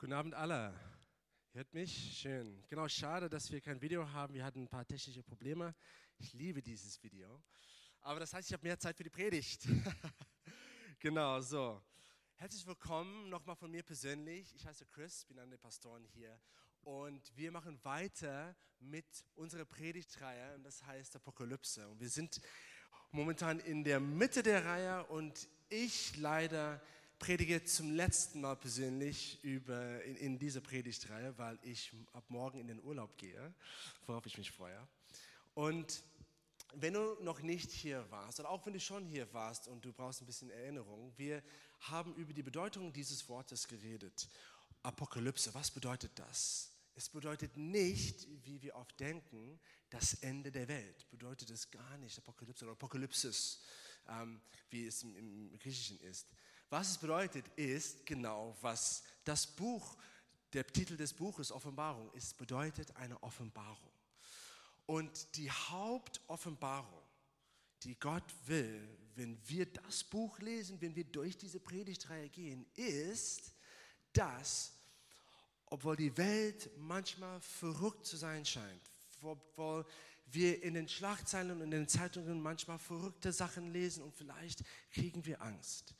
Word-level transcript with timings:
Guten 0.00 0.14
Abend 0.14 0.32
alle. 0.32 0.72
Hört 1.52 1.74
mich? 1.74 2.18
Schön. 2.18 2.64
Genau, 2.68 2.88
schade, 2.88 3.28
dass 3.28 3.52
wir 3.52 3.60
kein 3.60 3.82
Video 3.82 4.10
haben. 4.10 4.32
Wir 4.32 4.42
hatten 4.42 4.62
ein 4.62 4.68
paar 4.68 4.86
technische 4.86 5.22
Probleme. 5.22 5.74
Ich 6.16 6.32
liebe 6.32 6.62
dieses 6.62 7.02
Video. 7.02 7.42
Aber 8.00 8.18
das 8.18 8.32
heißt, 8.32 8.48
ich 8.48 8.54
habe 8.54 8.66
mehr 8.66 8.78
Zeit 8.78 8.96
für 8.96 9.04
die 9.04 9.10
Predigt. 9.10 9.68
genau, 11.00 11.42
so. 11.42 11.82
Herzlich 12.36 12.66
willkommen 12.66 13.28
nochmal 13.28 13.56
von 13.56 13.70
mir 13.70 13.82
persönlich. 13.82 14.54
Ich 14.54 14.66
heiße 14.66 14.86
Chris, 14.86 15.26
bin 15.26 15.38
einer 15.38 15.50
der 15.50 15.58
Pastoren 15.58 16.06
hier. 16.14 16.40
Und 16.80 17.36
wir 17.36 17.52
machen 17.52 17.78
weiter 17.84 18.56
mit 18.78 19.26
unserer 19.34 19.66
Predigtreihe. 19.66 20.54
Und 20.54 20.62
das 20.62 20.82
heißt 20.82 21.14
Apokalypse. 21.16 21.86
Und 21.86 22.00
wir 22.00 22.08
sind 22.08 22.40
momentan 23.10 23.60
in 23.60 23.84
der 23.84 24.00
Mitte 24.00 24.42
der 24.42 24.64
Reihe. 24.64 25.04
Und 25.08 25.46
ich 25.68 26.16
leider 26.16 26.80
predige 27.20 27.62
zum 27.64 27.92
letzten 27.92 28.40
Mal 28.40 28.56
persönlich 28.56 29.38
über, 29.44 30.02
in, 30.04 30.16
in 30.16 30.38
dieser 30.38 30.62
Predigtreihe, 30.62 31.36
weil 31.36 31.58
ich 31.62 31.92
ab 32.14 32.24
morgen 32.28 32.58
in 32.58 32.66
den 32.66 32.82
Urlaub 32.82 33.16
gehe, 33.18 33.54
worauf 34.06 34.24
ich 34.24 34.38
mich 34.38 34.50
freue. 34.50 34.88
Und 35.54 36.02
wenn 36.74 36.94
du 36.94 37.16
noch 37.22 37.42
nicht 37.42 37.70
hier 37.70 38.10
warst, 38.10 38.40
oder 38.40 38.48
auch 38.48 38.64
wenn 38.64 38.72
du 38.72 38.80
schon 38.80 39.04
hier 39.04 39.32
warst 39.34 39.68
und 39.68 39.84
du 39.84 39.92
brauchst 39.92 40.22
ein 40.22 40.26
bisschen 40.26 40.50
Erinnerung, 40.50 41.12
wir 41.16 41.42
haben 41.80 42.14
über 42.14 42.32
die 42.32 42.42
Bedeutung 42.42 42.90
dieses 42.92 43.28
Wortes 43.28 43.68
geredet. 43.68 44.28
Apokalypse, 44.82 45.52
was 45.52 45.70
bedeutet 45.70 46.12
das? 46.14 46.72
Es 46.94 47.10
bedeutet 47.10 47.54
nicht, 47.56 48.26
wie 48.44 48.62
wir 48.62 48.76
oft 48.76 48.98
denken, 48.98 49.60
das 49.90 50.14
Ende 50.14 50.50
der 50.50 50.68
Welt. 50.68 51.06
Bedeutet 51.10 51.50
es 51.50 51.70
gar 51.70 51.98
nicht, 51.98 52.16
Apokalypse 52.16 52.64
oder 52.64 52.72
Apokalypsis, 52.72 53.60
ähm, 54.08 54.40
wie 54.70 54.86
es 54.86 55.02
im, 55.02 55.16
im 55.16 55.58
Griechischen 55.58 56.00
ist. 56.00 56.26
Was 56.70 56.90
es 56.90 56.98
bedeutet, 56.98 57.48
ist 57.56 58.06
genau, 58.06 58.56
was 58.60 59.02
das 59.24 59.44
Buch, 59.46 59.96
der 60.52 60.64
Titel 60.66 60.96
des 60.96 61.12
Buches 61.12 61.50
Offenbarung 61.50 62.12
ist, 62.14 62.38
bedeutet 62.38 62.96
eine 62.96 63.20
Offenbarung. 63.22 63.90
Und 64.86 65.36
die 65.36 65.50
Hauptoffenbarung, 65.50 67.02
die 67.82 67.98
Gott 67.98 68.24
will, 68.46 68.88
wenn 69.16 69.36
wir 69.48 69.66
das 69.66 70.04
Buch 70.04 70.38
lesen, 70.38 70.80
wenn 70.80 70.94
wir 70.94 71.04
durch 71.04 71.36
diese 71.36 71.60
Predigtreihe 71.60 72.28
gehen, 72.28 72.64
ist, 72.74 73.52
dass, 74.12 74.72
obwohl 75.66 75.96
die 75.96 76.16
Welt 76.16 76.70
manchmal 76.78 77.40
verrückt 77.40 78.06
zu 78.06 78.16
sein 78.16 78.44
scheint, 78.44 78.90
obwohl 79.22 79.84
wir 80.26 80.62
in 80.62 80.74
den 80.74 80.88
Schlagzeilen 80.88 81.50
und 81.50 81.62
in 81.62 81.70
den 81.70 81.88
Zeitungen 81.88 82.40
manchmal 82.40 82.78
verrückte 82.78 83.32
Sachen 83.32 83.72
lesen 83.72 84.04
und 84.04 84.14
vielleicht 84.14 84.62
kriegen 84.92 85.24
wir 85.26 85.42
Angst, 85.42 85.94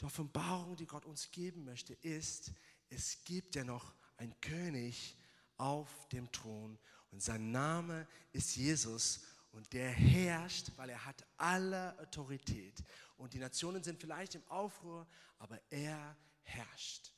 die 0.00 0.04
Offenbarung, 0.04 0.76
die 0.76 0.86
Gott 0.86 1.04
uns 1.04 1.30
geben 1.30 1.64
möchte, 1.64 1.92
ist, 1.94 2.52
es 2.88 3.22
gibt 3.24 3.54
ja 3.54 3.64
noch 3.64 3.94
einen 4.16 4.38
König 4.40 5.16
auf 5.56 6.08
dem 6.08 6.30
Thron 6.32 6.78
und 7.10 7.22
sein 7.22 7.50
Name 7.50 8.06
ist 8.32 8.56
Jesus 8.56 9.20
und 9.52 9.72
der 9.72 9.90
herrscht, 9.90 10.70
weil 10.76 10.90
er 10.90 11.04
hat 11.04 11.26
alle 11.36 11.98
Autorität. 11.98 12.82
Und 13.16 13.34
die 13.34 13.38
Nationen 13.38 13.82
sind 13.82 14.00
vielleicht 14.00 14.36
im 14.36 14.46
Aufruhr, 14.48 15.06
aber 15.38 15.60
er 15.70 16.16
herrscht. 16.42 17.12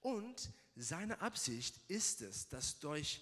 Und 0.00 0.50
seine 0.76 1.20
Absicht 1.20 1.76
ist 1.88 2.22
es, 2.22 2.48
dass 2.48 2.78
durch 2.78 3.20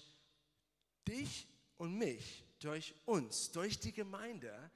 dich 1.07 1.47
und 1.77 1.95
mich, 1.95 2.45
durch 2.59 2.93
uns, 3.05 3.51
durch 3.51 3.79
die 3.79 3.91
Gemeinde, 3.91 4.71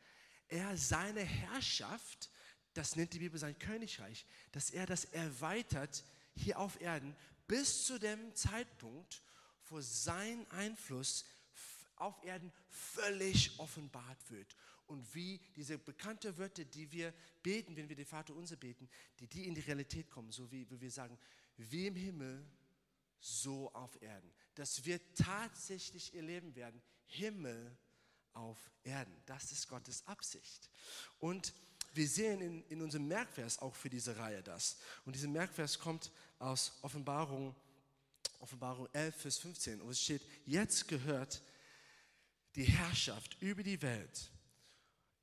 er 0.47 0.77
seine 0.77 1.22
Herrschaft 1.22 2.30
das 2.75 2.95
nennt 2.95 3.13
die 3.13 3.19
Bibel 3.19 3.39
sein 3.39 3.57
Königreich, 3.57 4.25
dass 4.51 4.69
er 4.69 4.85
das 4.85 5.05
erweitert 5.05 6.03
hier 6.35 6.59
auf 6.59 6.79
Erden 6.81 7.15
bis 7.47 7.85
zu 7.85 7.97
dem 7.97 8.35
Zeitpunkt, 8.35 9.21
wo 9.69 9.79
sein 9.81 10.45
Einfluss 10.51 11.25
auf 11.95 12.21
Erden 12.23 12.51
völlig 12.69 13.57
offenbart 13.59 14.29
wird. 14.29 14.55
Und 14.87 15.15
wie 15.15 15.39
diese 15.55 15.77
bekannte 15.77 16.37
Wörter, 16.37 16.65
die 16.65 16.91
wir 16.91 17.14
beten, 17.41 17.75
wenn 17.75 17.89
wir 17.89 17.95
den 17.95 18.05
Vater 18.05 18.35
unser 18.35 18.58
beten, 18.58 18.89
die, 19.19 19.27
die 19.27 19.47
in 19.47 19.55
die 19.55 19.61
Realität 19.61 20.09
kommen, 20.09 20.31
so 20.31 20.52
wie, 20.52 20.69
wie 20.69 20.80
wir 20.80 20.91
sagen, 20.91 21.17
wie 21.58 21.87
im 21.87 21.95
Himmel, 21.95 22.45
so 23.19 23.73
auf 23.73 23.99
Erden. 24.02 24.31
Dass 24.53 24.83
wir 24.85 24.99
tatsächlich 25.15 26.14
erleben 26.14 26.55
werden, 26.55 26.81
Himmel 27.08 27.75
auf 28.33 28.69
Erden. 28.83 29.15
Das 29.25 29.52
ist 29.53 29.69
Gottes 29.69 30.05
Absicht. 30.05 30.69
Und 31.19 31.53
wir 31.95 32.08
sehen 32.08 32.42
in, 32.42 32.64
in 32.67 32.82
unserem 32.82 33.08
Merkvers 33.08 33.60
auch 33.60 33.76
für 33.76 33.89
diese 33.89 34.17
Reihe 34.17 34.44
das. 34.44 34.78
Und 35.06 35.16
dieser 35.16 35.28
Merkvers 35.28 35.80
kommt 35.80 36.11
aus 36.39 36.78
Offenbarung, 36.82 37.56
Offenbarung 38.39 38.88
11, 38.94 39.16
Vers 39.16 39.38
15. 39.38 39.82
Und 39.82 39.92
es 39.92 40.02
steht, 40.02 40.22
jetzt 40.45 40.88
gehört 40.88 41.42
die 42.56 42.66
Herrschaft 42.66 43.38
über 43.42 43.64
die 43.64 43.82
Welt 43.82 44.32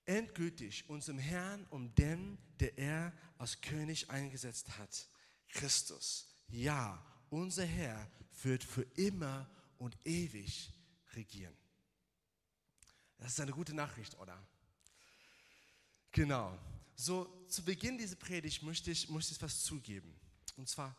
endgültig 0.04 0.88
unserem 0.88 1.18
Herrn, 1.18 1.66
um 1.70 1.94
den, 1.94 2.38
der 2.60 2.76
er 2.78 3.12
als 3.38 3.60
König 3.60 4.10
eingesetzt 4.10 4.78
hat, 4.78 5.06
Christus. 5.48 6.26
Ja, 6.48 7.04
unser 7.30 7.64
Herr 7.64 8.10
wird 8.42 8.64
für 8.64 8.82
immer 8.96 9.48
und 9.78 9.96
ewig 10.04 10.72
regieren. 11.14 11.56
Das 13.18 13.32
ist 13.32 13.40
eine 13.40 13.52
gute 13.52 13.74
Nachricht, 13.74 14.18
oder? 14.18 14.36
Genau. 16.12 16.58
So, 16.94 17.26
zu 17.48 17.64
Beginn 17.64 17.96
dieser 17.96 18.16
Predigt 18.16 18.62
möchte 18.62 18.90
ich, 18.90 19.08
möchte 19.08 19.32
ich 19.32 19.42
was 19.42 19.62
zugeben. 19.62 20.14
Und 20.56 20.68
zwar, 20.68 20.94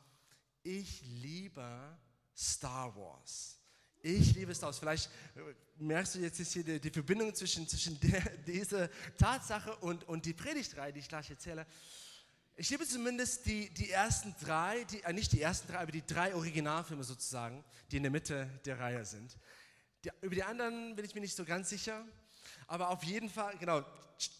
ich 0.63 1.03
liebe 1.03 1.97
Star 2.35 2.96
Wars. 2.96 3.59
Ich 4.01 4.34
liebe 4.34 4.53
Star 4.56 4.68
Wars. 4.68 4.79
Vielleicht 4.79 5.09
äh, 5.35 5.53
merkst 5.78 6.16
du 6.16 6.19
jetzt 6.19 6.41
hier 6.51 6.63
die, 6.63 6.79
die 6.79 6.90
Verbindung 6.90 7.34
zwischen, 7.34 7.68
zwischen 7.68 8.00
der, 8.00 8.22
dieser 8.47 8.90
Tatsache 9.18 9.75
und, 9.78 10.03
und 10.06 10.25
die 10.25 10.34
Predigtreihe, 10.34 10.91
die 10.91 11.00
ich 11.00 11.07
gleich 11.07 11.30
erzähle. 11.30 11.68
Ich 12.56 12.69
liebe 12.69 12.85
zumindest 12.85 13.45
die, 13.45 13.69
die 13.74 13.91
ersten 13.91 14.35
drei, 14.41 14.84
die, 14.85 15.03
äh, 15.03 15.13
nicht 15.13 15.31
die 15.31 15.41
ersten 15.41 15.72
drei, 15.72 15.80
aber 15.80 15.91
die 15.91 16.06
drei 16.06 16.34
Originalfilme 16.34 17.03
sozusagen, 17.03 17.63
die 17.91 17.97
in 17.97 18.03
der 18.03 18.12
Mitte 18.12 18.50
der 18.66 18.80
Reihe 18.80 19.06
sind. 19.06 19.38
Die, 20.03 20.09
über 20.22 20.34
die 20.35 20.44
anderen 20.44 20.95
bin 20.95 21.06
ich 21.06 21.13
mir 21.13 21.22
nicht 21.22 21.35
so 21.35 21.45
ganz 21.45 21.69
sicher. 21.69 22.03
Aber 22.68 22.90
auf 22.90 23.03
jeden 23.03 23.29
Fall, 23.29 23.57
genau, 23.57 23.84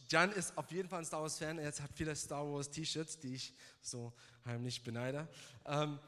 Jan 0.10 0.32
ist 0.32 0.58
auf 0.58 0.72
jeden 0.72 0.90
Fall 0.90 1.00
ein 1.00 1.06
Star 1.06 1.22
Wars-Fan. 1.22 1.60
Er 1.60 1.68
hat 1.68 1.90
viele 1.94 2.16
Star 2.16 2.46
Wars-T-Shirts, 2.46 3.20
die 3.20 3.36
ich 3.36 3.54
so 3.82 4.14
heimlich 4.46 4.84
beneide. 4.84 5.28
Ähm, 5.66 6.00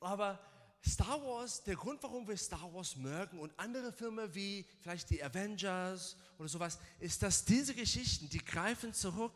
aber 0.00 0.38
Star 0.86 1.20
Wars, 1.22 1.64
der 1.64 1.74
Grund, 1.74 2.02
warum 2.02 2.26
wir 2.28 2.36
Star 2.36 2.72
Wars 2.72 2.96
mögen 2.96 3.38
und 3.40 3.52
andere 3.58 3.92
Filme 3.92 4.32
wie 4.34 4.64
vielleicht 4.80 5.10
die 5.10 5.22
Avengers 5.22 6.16
oder 6.38 6.48
sowas, 6.48 6.78
ist, 7.00 7.22
dass 7.22 7.44
diese 7.44 7.74
Geschichten, 7.74 8.28
die 8.28 8.44
greifen 8.44 8.94
zurück 8.94 9.34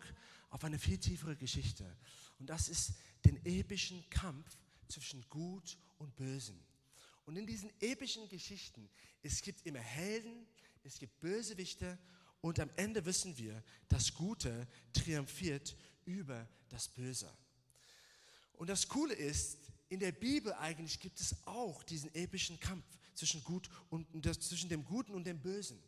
auf 0.50 0.62
eine 0.64 0.78
viel 0.78 0.98
tiefere 0.98 1.37
Geschichte. 1.37 1.84
Und 2.38 2.48
das 2.48 2.69
ist 2.69 2.92
den 3.25 3.44
epischen 3.44 4.08
Kampf 4.10 4.47
zwischen 4.88 5.28
Gut 5.28 5.76
und 5.98 6.14
Bösen. 6.16 6.58
Und 7.26 7.37
in 7.37 7.47
diesen 7.47 7.70
epischen 7.81 8.28
Geschichten, 8.28 8.88
es 9.22 9.42
gibt 9.42 9.66
immer 9.66 9.81
Helden, 9.81 10.47
es 10.85 10.99
gibt 10.99 11.21
Bösewichte 11.21 11.99
und 12.41 12.59
am 12.59 12.71
Ende 12.77 13.05
wissen 13.05 13.37
wir, 13.37 13.63
das 13.89 14.15
Gute 14.15 14.67
triumphiert 14.93 15.77
über 16.05 16.49
das 16.69 16.89
Böse. 16.89 17.31
Und 18.55 18.69
das 18.69 18.89
Coole 18.89 19.15
ist, 19.15 19.59
in 19.89 20.01
der 20.01 20.13
Bibel 20.13 20.53
eigentlich 20.55 21.01
gibt 21.01 21.21
es 21.21 21.35
auch 21.47 21.83
diesen 21.83 22.15
epischen 22.15 22.59
Kampf 22.61 22.85
zwischen, 23.15 23.43
Gut 23.45 23.69
und, 23.91 24.07
zwischen 24.43 24.69
dem 24.69 24.85
Guten 24.85 25.13
und 25.13 25.25
dem 25.25 25.41
Bösen. 25.41 25.83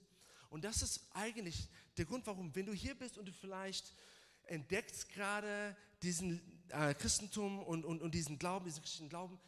Und 0.50 0.64
das 0.64 0.82
ist 0.82 1.06
eigentlich 1.12 1.68
der 1.96 2.04
Grund, 2.04 2.26
warum, 2.26 2.54
wenn 2.54 2.66
du 2.66 2.72
hier 2.72 2.94
bist 2.94 3.16
und 3.16 3.26
du 3.26 3.32
vielleicht 3.32 3.94
entdeckst 4.44 5.08
gerade 5.10 5.76
diesen 6.02 6.40
äh, 6.68 6.94
Christentum 6.94 7.60
und, 7.60 7.84
und, 7.84 8.02
und 8.02 8.12
diesen 8.14 8.38
Glauben, 8.38 8.66
diesen 8.66 8.82
christlichen 8.82 9.08
Glauben, 9.08 9.38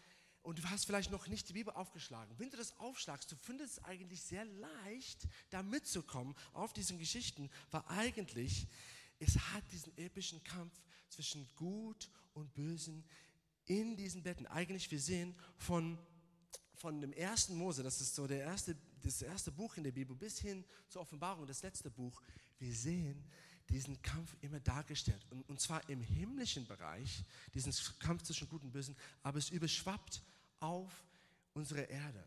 und 0.45 0.59
du 0.59 0.71
hast 0.71 0.85
vielleicht 0.85 1.11
noch 1.11 1.27
nicht 1.27 1.49
die 1.49 1.55
Bibel 1.55 1.73
aufgeschlagen. 1.73 2.39
Wenn 2.39 2.51
du 2.51 2.59
das 2.59 2.79
aufschlagst, 2.79 3.33
du 3.33 3.37
findest 3.37 3.79
es 3.79 3.85
eigentlich 3.85 4.23
sehr 4.23 4.45
leicht, 4.45 5.27
da 5.49 5.63
mitzukommen 5.63 6.37
auf 6.53 6.75
diesen 6.75 6.99
Geschichten, 6.99 7.51
weil 7.71 7.83
eigentlich 7.89 8.69
es 9.19 9.37
hat 9.39 9.65
diesen 9.73 9.97
epischen 9.97 10.45
Kampf 10.45 10.75
zwischen 11.09 11.49
Gut 11.57 12.11
und 12.35 12.53
Bösen 12.53 13.05
in 13.65 13.97
diesen 13.97 14.23
Betten. 14.23 14.47
Eigentlich, 14.47 14.91
wir 14.91 15.01
sehen 15.01 15.35
von, 15.57 15.99
von 16.75 17.01
dem 17.01 17.15
ersten 17.15 17.57
Mose, 17.57 17.83
das 17.83 18.03
ist 18.03 18.15
so 18.15 18.27
der 18.27 18.41
erste, 18.41 18.77
das 19.03 19.23
erste 19.23 19.51
Buch 19.51 19.79
in 19.79 19.85
der 19.85 19.93
Bibel, 19.93 20.15
bis 20.15 20.41
hin 20.41 20.63
zur 20.89 21.01
Offenbarung, 21.01 21.47
das 21.47 21.63
letzte 21.63 21.91
Buch, 21.91 22.21
wir 22.59 22.75
sehen 22.75 23.25
diesen 23.71 24.03
Kampf 24.03 24.37
immer 24.43 24.61
dargestellt. 24.61 25.25
Und, 25.31 25.49
und 25.49 25.59
zwar 25.59 25.89
im 25.89 26.03
himmlischen 26.03 26.67
Bereich, 26.67 27.25
diesen 27.55 27.73
Kampf 27.99 28.25
zwischen 28.25 28.47
Gut 28.51 28.63
und 28.63 28.73
Bösen, 28.73 28.95
aber 29.23 29.39
es 29.39 29.49
überschwappt 29.49 30.23
auf 30.65 31.05
unsere 31.53 31.83
Erde. 31.83 32.25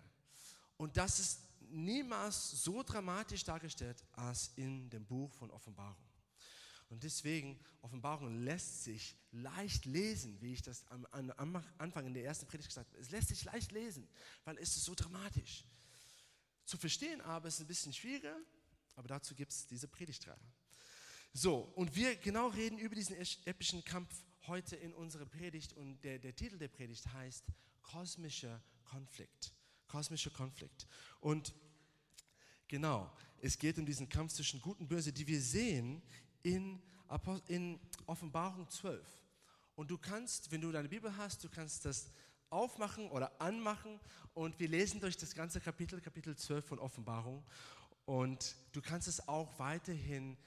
Und 0.78 0.95
das 0.95 1.19
ist 1.19 1.42
niemals 1.60 2.63
so 2.63 2.84
dramatisch 2.84 3.44
dargestellt 3.44 4.04
als 4.13 4.51
in 4.56 4.89
dem 4.89 5.06
Buch 5.06 5.34
von 5.34 5.50
Offenbarung. 5.51 6.06
Und 6.89 7.04
deswegen, 7.04 7.60
Offenbarung 7.81 8.44
lässt 8.44 8.84
sich 8.84 9.18
leicht 9.31 9.86
lesen, 9.86 10.39
wie 10.39 10.54
ich 10.54 10.62
das 10.62 10.86
am, 10.88 11.06
am 11.12 11.63
Anfang 11.78 12.06
in 12.06 12.13
der 12.13 12.24
ersten 12.24 12.48
Predigt 12.48 12.69
gesagt 12.69 12.89
habe. 12.89 13.01
Es 13.01 13.10
lässt 13.10 13.28
sich 13.28 13.44
leicht 13.44 13.72
lesen, 13.72 14.07
weil 14.45 14.57
es 14.60 14.78
ist 14.78 14.86
so 14.86 14.95
dramatisch. 14.95 15.66
Zu 16.63 16.78
verstehen 16.78 17.19
aber 17.22 17.50
ist 17.50 17.60
ein 17.60 17.68
bisschen 17.68 17.92
schwieriger, 17.92 18.38
aber 18.95 19.07
dazu 19.10 19.36
gibt 19.36 19.51
es 19.51 19.66
diese 19.66 19.88
Predigtreihe. 19.88 20.38
So, 21.34 21.60
und 21.75 21.95
wir 21.95 22.16
genau 22.16 22.48
reden 22.48 22.78
über 22.78 22.95
diesen 22.95 23.18
epischen 23.45 23.84
Kampf 23.84 24.13
heute 24.45 24.78
in 24.78 24.94
unserer 24.94 25.25
Predigt 25.25 25.74
und 25.74 26.01
der, 26.04 26.19
der 26.19 26.36
Titel 26.36 26.57
der 26.57 26.69
Predigt 26.69 27.12
heißt 27.12 27.44
Kosmischer 27.92 28.62
Konflikt. 28.84 29.54
Kosmischer 29.88 30.30
Konflikt. 30.30 30.88
Und 31.19 31.54
genau, 32.68 33.12
es 33.39 33.57
geht 33.57 33.78
um 33.78 33.86
diesen 33.86 34.10
Kampf 34.10 34.34
zwischen 34.34 34.62
Gut 34.62 34.80
und 34.80 34.88
Böse, 34.88 35.13
die 35.13 35.25
wir 35.28 35.42
sehen 35.42 36.01
in, 36.44 36.81
in 37.48 37.80
Offenbarung 38.06 38.69
12. 38.69 39.06
Und 39.75 39.92
du 39.92 39.98
kannst, 39.98 40.51
wenn 40.51 40.62
du 40.62 40.72
deine 40.72 40.89
Bibel 40.89 41.16
hast, 41.16 41.44
du 41.44 41.50
kannst 41.50 41.86
das 41.86 42.10
aufmachen 42.50 43.10
oder 43.12 43.39
anmachen 43.42 44.00
und 44.34 44.60
wir 44.60 44.68
lesen 44.68 45.00
durch 45.00 45.18
das 45.18 45.36
ganze 45.36 45.60
Kapitel, 45.62 46.01
Kapitel 46.01 46.36
12 46.36 46.66
von 46.66 46.80
Offenbarung. 46.80 47.44
Und 48.06 48.56
du 48.72 48.81
kannst 48.81 49.07
es 49.07 49.28
auch 49.28 49.60
weiterhin 49.60 50.38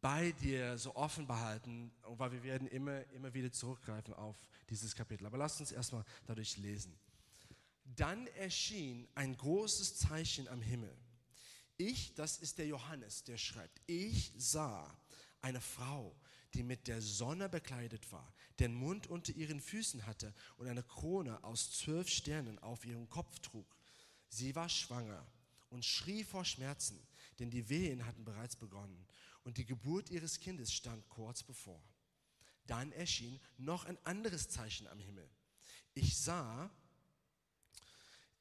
bei 0.00 0.32
dir 0.32 0.78
so 0.78 0.94
offen 0.94 1.26
behalten, 1.26 1.90
weil 2.02 2.32
wir 2.32 2.42
werden 2.42 2.68
immer, 2.68 3.04
immer 3.12 3.32
wieder 3.34 3.50
zurückgreifen 3.50 4.14
auf 4.14 4.36
dieses 4.70 4.94
Kapitel. 4.94 5.26
Aber 5.26 5.38
lasst 5.38 5.60
uns 5.60 5.72
erstmal 5.72 6.04
dadurch 6.26 6.56
lesen. 6.56 6.98
Dann 7.84 8.26
erschien 8.28 9.08
ein 9.14 9.36
großes 9.36 9.96
Zeichen 9.96 10.46
am 10.48 10.60
Himmel. 10.60 10.94
Ich, 11.76 12.14
das 12.14 12.38
ist 12.38 12.58
der 12.58 12.66
Johannes, 12.66 13.24
der 13.24 13.38
schreibt, 13.38 13.80
ich 13.86 14.32
sah 14.36 14.96
eine 15.40 15.60
Frau, 15.60 16.14
die 16.54 16.62
mit 16.62 16.88
der 16.88 17.00
Sonne 17.00 17.48
bekleidet 17.48 18.10
war, 18.10 18.34
den 18.58 18.74
Mund 18.74 19.06
unter 19.06 19.32
ihren 19.32 19.60
Füßen 19.60 20.06
hatte 20.06 20.34
und 20.56 20.66
eine 20.66 20.82
Krone 20.82 21.42
aus 21.44 21.72
zwölf 21.78 22.08
Sternen 22.08 22.58
auf 22.58 22.84
ihrem 22.84 23.08
Kopf 23.08 23.38
trug. 23.40 23.76
Sie 24.28 24.54
war 24.54 24.68
schwanger 24.68 25.24
und 25.70 25.84
schrie 25.84 26.24
vor 26.24 26.44
Schmerzen, 26.44 27.00
denn 27.38 27.50
die 27.50 27.68
Wehen 27.68 28.04
hatten 28.04 28.24
bereits 28.24 28.56
begonnen 28.56 29.06
und 29.44 29.58
die 29.58 29.64
Geburt 29.64 30.10
ihres 30.10 30.40
Kindes 30.40 30.72
stand 30.72 31.08
kurz 31.08 31.42
bevor. 31.42 31.82
Dann 32.66 32.92
erschien 32.92 33.40
noch 33.56 33.84
ein 33.84 33.98
anderes 34.04 34.48
Zeichen 34.48 34.86
am 34.88 34.98
Himmel. 34.98 35.28
Ich 35.94 36.18
sah, 36.18 36.70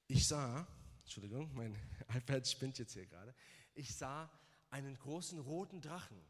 ich 0.08 0.28
sah, 0.28 0.68
Entschuldigung, 1.02 1.54
mein 1.54 1.76
iPad 2.14 2.48
spinnt 2.48 2.78
jetzt 2.78 2.94
hier 2.94 3.06
gerade. 3.06 3.34
Ich 3.74 3.96
sah 3.96 4.30
einen 4.70 4.98
großen 4.98 5.40
roten 5.40 5.82
Drachen 5.82 6.22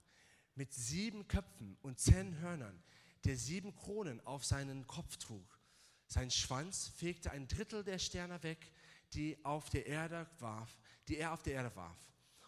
mit 0.55 0.73
sieben 0.73 1.27
Köpfen 1.27 1.77
und 1.81 1.99
zehn 1.99 2.37
Hörnern, 2.39 2.83
der 3.23 3.37
sieben 3.37 3.75
Kronen 3.75 4.25
auf 4.25 4.45
seinen 4.45 4.85
Kopf 4.87 5.17
trug. 5.17 5.59
Sein 6.07 6.31
Schwanz 6.31 6.87
fegte 6.87 7.31
ein 7.31 7.47
Drittel 7.47 7.83
der 7.83 7.99
Sterne 7.99 8.41
weg, 8.43 8.71
die, 9.13 9.43
auf 9.43 9.69
der 9.69 9.85
Erde 9.85 10.29
warf, 10.39 10.77
die 11.07 11.17
er 11.17 11.33
auf 11.33 11.43
der 11.43 11.53
Erde 11.53 11.75
warf. 11.75 11.97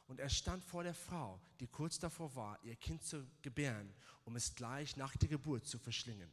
Und 0.10 0.20
er 0.20 0.30
stand 0.30 0.66
vor 0.66 0.84
der 0.84 0.96
Frau, 0.96 1.40
die 1.60 1.68
kurz 1.68 2.00
davor 2.00 2.36
war, 2.36 2.58
ihr 2.64 2.76
Kind 2.76 3.04
zu 3.04 3.28
gebären, 3.44 3.94
um 4.26 4.36
es 4.36 4.56
gleich 4.56 4.98
nach 4.98 5.16
der 5.16 5.30
Geburt 5.30 5.68
zu 5.68 5.78
verschlingen. 5.78 6.32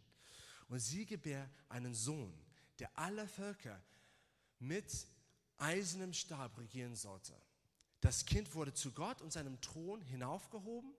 Und 0.69 0.79
sie 0.79 1.05
gebär 1.05 1.51
einen 1.69 1.93
Sohn, 1.93 2.33
der 2.79 2.99
alle 2.99 3.29
Völker 3.29 3.79
mit 4.59 5.07
eisernem 5.59 6.15
Stab 6.15 6.57
regieren 6.57 6.97
sollte. 6.97 7.39
Das 8.01 8.25
Kind 8.25 8.55
wurde 8.55 8.73
zu 8.73 8.93
Gott 8.93 9.21
und 9.21 9.31
seinem 9.31 9.61
Thron 9.61 10.01
hinaufgehoben. 10.01 10.95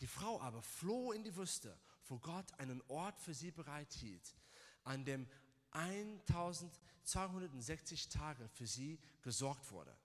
Die 0.00 0.08
Frau 0.08 0.40
aber 0.40 0.60
floh 0.60 1.12
in 1.12 1.22
die 1.22 1.36
Wüste, 1.36 1.78
wo 2.06 2.18
Gott 2.18 2.52
einen 2.58 2.82
Ort 2.88 3.20
für 3.20 3.32
sie 3.32 3.52
bereithielt, 3.52 4.34
an 4.82 5.04
dem 5.04 5.28
1260 5.70 8.08
Tage 8.08 8.48
für 8.48 8.66
sie 8.66 8.98
gesorgt 9.22 9.70
wurde. 9.70 9.96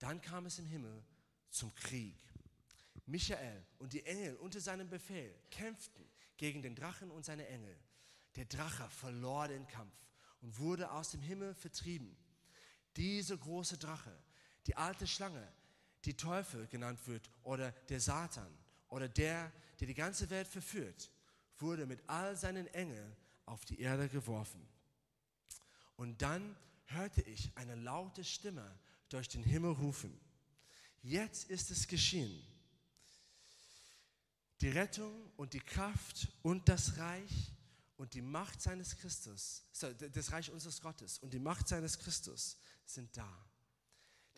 Dann 0.00 0.20
kam 0.20 0.44
es 0.44 0.58
im 0.58 0.66
Himmel 0.66 1.02
zum 1.54 1.74
Krieg. 1.74 2.16
Michael 3.06 3.64
und 3.78 3.92
die 3.92 4.04
Engel 4.04 4.36
unter 4.36 4.60
seinem 4.60 4.88
Befehl 4.88 5.34
kämpften 5.50 6.04
gegen 6.36 6.62
den 6.62 6.74
Drachen 6.74 7.10
und 7.10 7.24
seine 7.24 7.46
Engel. 7.46 7.76
Der 8.36 8.46
Drache 8.46 8.88
verlor 8.90 9.48
den 9.48 9.66
Kampf 9.68 9.94
und 10.40 10.58
wurde 10.58 10.90
aus 10.90 11.10
dem 11.10 11.20
Himmel 11.20 11.54
vertrieben. 11.54 12.16
Diese 12.96 13.36
große 13.38 13.78
Drache, 13.78 14.16
die 14.66 14.76
alte 14.76 15.06
Schlange, 15.06 15.46
die 16.04 16.16
Teufel 16.16 16.66
genannt 16.66 17.06
wird 17.06 17.30
oder 17.42 17.70
der 17.88 18.00
Satan 18.00 18.52
oder 18.88 19.08
der, 19.08 19.52
der 19.80 19.86
die 19.86 19.94
ganze 19.94 20.28
Welt 20.30 20.48
verführt, 20.48 21.10
wurde 21.58 21.86
mit 21.86 22.02
all 22.08 22.36
seinen 22.36 22.66
Engeln 22.68 23.16
auf 23.46 23.64
die 23.64 23.80
Erde 23.80 24.08
geworfen. 24.08 24.66
Und 25.96 26.20
dann 26.22 26.56
hörte 26.86 27.22
ich 27.22 27.52
eine 27.56 27.76
laute 27.76 28.24
Stimme 28.24 28.78
durch 29.08 29.28
den 29.28 29.44
Himmel 29.44 29.72
rufen. 29.72 30.18
Jetzt 31.04 31.50
ist 31.50 31.70
es 31.70 31.86
geschehen. 31.86 32.42
Die 34.62 34.70
Rettung 34.70 35.30
und 35.36 35.52
die 35.52 35.60
Kraft 35.60 36.28
und 36.40 36.66
das 36.66 36.96
Reich 36.96 37.52
und 37.98 38.14
die 38.14 38.22
Macht 38.22 38.62
seines 38.62 38.96
Christus, 38.96 39.64
das 40.12 40.32
Reich 40.32 40.50
unseres 40.50 40.80
Gottes 40.80 41.18
und 41.18 41.34
die 41.34 41.38
Macht 41.38 41.68
seines 41.68 41.98
Christus 41.98 42.56
sind 42.86 43.14
da. 43.18 43.46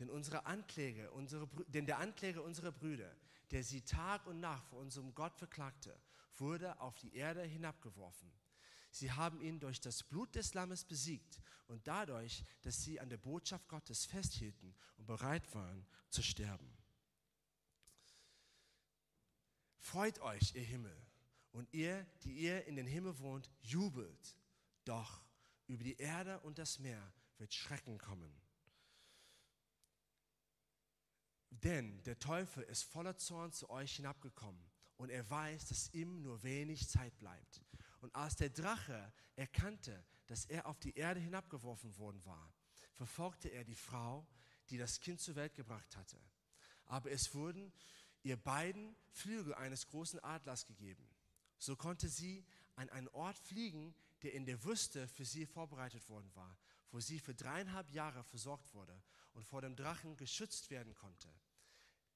Denn, 0.00 0.10
unsere 0.10 0.44
Ankläger, 0.44 1.12
unsere, 1.12 1.48
denn 1.68 1.86
der 1.86 1.98
Ankläger 1.98 2.42
unserer 2.42 2.72
Brüder, 2.72 3.14
der 3.52 3.62
sie 3.62 3.82
Tag 3.82 4.26
und 4.26 4.40
Nacht 4.40 4.66
vor 4.66 4.80
unserem 4.80 5.14
Gott 5.14 5.38
verklagte, 5.38 5.96
wurde 6.34 6.80
auf 6.80 6.98
die 6.98 7.14
Erde 7.14 7.42
hinabgeworfen. 7.42 8.28
Sie 8.98 9.12
haben 9.12 9.42
ihn 9.42 9.60
durch 9.60 9.78
das 9.78 10.02
Blut 10.02 10.34
des 10.34 10.54
Lammes 10.54 10.82
besiegt 10.82 11.38
und 11.66 11.86
dadurch, 11.86 12.42
dass 12.62 12.82
sie 12.82 12.98
an 12.98 13.10
der 13.10 13.18
Botschaft 13.18 13.68
Gottes 13.68 14.06
festhielten 14.06 14.74
und 14.96 15.04
bereit 15.04 15.54
waren 15.54 15.86
zu 16.08 16.22
sterben. 16.22 16.74
Freut 19.78 20.18
euch, 20.20 20.54
ihr 20.54 20.62
Himmel, 20.62 20.96
und 21.52 21.68
ihr, 21.74 22.06
die 22.24 22.32
ihr 22.32 22.64
in 22.64 22.76
den 22.76 22.86
Himmel 22.86 23.18
wohnt, 23.18 23.50
jubelt. 23.60 24.38
Doch 24.86 25.22
über 25.66 25.84
die 25.84 25.98
Erde 25.98 26.40
und 26.40 26.56
das 26.56 26.78
Meer 26.78 27.12
wird 27.36 27.52
Schrecken 27.52 27.98
kommen. 27.98 28.32
Denn 31.50 32.02
der 32.04 32.18
Teufel 32.18 32.62
ist 32.62 32.84
voller 32.84 33.18
Zorn 33.18 33.52
zu 33.52 33.68
euch 33.68 33.96
hinabgekommen 33.96 34.64
und 34.96 35.10
er 35.10 35.28
weiß, 35.28 35.66
dass 35.66 35.92
ihm 35.92 36.22
nur 36.22 36.42
wenig 36.42 36.88
Zeit 36.88 37.18
bleibt. 37.18 37.65
Und 38.06 38.14
als 38.14 38.36
der 38.36 38.50
Drache 38.50 39.12
erkannte, 39.34 40.04
dass 40.28 40.44
er 40.44 40.66
auf 40.66 40.78
die 40.78 40.94
Erde 40.94 41.18
hinabgeworfen 41.18 41.98
worden 41.98 42.24
war, 42.24 42.54
verfolgte 42.94 43.48
er 43.48 43.64
die 43.64 43.74
Frau, 43.74 44.24
die 44.70 44.78
das 44.78 45.00
Kind 45.00 45.20
zur 45.20 45.34
Welt 45.34 45.56
gebracht 45.56 45.96
hatte. 45.96 46.16
Aber 46.84 47.10
es 47.10 47.34
wurden 47.34 47.72
ihr 48.22 48.36
beiden 48.36 48.94
Flügel 49.10 49.54
eines 49.54 49.88
großen 49.88 50.22
Adlers 50.22 50.66
gegeben. 50.66 51.04
So 51.58 51.74
konnte 51.74 52.08
sie 52.08 52.46
an 52.76 52.88
einen 52.90 53.08
Ort 53.08 53.38
fliegen, 53.40 53.92
der 54.22 54.34
in 54.34 54.46
der 54.46 54.62
Wüste 54.62 55.08
für 55.08 55.24
sie 55.24 55.44
vorbereitet 55.44 56.08
worden 56.08 56.30
war, 56.36 56.56
wo 56.92 57.00
sie 57.00 57.18
für 57.18 57.34
dreieinhalb 57.34 57.90
Jahre 57.90 58.22
versorgt 58.22 58.72
wurde 58.72 59.02
und 59.32 59.44
vor 59.44 59.62
dem 59.62 59.74
Drachen 59.74 60.16
geschützt 60.16 60.70
werden 60.70 60.94
konnte. 60.94 61.28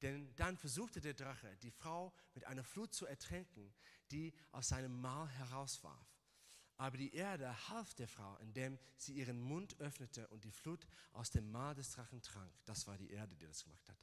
Denn 0.02 0.32
dann 0.36 0.56
versuchte 0.56 1.00
der 1.00 1.14
Drache, 1.14 1.56
die 1.58 1.72
Frau 1.72 2.14
mit 2.32 2.44
einer 2.44 2.62
Flut 2.62 2.94
zu 2.94 3.06
ertränken, 3.06 3.74
die 4.10 4.32
aus 4.52 4.68
seinem 4.68 5.00
Maul 5.00 5.28
herauswarf. 5.28 6.06
Aber 6.76 6.96
die 6.96 7.14
Erde 7.14 7.68
half 7.68 7.94
der 7.94 8.08
Frau, 8.08 8.36
indem 8.38 8.78
sie 8.96 9.12
ihren 9.12 9.40
Mund 9.40 9.78
öffnete 9.80 10.26
und 10.28 10.44
die 10.44 10.50
Flut 10.50 10.86
aus 11.12 11.30
dem 11.30 11.50
Maul 11.50 11.74
des 11.74 11.90
Drachen 11.90 12.22
trank. 12.22 12.52
Das 12.64 12.86
war 12.86 12.96
die 12.96 13.10
Erde, 13.10 13.36
die 13.36 13.46
das 13.46 13.64
gemacht 13.64 13.86
hat. 13.88 13.98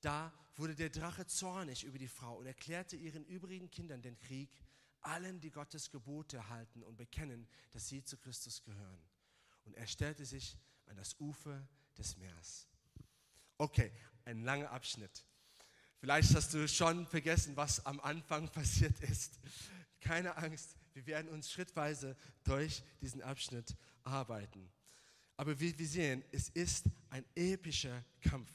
Da 0.00 0.32
wurde 0.56 0.74
der 0.74 0.90
Drache 0.90 1.26
zornig 1.26 1.82
über 1.82 1.98
die 1.98 2.08
Frau 2.08 2.36
und 2.36 2.46
erklärte 2.46 2.94
ihren 2.94 3.24
übrigen 3.24 3.70
Kindern 3.70 4.02
den 4.02 4.18
Krieg, 4.18 4.50
allen, 5.00 5.40
die 5.40 5.50
Gottes 5.50 5.90
Gebote 5.90 6.48
halten 6.48 6.82
und 6.82 6.96
bekennen, 6.96 7.48
dass 7.72 7.88
sie 7.88 8.04
zu 8.04 8.16
Christus 8.16 8.62
gehören. 8.62 9.02
Und 9.64 9.74
er 9.74 9.86
stellte 9.86 10.24
sich 10.24 10.56
an 10.86 10.96
das 10.96 11.18
Ufer 11.18 11.66
des 11.96 12.16
Meeres. 12.16 12.68
Okay, 13.58 13.90
ein 14.24 14.42
langer 14.42 14.70
Abschnitt. 14.70 15.24
Vielleicht 16.04 16.34
hast 16.34 16.52
du 16.52 16.68
schon 16.68 17.06
vergessen, 17.06 17.56
was 17.56 17.86
am 17.86 17.98
Anfang 18.00 18.46
passiert 18.52 19.00
ist. 19.00 19.40
Keine 20.02 20.36
Angst, 20.36 20.76
wir 20.92 21.06
werden 21.06 21.30
uns 21.30 21.50
schrittweise 21.50 22.14
durch 22.42 22.82
diesen 23.00 23.22
Abschnitt 23.22 23.74
arbeiten. 24.02 24.70
Aber 25.38 25.58
wie 25.58 25.78
wir 25.78 25.88
sehen, 25.88 26.22
es 26.30 26.50
ist 26.50 26.84
ein 27.08 27.24
epischer 27.34 28.04
Kampf. 28.20 28.50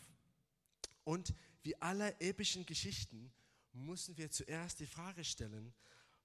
Und 1.04 1.34
wie 1.64 1.76
alle 1.82 2.14
epischen 2.22 2.68
Geschichten 2.68 3.34
müssen 3.74 4.16
wir 4.16 4.30
zuerst 4.30 4.80
die 4.80 4.86
Frage 4.86 5.24
stellen, 5.24 5.74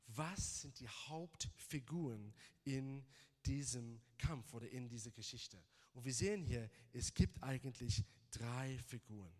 was 0.08 0.60
sind 0.60 0.78
die 0.78 0.88
Hauptfiguren 0.88 2.34
in 2.64 3.02
diesem 3.46 3.98
Kampf 4.18 4.52
oder 4.52 4.68
in 4.68 4.90
dieser 4.90 5.10
Geschichte? 5.10 5.56
Und 5.94 6.04
wir 6.04 6.12
sehen 6.12 6.42
hier, 6.42 6.68
es 6.92 7.14
gibt 7.14 7.42
eigentlich 7.42 8.04
drei 8.30 8.78
Figuren. 8.88 9.32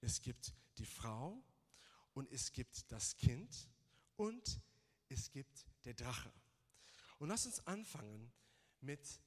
Es 0.00 0.22
gibt 0.22 0.54
die 0.78 0.86
Frau 0.86 1.42
und 2.14 2.30
es 2.32 2.52
gibt 2.52 2.90
das 2.90 3.16
Kind 3.16 3.68
und 4.16 4.60
es 5.08 5.30
gibt 5.30 5.66
der 5.84 5.94
Drache. 5.94 6.32
Und 7.18 7.28
lass 7.28 7.46
uns 7.46 7.66
anfangen 7.66 8.32
mit 8.80 9.20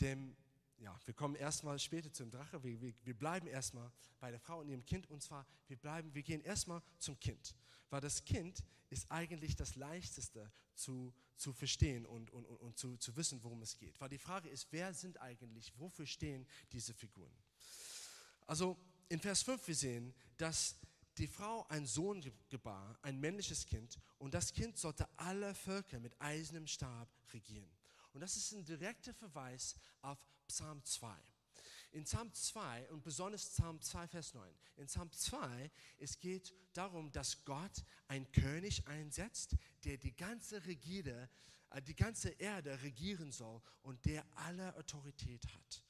dem, 0.00 0.36
ja, 0.78 0.98
wir 1.04 1.14
kommen 1.14 1.34
erstmal 1.34 1.78
später 1.78 2.12
zum 2.12 2.30
Drache, 2.30 2.62
wir, 2.62 2.80
wir, 2.80 2.94
wir 3.04 3.14
bleiben 3.14 3.46
erstmal 3.46 3.90
bei 4.18 4.30
der 4.30 4.40
Frau 4.40 4.60
und 4.60 4.68
ihrem 4.68 4.84
Kind 4.84 5.08
und 5.10 5.22
zwar, 5.22 5.46
wir 5.68 5.76
bleiben, 5.76 6.14
wir 6.14 6.22
gehen 6.22 6.40
erstmal 6.42 6.82
zum 6.98 7.18
Kind, 7.18 7.54
weil 7.88 8.00
das 8.00 8.24
Kind 8.24 8.64
ist 8.90 9.10
eigentlich 9.10 9.56
das 9.56 9.76
Leichteste 9.76 10.50
zu, 10.74 11.14
zu 11.36 11.52
verstehen 11.52 12.06
und, 12.06 12.30
und, 12.30 12.44
und, 12.44 12.56
und 12.56 12.78
zu, 12.78 12.96
zu 12.96 13.14
wissen, 13.16 13.42
worum 13.42 13.62
es 13.62 13.76
geht. 13.76 14.00
Weil 14.00 14.08
die 14.08 14.18
Frage 14.18 14.48
ist, 14.48 14.68
wer 14.70 14.92
sind 14.92 15.20
eigentlich, 15.20 15.72
wofür 15.78 16.06
stehen 16.06 16.46
diese 16.72 16.92
Figuren? 16.92 17.32
Also 18.46 18.76
in 19.08 19.20
Vers 19.20 19.42
5 19.42 19.66
wir 19.68 19.74
sehen, 19.74 20.14
dass 20.36 20.76
die 21.20 21.28
Frau 21.28 21.66
einen 21.68 21.86
Sohn 21.86 22.24
gebar, 22.48 22.98
ein 23.02 23.20
männliches 23.20 23.66
Kind, 23.66 23.98
und 24.18 24.32
das 24.32 24.54
Kind 24.54 24.78
sollte 24.78 25.06
alle 25.18 25.54
Völker 25.54 26.00
mit 26.00 26.18
eisernem 26.18 26.66
Stab 26.66 27.08
regieren. 27.34 27.70
Und 28.12 28.22
das 28.22 28.36
ist 28.36 28.52
ein 28.52 28.64
direkter 28.64 29.12
Verweis 29.12 29.76
auf 30.00 30.18
Psalm 30.48 30.82
2. 30.82 31.14
In 31.92 32.04
Psalm 32.04 32.32
2 32.32 32.88
und 32.90 33.02
besonders 33.02 33.44
Psalm 33.50 33.80
2, 33.82 34.08
Vers 34.08 34.32
9. 34.32 34.50
In 34.76 34.86
Psalm 34.86 35.12
2, 35.12 35.70
es 35.98 36.18
geht 36.18 36.54
darum, 36.72 37.12
dass 37.12 37.44
Gott 37.44 37.84
einen 38.08 38.30
König 38.32 38.86
einsetzt, 38.86 39.56
der 39.84 39.98
die 39.98 40.16
ganze 40.16 40.64
Regierde, 40.64 41.28
äh, 41.70 41.82
die 41.82 41.96
ganze 41.96 42.30
Erde 42.30 42.80
regieren 42.82 43.30
soll 43.30 43.60
und 43.82 44.04
der 44.06 44.24
alle 44.36 44.74
Autorität 44.76 45.46
hat. 45.52 45.82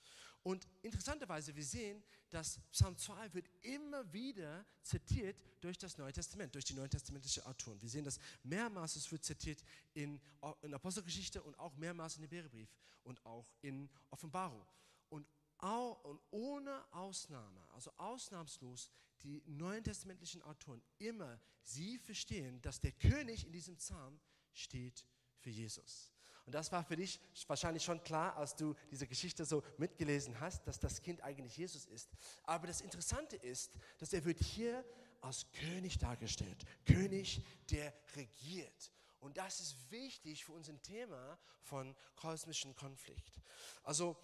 Und 0.43 0.67
interessanterweise, 0.83 1.55
wir 1.55 1.65
sehen, 1.65 2.03
dass 2.31 2.61
Psalm 2.73 2.97
2 2.97 3.35
wird 3.35 3.51
immer 3.63 4.11
wieder 4.13 4.65
zitiert 4.83 5.37
durch 5.61 5.77
das 5.77 5.99
Neue 5.99 6.13
Testament, 6.13 6.55
durch 6.55 6.65
die 6.65 6.75
neutestamentlichen 6.75 7.45
Autoren. 7.45 7.81
Wir 7.83 7.89
sehen 7.89 8.05
das 8.05 8.19
mehrmals, 8.43 8.97
es 8.97 9.11
wird 9.13 9.25
zitiert 9.25 9.63
in, 9.93 10.21
in 10.63 10.73
Apostelgeschichte 10.73 11.43
und 11.43 11.59
auch 11.59 11.77
mehrmals 11.77 12.17
in 12.17 12.23
Hebräerbrief 12.23 12.75
und 13.03 13.25
auch 13.27 13.47
in 13.61 13.91
Offenbarung. 14.11 14.65
Und, 15.11 15.27
auch, 15.59 16.03
und 16.05 16.21
ohne 16.31 16.85
Ausnahme, 16.93 17.61
also 17.73 17.91
ausnahmslos, 17.99 18.91
die 19.23 19.43
neuen 19.47 19.85
testamentlichen 19.85 20.41
Autoren 20.43 20.83
immer, 20.99 21.39
sie 21.63 21.99
verstehen, 21.99 22.63
dass 22.63 22.81
der 22.81 22.93
König 22.93 23.45
in 23.45 23.53
diesem 23.53 23.77
Psalm 23.77 24.19
steht 24.55 25.05
für 25.37 25.51
Jesus. 25.51 26.13
Und 26.51 26.55
das 26.55 26.73
war 26.73 26.83
für 26.83 26.97
dich 26.97 27.21
wahrscheinlich 27.47 27.85
schon 27.85 28.03
klar, 28.03 28.37
als 28.37 28.57
du 28.57 28.75
diese 28.91 29.07
Geschichte 29.07 29.45
so 29.45 29.63
mitgelesen 29.79 30.41
hast, 30.41 30.67
dass 30.67 30.81
das 30.81 31.01
Kind 31.01 31.23
eigentlich 31.23 31.57
Jesus 31.57 31.87
ist. 31.87 32.11
Aber 32.43 32.67
das 32.67 32.81
Interessante 32.81 33.37
ist, 33.37 33.71
dass 33.99 34.13
er 34.13 34.25
wird 34.25 34.41
hier 34.41 34.85
als 35.21 35.47
König 35.53 35.99
dargestellt. 35.99 36.65
König, 36.85 37.45
der 37.71 37.95
regiert. 38.17 38.91
Und 39.21 39.37
das 39.37 39.61
ist 39.61 39.93
wichtig 39.93 40.45
für 40.45 40.51
unser 40.51 40.77
Thema 40.83 41.39
von 41.63 41.95
kosmischen 42.17 42.75
Konflikt. 42.75 43.41
Also 43.85 44.17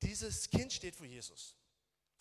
dieses 0.00 0.48
Kind 0.48 0.72
steht 0.72 0.96
für 0.96 1.04
Jesus. 1.04 1.54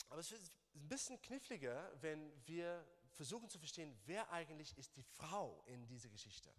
Aber 0.09 0.19
es 0.19 0.33
ist 0.33 0.51
ein 0.75 0.89
bisschen 0.89 1.21
kniffliger, 1.21 1.89
wenn 2.01 2.33
wir 2.47 2.85
versuchen 3.13 3.49
zu 3.49 3.59
verstehen, 3.59 3.97
wer 4.07 4.29
eigentlich 4.29 4.77
ist 4.77 4.97
die 4.97 5.03
Frau 5.03 5.63
in 5.67 5.87
dieser 5.87 6.09
Geschichte. 6.09 6.53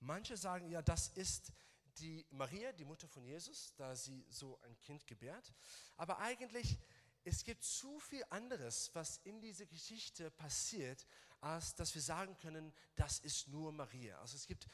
Manche 0.00 0.36
sagen, 0.36 0.68
ja, 0.68 0.82
das 0.82 1.10
ist 1.10 1.52
die 1.98 2.26
Maria, 2.30 2.72
die 2.72 2.84
Mutter 2.84 3.08
von 3.08 3.24
Jesus, 3.24 3.74
da 3.76 3.94
sie 3.94 4.26
so 4.30 4.58
ein 4.62 4.78
Kind 4.80 5.06
gebärt. 5.06 5.52
Aber 5.96 6.18
eigentlich, 6.18 6.78
es 7.24 7.44
gibt 7.44 7.64
zu 7.64 7.98
viel 8.00 8.24
anderes, 8.30 8.90
was 8.94 9.18
in 9.24 9.40
dieser 9.40 9.66
Geschichte 9.66 10.30
passiert, 10.30 11.06
als 11.40 11.74
dass 11.74 11.94
wir 11.94 12.02
sagen 12.02 12.36
können, 12.36 12.72
das 12.96 13.20
ist 13.20 13.48
nur 13.48 13.72
Maria. 13.72 14.18
Also 14.20 14.36
es 14.36 14.46
gibt 14.46 14.68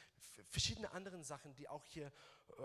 verschiedene 0.49 0.91
andere 0.91 1.23
Sachen, 1.23 1.53
die 1.55 1.67
auch 1.67 1.85
hier 1.85 2.11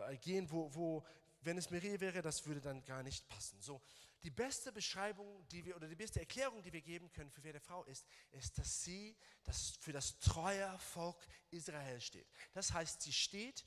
äh, 0.08 0.16
gehen, 0.18 0.50
wo, 0.50 0.74
wo, 0.74 1.04
wenn 1.42 1.58
es 1.58 1.70
Maria 1.70 2.00
wäre, 2.00 2.22
das 2.22 2.46
würde 2.46 2.60
dann 2.60 2.84
gar 2.84 3.02
nicht 3.02 3.28
passen. 3.28 3.60
So, 3.60 3.82
die 4.22 4.30
beste 4.30 4.72
Beschreibung, 4.72 5.46
die 5.48 5.64
wir, 5.64 5.76
oder 5.76 5.88
die 5.88 5.96
beste 5.96 6.20
Erklärung, 6.20 6.62
die 6.62 6.72
wir 6.72 6.82
geben 6.82 7.10
können 7.10 7.30
für 7.30 7.42
wer 7.42 7.52
der 7.52 7.60
Frau 7.60 7.84
ist, 7.84 8.06
ist, 8.32 8.58
dass 8.58 8.82
sie 8.82 9.16
das 9.44 9.70
für 9.80 9.92
das 9.92 10.18
treue 10.18 10.78
Volk 10.78 11.26
Israel 11.50 12.00
steht. 12.00 12.28
Das 12.52 12.72
heißt, 12.72 13.00
sie 13.02 13.12
steht 13.12 13.64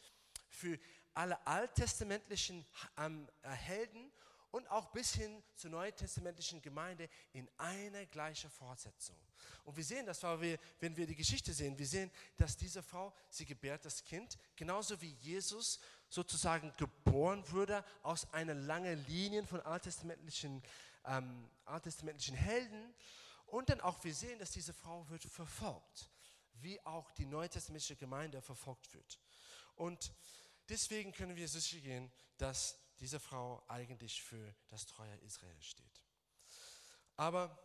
für 0.54 0.80
alle 1.14 1.46
alttestamentlichen 1.46 2.66
ähm, 2.98 3.28
äh, 3.44 3.50
Helden 3.50 4.12
und 4.52 4.70
auch 4.70 4.92
bis 4.92 5.16
hin 5.16 5.44
zur 5.56 5.72
neutestamentlichen 5.72 6.62
Gemeinde 6.62 7.10
in 7.34 7.50
eine 7.58 8.06
gleiche 8.08 8.50
Fortsetzung. 8.50 9.18
Und 9.64 9.76
wir 9.76 9.84
sehen 9.84 10.06
das, 10.06 10.22
wenn 10.22 10.96
wir 10.96 11.08
die 11.08 11.16
Geschichte 11.16 11.54
sehen, 11.54 11.78
wir 11.78 11.88
sehen, 11.88 12.12
dass 12.38 12.56
diese 12.56 12.84
Frau, 12.84 13.14
sie 13.30 13.46
gebärt 13.46 13.84
das 13.84 14.04
Kind, 14.04 14.38
genauso 14.56 15.02
wie 15.02 15.14
Jesus 15.22 15.80
sozusagen 16.08 16.72
geboren 16.78 17.44
wurde 17.50 17.84
aus 18.04 18.32
einer 18.32 18.54
langen 18.54 19.04
Linie 19.08 19.44
von 19.44 19.60
alttestamentlichen, 19.62 20.62
ähm, 21.06 21.50
alttestamentlichen 21.66 22.36
Helden. 22.36 22.94
Und 23.48 23.70
dann 23.70 23.82
auch 23.82 24.04
wir 24.04 24.14
sehen, 24.14 24.38
dass 24.38 24.52
diese 24.52 24.74
Frau 24.74 25.10
wird 25.10 25.24
verfolgt, 25.24 26.12
wie 26.62 26.80
auch 26.86 27.10
die 27.12 27.26
neutestamentliche 27.26 27.96
Gemeinde 27.96 28.42
verfolgt 28.42 28.94
wird. 28.94 29.20
Und 29.76 30.14
Deswegen 30.74 31.12
können 31.12 31.36
wir 31.36 31.48
sicher 31.48 31.80
gehen, 31.82 32.12
dass 32.36 32.76
diese 33.00 33.20
Frau 33.20 33.64
eigentlich 33.68 34.24
für 34.24 34.56
das 34.70 34.88
treue 34.88 35.16
Israel 35.18 35.62
steht. 35.62 36.02
Aber 37.16 37.56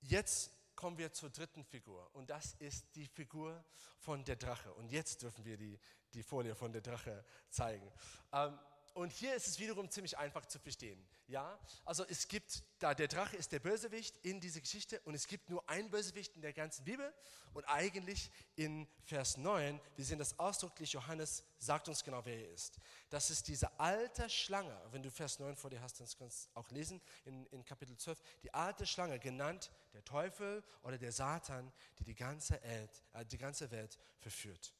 jetzt 0.00 0.50
kommen 0.74 0.96
wir 0.96 1.12
zur 1.12 1.28
dritten 1.28 1.62
Figur 1.62 2.08
und 2.14 2.30
das 2.30 2.54
ist 2.54 2.96
die 2.96 3.06
Figur 3.06 3.62
von 3.98 4.24
der 4.24 4.36
Drache. 4.36 4.72
Und 4.72 4.90
jetzt 4.90 5.20
dürfen 5.20 5.44
wir 5.44 5.58
die, 5.58 5.78
die 6.14 6.22
Folie 6.22 6.54
von 6.54 6.72
der 6.72 6.80
Drache 6.80 7.22
zeigen. 7.50 7.92
Ähm, 8.32 8.58
und 8.94 9.12
hier 9.12 9.34
ist 9.34 9.46
es 9.46 9.58
wiederum 9.58 9.90
ziemlich 9.90 10.18
einfach 10.18 10.46
zu 10.46 10.58
verstehen. 10.58 11.04
Ja, 11.26 11.58
also 11.84 12.04
es 12.08 12.28
gibt 12.28 12.64
da 12.80 12.94
der 12.94 13.08
Drache 13.08 13.36
ist 13.36 13.52
der 13.52 13.60
Bösewicht 13.60 14.16
in 14.22 14.40
dieser 14.40 14.60
Geschichte 14.60 15.00
und 15.00 15.14
es 15.14 15.26
gibt 15.26 15.50
nur 15.50 15.68
einen 15.68 15.90
Bösewicht 15.90 16.34
in 16.34 16.40
der 16.40 16.54
ganzen 16.54 16.84
Bibel 16.84 17.12
und 17.52 17.64
eigentlich 17.66 18.30
in 18.56 18.88
Vers 19.04 19.36
9, 19.36 19.78
wir 19.96 20.04
sehen 20.04 20.18
das 20.18 20.38
ausdrücklich, 20.38 20.92
Johannes 20.92 21.44
sagt 21.58 21.88
uns 21.88 22.02
genau, 22.02 22.24
wer 22.24 22.36
er 22.36 22.50
ist. 22.52 22.80
Das 23.10 23.30
ist 23.30 23.48
diese 23.48 23.78
alte 23.78 24.30
Schlange, 24.30 24.80
wenn 24.92 25.02
du 25.02 25.10
Vers 25.10 25.38
9 25.38 25.56
vor 25.56 25.68
dir 25.68 25.82
hast, 25.82 26.00
dann 26.00 26.08
kannst 26.18 26.46
du 26.46 26.58
auch 26.58 26.70
lesen 26.70 27.02
in, 27.26 27.44
in 27.46 27.64
Kapitel 27.64 27.96
12, 27.96 28.18
die 28.42 28.54
alte 28.54 28.86
Schlange, 28.86 29.18
genannt 29.18 29.70
der 29.92 30.04
Teufel 30.04 30.64
oder 30.82 30.96
der 30.96 31.12
Satan, 31.12 31.70
die 31.98 32.04
die 32.04 32.14
ganze 32.14 32.60
Welt, 32.62 33.02
äh, 33.12 33.26
die 33.26 33.38
ganze 33.38 33.70
Welt 33.70 33.98
verführt. 34.18 34.74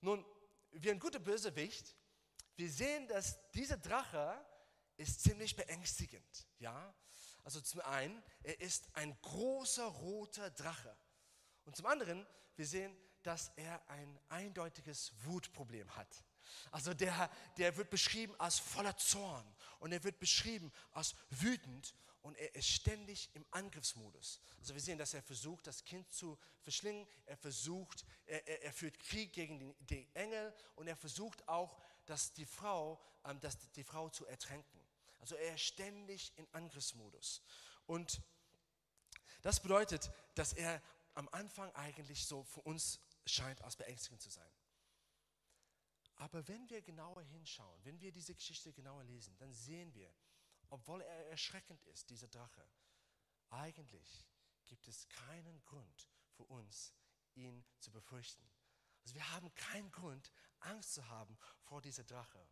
Nun, 0.00 0.24
wie 0.72 0.90
ein 0.90 1.00
guter 1.00 1.18
Bösewicht 1.18 1.96
wir 2.56 2.70
sehen, 2.70 3.08
dass 3.08 3.38
dieser 3.50 3.76
Drache 3.76 4.44
ist 4.96 5.22
ziemlich 5.22 5.56
beängstigend. 5.56 6.46
Ja? 6.58 6.94
Also 7.42 7.60
zum 7.60 7.80
einen, 7.82 8.22
er 8.42 8.60
ist 8.60 8.88
ein 8.94 9.16
großer 9.22 9.86
roter 9.86 10.50
Drache. 10.50 10.96
Und 11.64 11.76
zum 11.76 11.86
anderen, 11.86 12.26
wir 12.56 12.66
sehen, 12.66 12.96
dass 13.22 13.50
er 13.56 13.88
ein 13.88 14.20
eindeutiges 14.28 15.12
Wutproblem 15.24 15.94
hat. 15.96 16.24
Also 16.70 16.94
der, 16.94 17.30
der 17.56 17.76
wird 17.76 17.90
beschrieben 17.90 18.34
als 18.38 18.58
voller 18.58 18.96
Zorn 18.96 19.44
und 19.80 19.92
er 19.92 20.04
wird 20.04 20.18
beschrieben 20.18 20.72
als 20.92 21.14
wütend 21.30 21.94
und 22.24 22.36
er 22.38 22.54
ist 22.54 22.68
ständig 22.68 23.30
im 23.34 23.44
Angriffsmodus. 23.50 24.40
Also 24.58 24.74
wir 24.74 24.80
sehen, 24.80 24.98
dass 24.98 25.14
er 25.14 25.22
versucht, 25.22 25.66
das 25.66 25.84
Kind 25.84 26.10
zu 26.12 26.38
verschlingen, 26.62 27.06
er 27.26 27.36
versucht, 27.36 28.04
er, 28.24 28.46
er, 28.48 28.62
er 28.62 28.72
führt 28.72 28.98
Krieg 28.98 29.32
gegen 29.32 29.58
die, 29.58 29.74
die, 29.80 30.08
Engel 30.14 30.54
und 30.74 30.86
er 30.86 30.96
versucht 30.96 31.46
auch, 31.48 31.78
dass 32.06 32.32
die 32.32 32.46
Frau, 32.46 33.00
ähm, 33.24 33.40
dass 33.40 33.58
die 33.72 33.84
Frau 33.84 34.08
zu 34.08 34.26
ertränken. 34.26 34.80
Also 35.20 35.36
er 35.36 35.54
ist 35.54 35.62
ständig 35.62 36.36
in 36.36 36.46
Angriffsmodus. 36.52 37.42
Und 37.86 38.20
das 39.42 39.60
bedeutet, 39.60 40.10
dass 40.34 40.52
er 40.52 40.82
am 41.14 41.28
Anfang 41.30 41.70
eigentlich 41.74 42.26
so 42.26 42.42
für 42.44 42.60
uns 42.62 43.00
scheint 43.26 43.62
als 43.62 43.76
beängstigend 43.76 44.20
zu 44.20 44.30
sein. 44.30 44.50
Aber 46.16 46.46
wenn 46.48 46.68
wir 46.70 46.82
genauer 46.82 47.22
hinschauen, 47.22 47.84
wenn 47.84 48.00
wir 48.00 48.12
diese 48.12 48.34
Geschichte 48.34 48.72
genauer 48.72 49.04
lesen, 49.04 49.36
dann 49.38 49.52
sehen 49.52 49.92
wir, 49.94 50.12
obwohl 50.70 51.00
er 51.02 51.28
erschreckend 51.28 51.82
ist, 51.84 52.10
dieser 52.10 52.28
Drache, 52.28 52.66
eigentlich 53.50 54.24
gibt 54.66 54.88
es 54.88 55.08
keinen 55.08 55.62
Grund 55.64 56.10
für 56.30 56.44
uns, 56.44 56.94
ihn 57.34 57.64
zu 57.80 57.90
befürchten. 57.90 58.48
Also 59.02 59.14
wir 59.14 59.30
haben 59.32 59.54
keinen 59.54 59.90
Grund, 59.90 60.32
Angst 60.64 60.94
zu 60.94 61.08
haben 61.08 61.36
vor 61.62 61.80
dieser 61.80 62.04
Drache. 62.04 62.46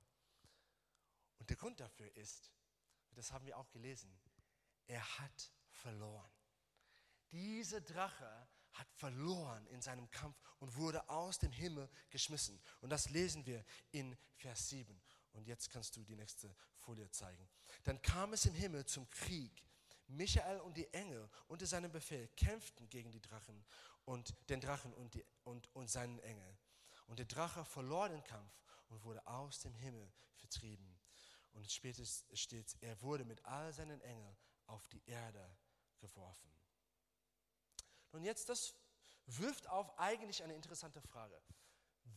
Und 1.38 1.50
der 1.50 1.56
Grund 1.56 1.80
dafür 1.80 2.14
ist, 2.16 2.52
das 3.14 3.32
haben 3.32 3.46
wir 3.46 3.58
auch 3.58 3.70
gelesen, 3.70 4.16
er 4.86 5.18
hat 5.18 5.52
verloren. 5.70 6.30
Dieser 7.30 7.80
Drache 7.80 8.48
hat 8.72 8.90
verloren 8.92 9.66
in 9.66 9.82
seinem 9.82 10.10
Kampf 10.10 10.36
und 10.58 10.76
wurde 10.76 11.08
aus 11.08 11.38
dem 11.38 11.52
Himmel 11.52 11.88
geschmissen. 12.10 12.60
Und 12.80 12.90
das 12.90 13.10
lesen 13.10 13.44
wir 13.46 13.64
in 13.90 14.16
Vers 14.36 14.68
7. 14.70 15.00
Und 15.32 15.46
jetzt 15.46 15.70
kannst 15.70 15.96
du 15.96 16.04
die 16.04 16.16
nächste 16.16 16.54
Folie 16.76 17.10
zeigen. 17.10 17.48
Dann 17.84 18.00
kam 18.02 18.32
es 18.32 18.44
im 18.46 18.54
Himmel 18.54 18.84
zum 18.84 19.08
Krieg 19.10 19.64
Michael 20.08 20.60
und 20.60 20.76
die 20.76 20.92
Engel 20.92 21.28
unter 21.48 21.66
seinem 21.66 21.90
Befehl 21.90 22.28
kämpften 22.36 22.88
gegen 22.90 23.10
die 23.10 23.20
Drachen 23.20 23.64
und 24.04 24.34
den 24.50 24.60
Drachen 24.60 24.92
und, 24.94 25.14
die, 25.14 25.24
und, 25.44 25.74
und 25.74 25.90
seinen 25.90 26.18
Engel. 26.20 26.58
Und 27.12 27.18
der 27.18 27.26
Drache 27.26 27.62
verlor 27.66 28.08
den 28.08 28.24
Kampf 28.24 28.54
und 28.88 29.04
wurde 29.04 29.26
aus 29.26 29.60
dem 29.60 29.74
Himmel 29.74 30.10
vertrieben. 30.36 30.98
Und 31.52 31.70
später 31.70 32.02
steht, 32.32 32.74
er 32.80 32.98
wurde 33.02 33.26
mit 33.26 33.44
all 33.44 33.70
seinen 33.74 34.00
Engeln 34.00 34.34
auf 34.64 34.88
die 34.88 35.02
Erde 35.04 35.54
geworfen. 35.98 36.50
Und 38.12 38.24
jetzt, 38.24 38.48
das 38.48 38.74
wirft 39.26 39.68
auf 39.68 39.98
eigentlich 39.98 40.42
eine 40.42 40.54
interessante 40.54 41.02
Frage. 41.02 41.38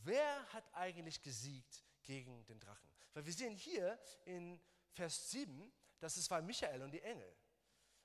Wer 0.05 0.53
hat 0.53 0.63
eigentlich 0.73 1.21
gesiegt 1.21 1.83
gegen 2.03 2.45
den 2.45 2.61
Drachen? 2.61 2.89
Weil 3.13 3.25
wir 3.25 3.33
sehen 3.33 3.53
hier 3.53 3.99
in 4.23 4.61
Vers 4.93 5.29
7, 5.29 5.73
dass 5.99 6.15
es 6.15 6.31
war 6.31 6.41
Michael 6.41 6.81
und 6.81 6.91
die 6.91 7.01
Engel. 7.01 7.35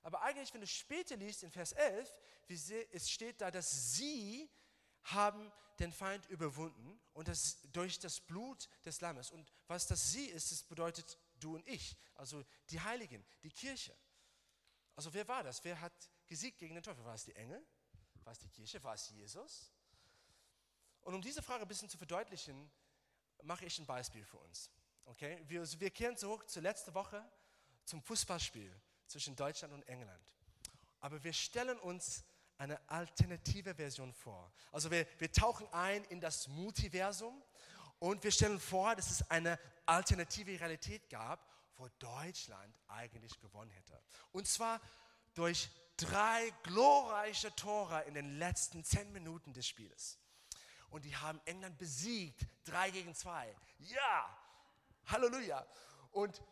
Aber 0.03 0.23
eigentlich, 0.23 0.53
wenn 0.53 0.61
du 0.61 0.67
später 0.67 1.17
liest 1.17 1.45
in 1.45 1.53
Vers 1.53 1.71
11, 1.71 2.13
es 2.91 3.09
steht 3.09 3.41
da, 3.41 3.53
dass 3.53 3.93
sie 3.93 4.51
haben 5.05 5.53
den 5.79 5.93
Feind 5.93 6.27
überwunden 6.27 7.01
und 7.15 7.29
das 7.29 7.63
durch 7.73 7.99
das 7.99 8.21
Blut 8.21 8.69
des 8.85 9.01
Lammes. 9.01 9.31
Und 9.31 9.53
was 9.67 9.87
das 9.87 10.13
sie 10.13 10.27
ist, 10.27 10.53
das 10.53 10.63
bedeutet 10.63 11.19
du 11.39 11.55
und 11.55 11.67
ich, 11.67 11.97
also 12.15 12.45
die 12.69 12.81
Heiligen, 12.81 13.25
die 13.43 13.51
Kirche. 13.51 13.97
Also 14.95 15.13
wer 15.15 15.27
war 15.27 15.43
das? 15.43 15.65
Wer 15.65 15.81
hat 15.81 15.93
gesiegt 16.27 16.59
gegen 16.59 16.75
den 16.75 16.83
Teufel? 16.83 17.05
War 17.05 17.15
es 17.15 17.25
die 17.25 17.35
Engel? 17.35 17.65
War 18.25 18.33
es 18.33 18.39
die 18.39 18.49
Kirche? 18.49 18.83
War 18.83 18.95
es 18.95 19.09
Jesus? 19.09 19.73
Und 21.01 21.15
um 21.15 21.23
diese 21.23 21.43
Frage 21.43 21.63
ein 21.63 21.69
bisschen 21.69 21.89
zu 21.89 21.97
verdeutlichen, 21.97 22.71
mache 23.43 23.65
ich 23.65 23.79
ein 23.79 23.87
Beispiel 23.87 24.25
für 24.25 24.39
uns. 24.39 24.71
Okay? 25.07 25.43
Wir, 25.47 25.63
wir 25.81 25.91
kehren 25.91 26.17
zurück 26.17 26.49
zur 26.49 26.63
letzten 26.63 26.93
Woche 26.95 27.25
zum 27.85 28.03
Fußballspiel 28.03 28.79
zwischen 29.07 29.35
Deutschland 29.35 29.73
und 29.73 29.83
England. 29.89 30.35
Aber 31.01 31.25
wir 31.25 31.33
stellen 31.33 31.79
uns 31.79 32.23
eine 32.61 32.79
alternative 32.91 33.75
Version 33.75 34.13
vor. 34.13 34.53
Also 34.71 34.91
wir, 34.91 35.07
wir 35.19 35.33
tauchen 35.33 35.67
ein 35.73 36.05
in 36.05 36.21
das 36.21 36.47
Multiversum 36.47 37.43
und 37.99 38.23
wir 38.23 38.31
stellen 38.31 38.61
vor, 38.61 38.95
dass 38.95 39.11
es 39.11 39.31
eine 39.31 39.59
alternative 39.87 40.61
Realität 40.61 41.09
gab, 41.09 41.49
wo 41.79 41.89
Deutschland 41.99 42.79
eigentlich 42.87 43.41
gewonnen 43.41 43.71
hätte. 43.71 43.99
Und 44.33 44.47
zwar 44.47 44.79
durch 45.33 45.71
drei 45.97 46.53
glorreiche 46.65 47.55
Tore 47.57 48.03
in 48.03 48.13
den 48.13 48.39
letzten 48.39 48.85
zehn 48.85 49.11
Minuten 49.11 49.55
des 49.55 49.67
Spieles. 49.67 50.19
Und 50.91 51.07
die 51.07 51.17
haben 51.17 51.41
England 51.47 51.79
besiegt, 51.79 52.47
drei 52.65 52.91
gegen 52.91 53.15
zwei. 53.15 53.57
Ja, 53.79 54.39
Halleluja. 55.07 55.67
Und 56.11 56.43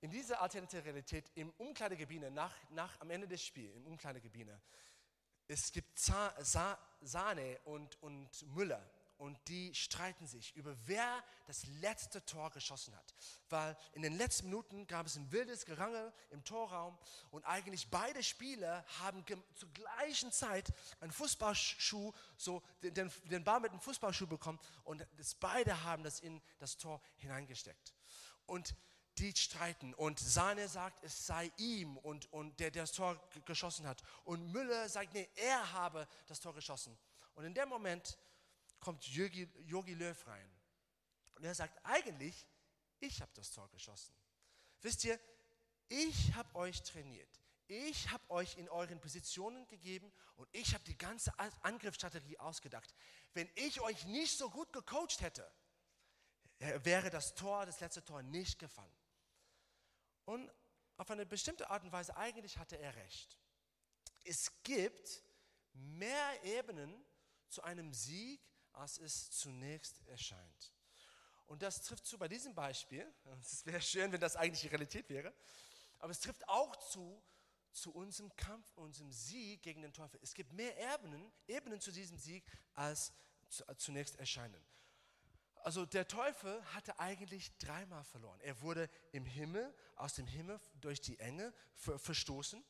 in 0.00 0.10
dieser 0.10 0.40
alternativen 0.40 0.82
Realität 0.82 1.30
im 1.36 1.50
Umkleidegebine, 1.58 2.32
nach, 2.32 2.54
nach, 2.70 3.00
am 3.00 3.10
Ende 3.10 3.28
des 3.28 3.44
Spiels, 3.44 3.76
im 3.76 3.86
Umkleidegebine, 3.86 4.60
es 5.48 5.72
gibt 5.72 5.98
Sahne 5.98 7.60
und, 7.64 8.00
und 8.02 8.28
Müller 8.54 8.82
und 9.18 9.38
die 9.48 9.74
streiten 9.74 10.26
sich 10.26 10.54
über 10.56 10.76
wer 10.86 11.22
das 11.46 11.66
letzte 11.80 12.24
Tor 12.24 12.50
geschossen 12.50 12.94
hat. 12.96 13.14
Weil 13.48 13.76
in 13.92 14.02
den 14.02 14.16
letzten 14.16 14.46
Minuten 14.46 14.86
gab 14.86 15.06
es 15.06 15.16
ein 15.16 15.30
wildes 15.30 15.64
Gerangel 15.64 16.12
im 16.30 16.44
Torraum 16.44 16.98
und 17.30 17.44
eigentlich 17.44 17.88
beide 17.90 18.22
Spieler 18.22 18.84
haben 19.00 19.24
zur 19.54 19.70
gleichen 19.72 20.32
Zeit 20.32 20.72
einen 21.00 21.12
Fußballschuh, 21.12 22.12
so 22.36 22.62
den, 22.82 23.10
den 23.24 23.44
Ball 23.44 23.60
mit 23.60 23.70
einem 23.70 23.80
Fußballschuh 23.80 24.26
bekommen 24.26 24.58
und 24.84 25.06
das, 25.16 25.34
beide 25.34 25.84
haben 25.84 26.02
das 26.02 26.20
in 26.20 26.42
das 26.58 26.76
Tor 26.76 27.00
hineingesteckt. 27.16 27.94
Und 28.46 28.74
die 29.18 29.34
streiten 29.36 29.94
und 29.94 30.18
Sahne 30.18 30.68
sagt, 30.68 31.02
es 31.04 31.26
sei 31.26 31.50
ihm 31.56 31.96
und, 31.98 32.32
und 32.32 32.58
der, 32.58 32.70
der 32.70 32.82
das 32.82 32.92
Tor 32.92 33.20
geschossen 33.44 33.86
hat. 33.86 34.02
Und 34.24 34.50
Müller 34.52 34.88
sagt, 34.88 35.14
nee, 35.14 35.28
er 35.36 35.72
habe 35.72 36.08
das 36.26 36.40
Tor 36.40 36.54
geschossen. 36.54 36.98
Und 37.34 37.44
in 37.44 37.54
dem 37.54 37.68
Moment 37.68 38.18
kommt 38.80 39.06
Yogi, 39.06 39.48
Yogi 39.66 39.94
Löw 39.94 40.26
rein. 40.26 40.50
Und 41.36 41.44
er 41.44 41.54
sagt, 41.54 41.78
eigentlich, 41.84 42.46
ich 43.00 43.20
habe 43.20 43.30
das 43.34 43.50
Tor 43.50 43.68
geschossen. 43.70 44.14
Wisst 44.82 45.04
ihr, 45.04 45.18
ich 45.88 46.34
habe 46.34 46.54
euch 46.56 46.82
trainiert. 46.82 47.40
Ich 47.66 48.10
habe 48.10 48.28
euch 48.30 48.58
in 48.58 48.68
euren 48.68 49.00
Positionen 49.00 49.66
gegeben 49.68 50.12
und 50.36 50.48
ich 50.52 50.74
habe 50.74 50.84
die 50.84 50.98
ganze 50.98 51.32
Angriffsstrategie 51.62 52.38
ausgedacht. 52.38 52.94
Wenn 53.32 53.48
ich 53.54 53.80
euch 53.80 54.04
nicht 54.06 54.36
so 54.36 54.50
gut 54.50 54.72
gecoacht 54.72 55.20
hätte, 55.22 55.50
wäre 56.58 57.10
das 57.10 57.34
Tor, 57.34 57.64
das 57.64 57.80
letzte 57.80 58.04
Tor 58.04 58.22
nicht 58.22 58.58
gefallen. 58.58 58.92
Und 60.24 60.50
auf 60.96 61.10
eine 61.10 61.26
bestimmte 61.26 61.70
Art 61.70 61.84
und 61.84 61.92
Weise, 61.92 62.16
eigentlich 62.16 62.58
hatte 62.58 62.78
er 62.78 62.94
recht. 62.96 63.38
Es 64.24 64.50
gibt 64.62 65.22
mehr 65.72 66.44
Ebenen 66.44 67.04
zu 67.48 67.62
einem 67.62 67.92
Sieg, 67.92 68.40
als 68.72 68.98
es 68.98 69.30
zunächst 69.30 70.06
erscheint. 70.06 70.72
Und 71.46 71.62
das 71.62 71.82
trifft 71.82 72.06
zu 72.06 72.18
bei 72.18 72.28
diesem 72.28 72.54
Beispiel. 72.54 73.12
Es 73.40 73.66
wäre 73.66 73.80
schön, 73.82 74.12
wenn 74.12 74.20
das 74.20 74.36
eigentlich 74.36 74.62
die 74.62 74.68
Realität 74.68 75.08
wäre. 75.08 75.34
Aber 75.98 76.10
es 76.10 76.20
trifft 76.20 76.48
auch 76.48 76.76
zu 76.76 77.22
zu 77.74 77.92
unserem 77.92 78.34
Kampf, 78.36 78.72
unserem 78.76 79.12
Sieg 79.12 79.62
gegen 79.62 79.82
den 79.82 79.92
Teufel. 79.92 80.18
Es 80.22 80.32
gibt 80.32 80.52
mehr 80.52 80.76
Ebenen, 80.94 81.32
Ebenen 81.46 81.80
zu 81.80 81.90
diesem 81.90 82.16
Sieg, 82.16 82.44
als 82.72 83.12
zunächst 83.76 84.16
erscheinen. 84.16 84.64
Also 85.64 85.86
der 85.86 86.06
Teufel 86.06 86.62
hatte 86.74 86.98
eigentlich 87.00 87.56
dreimal 87.56 88.04
verloren. 88.04 88.38
Er 88.42 88.60
wurde 88.60 88.90
im 89.12 89.24
Himmel, 89.24 89.74
aus 89.96 90.12
dem 90.12 90.26
Himmel 90.26 90.60
durch 90.82 91.00
die 91.00 91.18
Enge 91.18 91.54
verstoßen. 91.72 92.62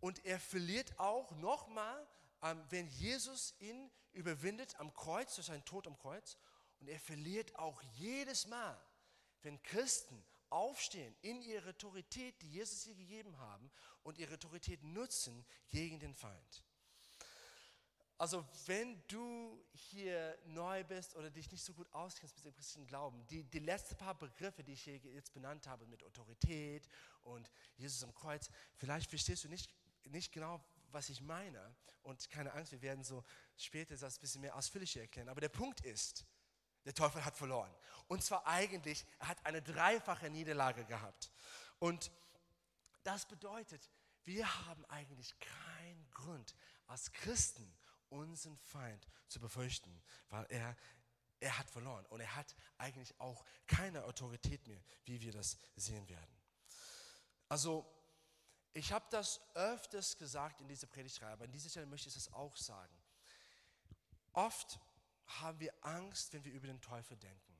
Und 0.00 0.24
er 0.24 0.40
verliert 0.40 0.98
auch 0.98 1.30
nochmal, 1.36 2.04
ähm, 2.42 2.64
wenn 2.70 2.88
Jesus 2.88 3.54
ihn 3.60 3.92
überwindet 4.10 4.74
am 4.80 4.92
Kreuz, 4.92 5.36
durch 5.36 5.46
seinen 5.46 5.64
Tod 5.64 5.86
am 5.86 5.96
Kreuz. 5.98 6.36
Und 6.80 6.88
er 6.88 6.98
verliert 6.98 7.54
auch 7.56 7.80
jedes 7.94 8.48
Mal, 8.48 8.76
wenn 9.42 9.62
Christen 9.62 10.26
aufstehen 10.48 11.14
in 11.20 11.40
ihre 11.42 11.70
Autorität, 11.70 12.42
die 12.42 12.50
Jesus 12.50 12.86
ihr 12.86 12.96
gegeben 12.96 13.38
haben, 13.38 13.70
und 14.02 14.18
ihre 14.18 14.34
Autorität 14.34 14.82
nutzen 14.82 15.46
gegen 15.68 16.00
den 16.00 16.16
Feind. 16.16 16.64
Also 18.20 18.46
wenn 18.66 19.02
du 19.08 19.64
hier 19.72 20.36
neu 20.44 20.84
bist 20.84 21.16
oder 21.16 21.30
dich 21.30 21.50
nicht 21.50 21.64
so 21.64 21.72
gut 21.72 21.90
auskennst 21.90 22.36
mit 22.36 22.44
dem 22.44 22.54
christlichen 22.54 22.86
Glauben, 22.86 23.26
die, 23.28 23.44
die 23.44 23.60
letzten 23.60 23.96
paar 23.96 24.14
Begriffe, 24.14 24.62
die 24.62 24.74
ich 24.74 24.82
hier 24.82 24.98
jetzt 24.98 25.32
benannt 25.32 25.66
habe 25.66 25.86
mit 25.86 26.04
Autorität 26.04 26.86
und 27.22 27.50
Jesus 27.78 28.04
am 28.04 28.12
Kreuz, 28.12 28.50
vielleicht 28.76 29.08
verstehst 29.08 29.44
du 29.44 29.48
nicht, 29.48 29.74
nicht 30.04 30.32
genau, 30.32 30.62
was 30.90 31.08
ich 31.08 31.22
meine. 31.22 31.74
Und 32.02 32.28
keine 32.28 32.52
Angst, 32.52 32.72
wir 32.72 32.82
werden 32.82 33.04
so 33.04 33.24
später 33.56 33.96
das 33.96 34.18
ein 34.18 34.20
bisschen 34.20 34.42
mehr 34.42 34.54
ausführlicher 34.54 35.00
erklären. 35.00 35.30
Aber 35.30 35.40
der 35.40 35.48
Punkt 35.48 35.80
ist, 35.80 36.26
der 36.84 36.92
Teufel 36.92 37.24
hat 37.24 37.38
verloren. 37.38 37.74
Und 38.06 38.22
zwar 38.22 38.46
eigentlich, 38.46 39.06
er 39.18 39.28
hat 39.28 39.46
eine 39.46 39.62
dreifache 39.62 40.28
Niederlage 40.28 40.84
gehabt. 40.84 41.30
Und 41.78 42.12
das 43.02 43.24
bedeutet, 43.24 43.88
wir 44.24 44.66
haben 44.66 44.84
eigentlich 44.90 45.34
keinen 45.40 46.10
Grund 46.10 46.54
als 46.86 47.12
Christen 47.12 47.79
unseren 48.10 48.56
Feind 48.58 49.06
zu 49.28 49.40
befürchten, 49.40 50.02
weil 50.28 50.46
er, 50.50 50.76
er 51.40 51.58
hat 51.58 51.70
verloren 51.70 52.04
und 52.06 52.20
er 52.20 52.36
hat 52.36 52.54
eigentlich 52.78 53.18
auch 53.20 53.44
keine 53.66 54.04
Autorität 54.04 54.66
mehr, 54.66 54.82
wie 55.04 55.20
wir 55.20 55.32
das 55.32 55.58
sehen 55.76 56.08
werden. 56.08 56.40
Also, 57.48 57.86
ich 58.72 58.92
habe 58.92 59.06
das 59.10 59.40
öfters 59.54 60.16
gesagt 60.16 60.60
in 60.60 60.68
dieser 60.68 60.86
Predigtreihe, 60.86 61.32
aber 61.32 61.44
an 61.44 61.52
dieser 61.52 61.70
Stelle 61.70 61.86
möchte 61.86 62.08
ich 62.08 62.16
es 62.16 62.32
auch 62.32 62.56
sagen. 62.56 62.96
Oft 64.32 64.78
haben 65.26 65.58
wir 65.58 65.72
Angst, 65.80 66.32
wenn 66.32 66.44
wir 66.44 66.52
über 66.52 66.68
den 66.68 66.80
Teufel 66.80 67.16
denken. 67.16 67.56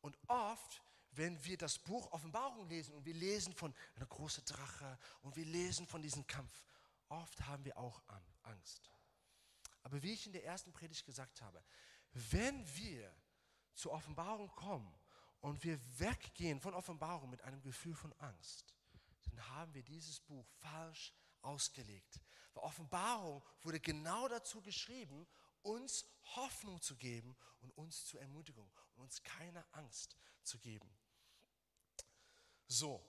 Und 0.00 0.16
oft, 0.28 0.82
wenn 1.12 1.42
wir 1.44 1.58
das 1.58 1.78
Buch 1.78 2.10
Offenbarung 2.12 2.68
lesen 2.68 2.94
und 2.94 3.04
wir 3.04 3.14
lesen 3.14 3.52
von 3.54 3.74
einer 3.96 4.06
großen 4.06 4.44
Drache 4.44 4.98
und 5.22 5.36
wir 5.36 5.44
lesen 5.44 5.86
von 5.86 6.00
diesem 6.00 6.26
Kampf, 6.26 6.64
oft 7.08 7.40
haben 7.46 7.64
wir 7.64 7.76
auch 7.76 8.02
Angst. 8.42 8.90
Aber 9.82 10.02
wie 10.02 10.12
ich 10.12 10.26
in 10.26 10.32
der 10.32 10.44
ersten 10.44 10.72
Predigt 10.72 11.04
gesagt 11.06 11.40
habe, 11.42 11.62
wenn 12.12 12.66
wir 12.76 13.14
zur 13.74 13.92
Offenbarung 13.92 14.48
kommen 14.54 14.92
und 15.40 15.62
wir 15.64 15.78
weggehen 15.98 16.60
von 16.60 16.74
Offenbarung 16.74 17.30
mit 17.30 17.42
einem 17.42 17.62
Gefühl 17.62 17.94
von 17.94 18.12
Angst, 18.14 18.74
dann 19.24 19.48
haben 19.48 19.74
wir 19.74 19.82
dieses 19.82 20.20
Buch 20.20 20.46
falsch 20.60 21.14
ausgelegt. 21.42 22.20
Weil 22.52 22.64
Offenbarung 22.64 23.44
wurde 23.62 23.80
genau 23.80 24.28
dazu 24.28 24.60
geschrieben, 24.60 25.26
uns 25.62 26.04
Hoffnung 26.36 26.80
zu 26.80 26.96
geben 26.96 27.36
und 27.60 27.70
uns 27.76 28.06
zur 28.06 28.20
Ermutigung 28.20 28.70
und 28.94 29.02
uns 29.02 29.22
keine 29.22 29.64
Angst 29.72 30.16
zu 30.42 30.58
geben. 30.58 30.90
So, 32.66 33.04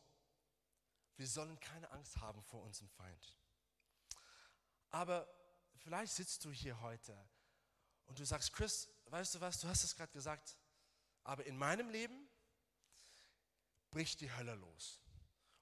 wir 1.16 1.28
sollen 1.28 1.60
keine 1.60 1.90
Angst 1.92 2.18
haben 2.18 2.42
vor 2.44 2.64
unserem 2.64 2.90
Feind. 2.90 3.38
Aber 4.90 5.28
vielleicht 5.82 6.14
sitzt 6.14 6.46
du 6.46 6.52
hier 6.52 6.80
heute 6.82 7.18
und 8.06 8.20
du 8.20 8.26
sagst, 8.26 8.54
Chris, 8.54 8.90
weißt 9.06 9.36
du 9.36 9.42
was, 9.42 9.60
du 9.60 9.68
hast 9.68 9.84
es 9.84 9.96
gerade 9.96 10.12
gesagt, 10.12 10.58
aber 11.24 11.46
in 11.46 11.58
meinem 11.58 11.90
Leben 11.90 12.30
bricht 13.90 14.22
die 14.22 14.32
Hölle 14.32 14.56
los. 14.56 15.00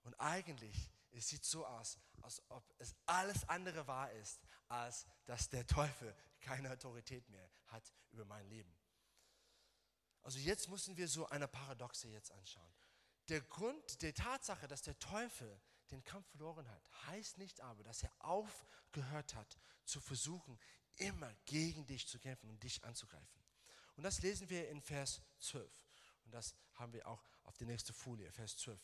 Und 0.03 0.13
eigentlich 0.19 0.91
es 1.11 1.27
sieht 1.27 1.43
so 1.43 1.65
aus, 1.65 1.97
als 2.21 2.41
ob 2.49 2.63
es 2.77 2.95
alles 3.05 3.47
andere 3.49 3.87
wahr 3.87 4.11
ist, 4.13 4.39
als 4.67 5.05
dass 5.25 5.49
der 5.49 5.65
Teufel 5.65 6.15
keine 6.39 6.71
Autorität 6.71 7.27
mehr 7.29 7.49
hat 7.67 7.93
über 8.11 8.25
mein 8.25 8.47
Leben. 8.47 8.75
Also 10.21 10.39
jetzt 10.39 10.69
müssen 10.69 10.97
wir 10.97 11.07
so 11.07 11.27
eine 11.27 11.47
Paradoxe 11.47 12.07
jetzt 12.09 12.31
anschauen. 12.31 12.71
Der 13.29 13.41
Grund, 13.41 14.01
der 14.01 14.13
Tatsache, 14.13 14.67
dass 14.67 14.81
der 14.81 14.97
Teufel 14.99 15.59
den 15.91 16.03
Kampf 16.03 16.27
verloren 16.29 16.67
hat, 16.69 16.81
heißt 17.07 17.37
nicht 17.37 17.61
aber, 17.61 17.83
dass 17.83 18.03
er 18.03 18.11
aufgehört 18.19 19.35
hat 19.35 19.57
zu 19.85 19.99
versuchen, 19.99 20.59
immer 20.97 21.33
gegen 21.45 21.85
dich 21.85 22.07
zu 22.07 22.19
kämpfen 22.19 22.49
und 22.49 22.61
dich 22.63 22.83
anzugreifen. 22.83 23.43
Und 23.95 24.03
das 24.03 24.21
lesen 24.21 24.49
wir 24.49 24.69
in 24.69 24.81
Vers 24.81 25.21
12. 25.39 25.69
Und 26.25 26.33
das 26.33 26.55
haben 26.75 26.93
wir 26.93 27.07
auch 27.07 27.23
auf 27.43 27.57
der 27.57 27.67
nächsten 27.67 27.93
Folie, 27.93 28.31
Vers 28.31 28.57
12. 28.57 28.79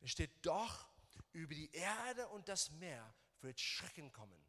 Es 0.00 0.10
steht, 0.10 0.30
doch 0.44 0.88
über 1.32 1.54
die 1.54 1.70
Erde 1.72 2.28
und 2.28 2.48
das 2.48 2.70
Meer 2.70 3.14
wird 3.40 3.60
Schrecken 3.60 4.12
kommen, 4.12 4.42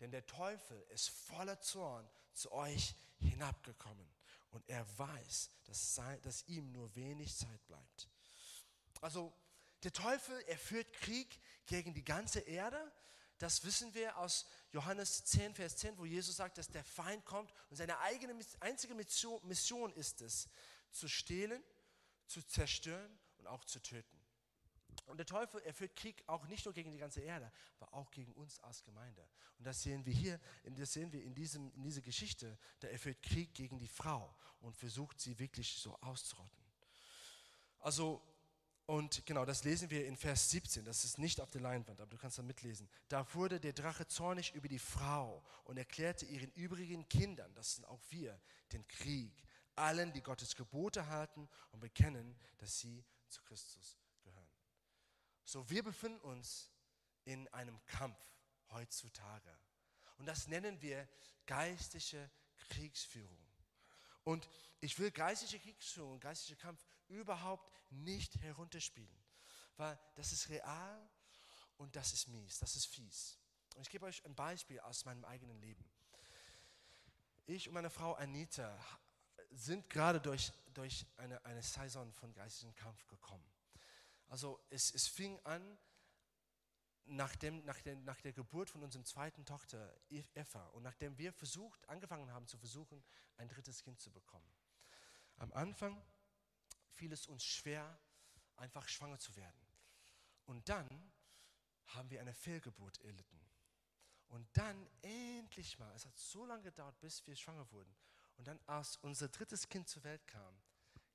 denn 0.00 0.10
der 0.10 0.26
Teufel 0.26 0.80
ist 0.90 1.10
voller 1.10 1.60
Zorn 1.60 2.08
zu 2.32 2.50
euch 2.52 2.94
hinabgekommen 3.18 4.08
und 4.50 4.68
er 4.68 4.86
weiß, 4.98 5.50
dass, 5.64 6.00
dass 6.22 6.46
ihm 6.48 6.72
nur 6.72 6.94
wenig 6.94 7.36
Zeit 7.36 7.64
bleibt. 7.66 8.08
Also 9.00 9.32
der 9.82 9.92
Teufel, 9.92 10.38
er 10.46 10.58
führt 10.58 10.92
Krieg 10.92 11.40
gegen 11.66 11.94
die 11.94 12.04
ganze 12.04 12.40
Erde. 12.40 12.92
Das 13.38 13.64
wissen 13.64 13.92
wir 13.94 14.16
aus 14.18 14.46
Johannes 14.70 15.24
10, 15.24 15.54
Vers 15.54 15.76
10, 15.76 15.98
wo 15.98 16.04
Jesus 16.04 16.36
sagt, 16.36 16.58
dass 16.58 16.68
der 16.68 16.84
Feind 16.84 17.24
kommt 17.24 17.52
und 17.70 17.76
seine 17.76 17.98
eigene 17.98 18.38
einzige 18.60 18.94
Mission 18.94 19.92
ist 19.94 20.22
es, 20.22 20.48
zu 20.92 21.08
stehlen, 21.08 21.62
zu 22.26 22.42
zerstören 22.42 23.18
und 23.38 23.46
auch 23.48 23.64
zu 23.64 23.80
töten. 23.80 24.22
Und 25.06 25.16
der 25.16 25.26
Teufel, 25.26 25.60
er 25.62 25.74
führt 25.74 25.96
Krieg 25.96 26.22
auch 26.26 26.46
nicht 26.46 26.64
nur 26.64 26.74
gegen 26.74 26.92
die 26.92 26.98
ganze 26.98 27.20
Erde, 27.20 27.50
aber 27.80 27.92
auch 27.94 28.10
gegen 28.10 28.32
uns 28.34 28.60
als 28.60 28.84
Gemeinde. 28.84 29.28
Und 29.58 29.66
das 29.66 29.82
sehen 29.82 30.06
wir 30.06 30.12
hier, 30.12 30.40
das 30.64 30.92
sehen 30.92 31.12
wir 31.12 31.22
in, 31.22 31.34
diesem, 31.34 31.72
in 31.74 31.82
dieser 31.82 32.02
Geschichte, 32.02 32.58
da 32.80 32.88
er 32.88 32.98
führt 32.98 33.22
Krieg 33.22 33.54
gegen 33.54 33.78
die 33.78 33.88
Frau 33.88 34.34
und 34.60 34.76
versucht 34.76 35.20
sie 35.20 35.38
wirklich 35.38 35.74
so 35.74 35.96
auszurotten. 36.00 36.62
Also, 37.80 38.22
und 38.92 39.24
genau, 39.26 39.44
das 39.44 39.64
lesen 39.64 39.90
wir 39.90 40.06
in 40.06 40.16
Vers 40.16 40.50
17, 40.50 40.84
das 40.84 41.04
ist 41.04 41.18
nicht 41.18 41.40
auf 41.40 41.50
der 41.50 41.60
Leinwand, 41.60 42.00
aber 42.00 42.10
du 42.10 42.18
kannst 42.18 42.38
da 42.38 42.42
mitlesen. 42.42 42.88
Da 43.08 43.26
wurde 43.34 43.58
der 43.58 43.72
Drache 43.72 44.06
zornig 44.06 44.54
über 44.54 44.68
die 44.68 44.78
Frau 44.78 45.42
und 45.64 45.78
erklärte 45.78 46.26
ihren 46.26 46.50
übrigen 46.52 47.08
Kindern, 47.08 47.54
das 47.54 47.76
sind 47.76 47.84
auch 47.86 48.00
wir, 48.10 48.40
den 48.72 48.86
Krieg, 48.88 49.32
allen, 49.76 50.12
die 50.12 50.22
Gottes 50.22 50.56
Gebote 50.56 51.06
halten 51.06 51.48
und 51.70 51.80
bekennen, 51.80 52.36
dass 52.58 52.80
sie 52.80 53.04
zu 53.28 53.42
Christus 53.42 53.96
so, 55.44 55.68
wir 55.68 55.82
befinden 55.82 56.20
uns 56.20 56.70
in 57.24 57.46
einem 57.48 57.84
Kampf 57.84 58.18
heutzutage. 58.70 59.54
Und 60.16 60.26
das 60.26 60.46
nennen 60.48 60.80
wir 60.80 61.06
geistliche 61.46 62.30
Kriegsführung. 62.56 63.38
Und 64.24 64.48
ich 64.80 64.98
will 64.98 65.10
geistliche 65.10 65.58
Kriegsführung, 65.58 66.20
geistliche 66.20 66.56
Kampf 66.56 66.82
überhaupt 67.08 67.70
nicht 67.92 68.40
herunterspielen, 68.40 69.24
weil 69.76 69.98
das 70.14 70.32
ist 70.32 70.48
real 70.48 71.10
und 71.76 71.94
das 71.96 72.12
ist 72.12 72.28
mies, 72.28 72.58
das 72.58 72.76
ist 72.76 72.86
fies. 72.86 73.38
Und 73.74 73.82
ich 73.82 73.90
gebe 73.90 74.06
euch 74.06 74.24
ein 74.24 74.34
Beispiel 74.34 74.80
aus 74.80 75.04
meinem 75.04 75.24
eigenen 75.24 75.58
Leben. 75.60 75.84
Ich 77.46 77.68
und 77.68 77.74
meine 77.74 77.90
Frau 77.90 78.14
Anita 78.14 78.78
sind 79.50 79.88
gerade 79.90 80.20
durch, 80.20 80.52
durch 80.72 81.06
eine, 81.16 81.44
eine 81.44 81.62
Saison 81.62 82.12
von 82.12 82.32
geistigem 82.32 82.74
Kampf 82.74 83.06
gekommen. 83.08 83.44
Also 84.28 84.60
es, 84.70 84.94
es 84.94 85.08
fing 85.08 85.38
an 85.44 85.78
nach, 87.04 87.34
dem, 87.36 87.64
nach, 87.64 87.80
der, 87.82 87.96
nach 87.96 88.20
der 88.20 88.32
Geburt 88.32 88.70
von 88.70 88.82
unserem 88.82 89.04
zweiten 89.04 89.44
Tochter 89.44 89.94
Eva 90.08 90.66
und 90.68 90.82
nachdem 90.82 91.18
wir 91.18 91.32
versucht, 91.32 91.86
angefangen 91.88 92.32
haben 92.32 92.46
zu 92.46 92.56
versuchen, 92.56 93.02
ein 93.36 93.48
drittes 93.48 93.82
Kind 93.82 94.00
zu 94.00 94.10
bekommen. 94.10 94.50
Am 95.36 95.52
Anfang 95.52 96.00
fiel 96.92 97.12
es 97.12 97.26
uns 97.26 97.44
schwer, 97.44 97.98
einfach 98.56 98.88
schwanger 98.88 99.18
zu 99.18 99.34
werden. 99.36 99.66
Und 100.44 100.68
dann 100.68 101.12
haben 101.86 102.10
wir 102.10 102.20
eine 102.20 102.34
Fehlgeburt 102.34 103.00
erlitten. 103.00 103.40
Und 104.28 104.48
dann 104.56 104.88
endlich 105.02 105.78
mal, 105.78 105.94
es 105.94 106.06
hat 106.06 106.16
so 106.16 106.46
lange 106.46 106.62
gedauert, 106.62 106.98
bis 107.00 107.26
wir 107.26 107.36
schwanger 107.36 107.70
wurden. 107.70 107.94
Und 108.36 108.46
dann, 108.46 108.58
als 108.66 108.96
unser 108.96 109.28
drittes 109.28 109.68
Kind 109.68 109.88
zur 109.88 110.04
Welt 110.04 110.26
kam, 110.26 110.62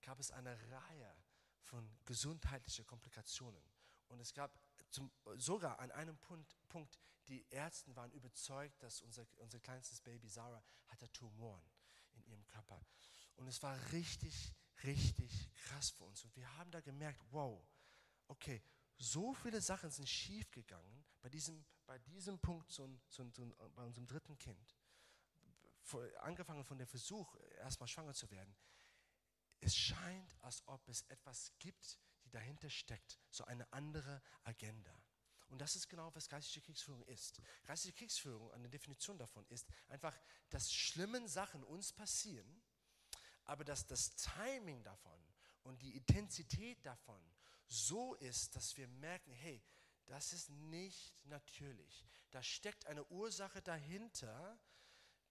gab 0.01 0.19
es 0.19 0.31
eine 0.31 0.55
Reihe 0.71 1.15
von 1.61 1.89
gesundheitlichen 2.05 2.85
Komplikationen. 2.85 3.61
Und 4.07 4.19
es 4.19 4.33
gab 4.33 4.61
zum, 4.91 5.11
sogar 5.35 5.79
an 5.79 5.91
einem 5.91 6.17
Punkt, 6.19 6.55
Punkt, 6.69 6.99
die 7.27 7.45
Ärzte 7.49 7.95
waren 7.95 8.11
überzeugt, 8.11 8.81
dass 8.81 9.01
unser, 9.01 9.25
unser 9.37 9.59
kleinstes 9.59 9.99
Baby 9.99 10.29
Sarah 10.29 10.63
hatte 10.87 11.11
Tumoren 11.11 11.69
in 12.13 12.23
ihrem 12.25 12.45
Körper. 12.45 12.85
Und 13.35 13.47
es 13.47 13.61
war 13.61 13.77
richtig, 13.91 14.53
richtig 14.83 15.51
krass 15.55 15.89
für 15.91 16.03
uns. 16.03 16.23
Und 16.23 16.35
wir 16.35 16.57
haben 16.57 16.71
da 16.71 16.81
gemerkt, 16.81 17.21
wow, 17.31 17.61
okay, 18.27 18.61
so 18.97 19.33
viele 19.33 19.61
Sachen 19.61 19.91
sind 19.91 20.09
schief 20.09 20.49
gegangen 20.51 21.05
bei 21.21 21.29
diesem, 21.29 21.65
bei 21.85 21.99
diesem 21.99 22.39
Punkt, 22.39 22.71
so, 22.71 22.89
so, 23.07 23.29
so, 23.31 23.45
bei 23.75 23.83
unserem 23.83 24.07
dritten 24.07 24.37
Kind. 24.37 24.75
Angefangen 26.19 26.65
von 26.65 26.77
dem 26.77 26.87
Versuch, 26.87 27.35
erstmal 27.59 27.87
schwanger 27.87 28.13
zu 28.13 28.29
werden, 28.29 28.55
es 29.61 29.75
scheint, 29.75 30.35
als 30.41 30.67
ob 30.67 30.87
es 30.89 31.03
etwas 31.03 31.51
gibt, 31.59 31.99
die 32.23 32.29
dahinter 32.29 32.69
steckt, 32.69 33.19
so 33.29 33.45
eine 33.45 33.71
andere 33.71 34.21
Agenda. 34.43 35.01
Und 35.49 35.59
das 35.59 35.75
ist 35.77 35.87
genau, 35.87 36.13
was 36.13 36.27
geistige 36.27 36.65
Kriegsführung 36.65 37.05
ist. 37.05 37.41
Geistige 37.65 37.95
Kriegsführung, 37.95 38.51
eine 38.51 38.69
Definition 38.69 39.17
davon 39.17 39.45
ist 39.47 39.67
einfach, 39.87 40.17
dass 40.49 40.73
schlimme 40.73 41.27
Sachen 41.29 41.63
uns 41.63 41.93
passieren, 41.93 42.61
aber 43.47 43.63
dass 43.63 43.87
das 43.87 44.15
Timing 44.15 44.83
davon 44.83 45.19
und 45.63 45.81
die 45.81 45.95
Intensität 45.95 46.85
davon 46.85 47.21
so 47.67 48.15
ist, 48.15 48.55
dass 48.55 48.77
wir 48.77 48.87
merken, 48.87 49.31
hey, 49.31 49.61
das 50.05 50.31
ist 50.31 50.49
nicht 50.49 51.15
natürlich. 51.25 52.05
Da 52.31 52.41
steckt 52.43 52.85
eine 52.85 53.03
Ursache 53.05 53.61
dahinter, 53.61 54.57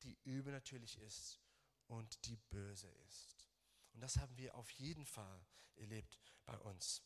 die 0.02 0.18
übernatürlich 0.24 0.98
ist 0.98 1.40
und 1.86 2.26
die 2.26 2.36
böse 2.36 2.88
ist. 3.06 3.48
Und 3.92 4.00
das 4.00 4.18
haben 4.18 4.36
wir 4.36 4.54
auf 4.54 4.70
jeden 4.72 5.06
Fall 5.06 5.46
erlebt 5.76 6.18
bei 6.44 6.58
uns. 6.58 7.02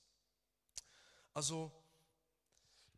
Also, 1.33 1.73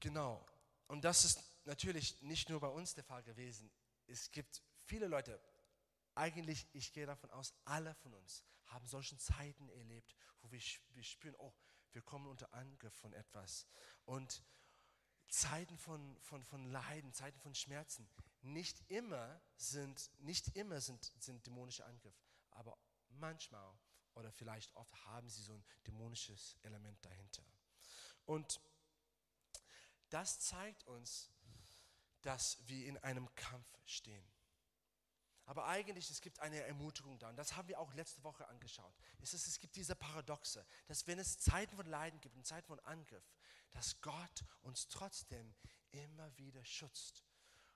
genau. 0.01 0.47
Und 0.89 1.05
das 1.05 1.25
ist 1.25 1.43
natürlich 1.65 2.21
nicht 2.23 2.49
nur 2.49 2.61
bei 2.61 2.69
uns 2.69 2.95
der 2.95 3.05
Fall 3.05 3.23
gewesen. 3.23 3.71
Es 4.07 4.31
gibt 4.31 4.63
viele 4.87 5.07
Leute, 5.07 5.39
eigentlich, 6.15 6.67
ich 6.73 6.93
gehe 6.93 7.07
davon 7.07 7.31
aus, 7.31 7.55
alle 7.65 7.95
von 7.95 8.15
uns 8.15 8.45
haben 8.67 8.87
solchen 8.87 9.19
Zeiten 9.19 9.69
erlebt, 9.69 10.15
wo 10.41 10.51
wir, 10.51 10.61
wir 10.91 11.03
spüren, 11.03 11.37
oh, 11.39 11.55
wir 11.93 12.03
kommen 12.03 12.27
unter 12.27 12.53
Angriff 12.55 12.95
von 12.95 13.13
etwas. 13.13 13.67
Und 14.05 14.43
Zeiten 15.29 15.79
von, 15.79 16.19
von, 16.21 16.45
von 16.45 16.67
Leiden, 16.67 17.13
Zeiten 17.13 17.41
von 17.41 17.55
Schmerzen, 17.55 18.09
nicht 18.43 18.83
immer 18.89 19.41
sind, 19.57 20.11
nicht 20.21 20.55
immer 20.57 20.81
sind, 20.81 21.13
sind 21.19 21.47
dämonische 21.47 21.85
Angriffe, 21.87 22.21
aber 22.51 22.77
manchmal 23.09 23.79
oder 24.15 24.31
vielleicht 24.31 24.75
oft 24.77 24.95
haben 25.07 25.29
sie 25.29 25.43
so 25.43 25.55
ein 25.55 25.65
dämonisches 25.87 26.59
Element 26.63 27.03
dahinter. 27.05 27.43
Und 28.27 28.61
das 30.11 30.41
zeigt 30.41 30.85
uns, 30.85 31.31
dass 32.21 32.59
wir 32.69 32.87
in 32.87 32.99
einem 32.99 33.35
Kampf 33.35 33.67
stehen. 33.87 34.25
Aber 35.45 35.67
eigentlich, 35.67 36.11
es 36.11 36.21
gibt 36.21 36.39
eine 36.41 36.63
Ermutigung 36.63 37.19
da. 37.19 37.29
Und 37.29 37.37
das 37.37 37.57
haben 37.57 37.69
wir 37.69 37.79
auch 37.79 37.93
letzte 37.95 38.23
Woche 38.23 38.47
angeschaut. 38.49 38.95
Es, 39.21 39.35
ist, 39.35 39.47
es 39.47 39.59
gibt 39.59 39.75
diese 39.77 39.95
Paradoxe, 39.95 40.65
dass 40.87 41.07
wenn 41.07 41.19
es 41.19 41.39
Zeiten 41.39 41.77
von 41.77 41.87
Leiden 41.87 42.21
gibt 42.21 42.37
und 42.37 42.47
Zeiten 42.47 42.67
von 42.67 42.81
Angriff, 42.81 43.25
dass 43.73 44.01
Gott 44.01 44.45
uns 44.63 44.89
trotzdem 44.89 45.55
immer 45.91 46.37
wieder 46.37 46.65
schützt. 46.65 47.25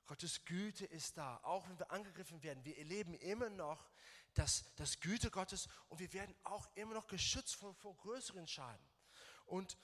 Gottes 0.06 0.44
Güte 0.44 0.86
ist 0.86 1.16
da, 1.16 1.40
auch 1.42 1.68
wenn 1.68 1.78
wir 1.78 1.90
angegriffen 1.90 2.42
werden. 2.42 2.64
Wir 2.64 2.78
erleben 2.78 3.14
immer 3.14 3.50
noch 3.50 3.90
das, 4.34 4.64
das 4.76 5.00
Güte 5.00 5.30
Gottes 5.30 5.68
und 5.88 5.98
wir 5.98 6.12
werden 6.12 6.34
auch 6.44 6.68
immer 6.76 6.94
noch 6.94 7.08
geschützt 7.08 7.56
vor, 7.56 7.74
vor 7.74 7.96
größeren 7.96 8.46
Schaden. 8.46 8.86
Und 9.46 9.76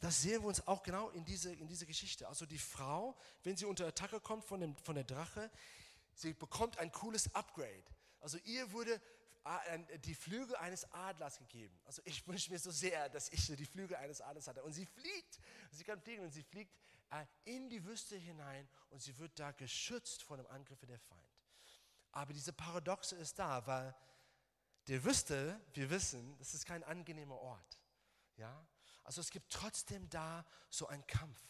das 0.00 0.20
sehen 0.22 0.42
wir 0.42 0.48
uns 0.48 0.66
auch 0.66 0.82
genau 0.82 1.10
in 1.10 1.24
diese, 1.24 1.54
in 1.54 1.68
diese 1.68 1.86
Geschichte. 1.86 2.26
Also 2.28 2.46
die 2.46 2.58
Frau, 2.58 3.16
wenn 3.42 3.56
sie 3.56 3.64
unter 3.64 3.86
Attacke 3.86 4.20
kommt 4.20 4.44
von, 4.44 4.60
dem, 4.60 4.76
von 4.78 4.94
der 4.94 5.04
Drache, 5.04 5.50
sie 6.14 6.34
bekommt 6.34 6.78
ein 6.78 6.92
cooles 6.92 7.34
Upgrade. 7.34 7.84
Also 8.20 8.38
ihr 8.44 8.72
wurde 8.72 9.00
äh, 9.44 9.98
die 9.98 10.14
Flügel 10.14 10.56
eines 10.56 10.90
Adlers 10.92 11.38
gegeben. 11.38 11.78
Also 11.84 12.02
ich 12.04 12.26
wünsche 12.28 12.50
mir 12.50 12.58
so 12.58 12.70
sehr, 12.70 13.08
dass 13.10 13.28
ich 13.30 13.46
die 13.46 13.66
Flügel 13.66 13.96
eines 13.96 14.20
Adlers 14.20 14.48
hatte. 14.48 14.62
Und 14.62 14.72
sie 14.72 14.86
fliegt, 14.86 15.38
sie 15.70 15.84
kann 15.84 16.00
fliegen 16.00 16.22
und 16.22 16.30
sie 16.30 16.42
fliegt 16.42 16.74
äh, 17.10 17.26
in 17.44 17.68
die 17.68 17.84
Wüste 17.84 18.16
hinein 18.16 18.68
und 18.90 19.02
sie 19.02 19.16
wird 19.18 19.38
da 19.38 19.52
geschützt 19.52 20.22
vor 20.22 20.36
dem 20.36 20.46
Angriff 20.46 20.80
der 20.86 20.98
Feind. 20.98 21.20
Aber 22.12 22.32
diese 22.32 22.52
Paradoxe 22.52 23.16
ist 23.16 23.38
da, 23.38 23.66
weil 23.66 23.94
der 24.86 25.04
Wüste, 25.04 25.60
wir 25.74 25.90
wissen, 25.90 26.36
das 26.38 26.54
ist 26.54 26.64
kein 26.64 26.84
angenehmer 26.84 27.36
Ort. 27.36 27.80
Ja? 28.36 28.66
Also 29.02 29.20
es 29.20 29.30
gibt 29.30 29.52
trotzdem 29.52 30.08
da 30.10 30.46
so 30.70 30.86
einen 30.86 31.06
Kampf. 31.06 31.40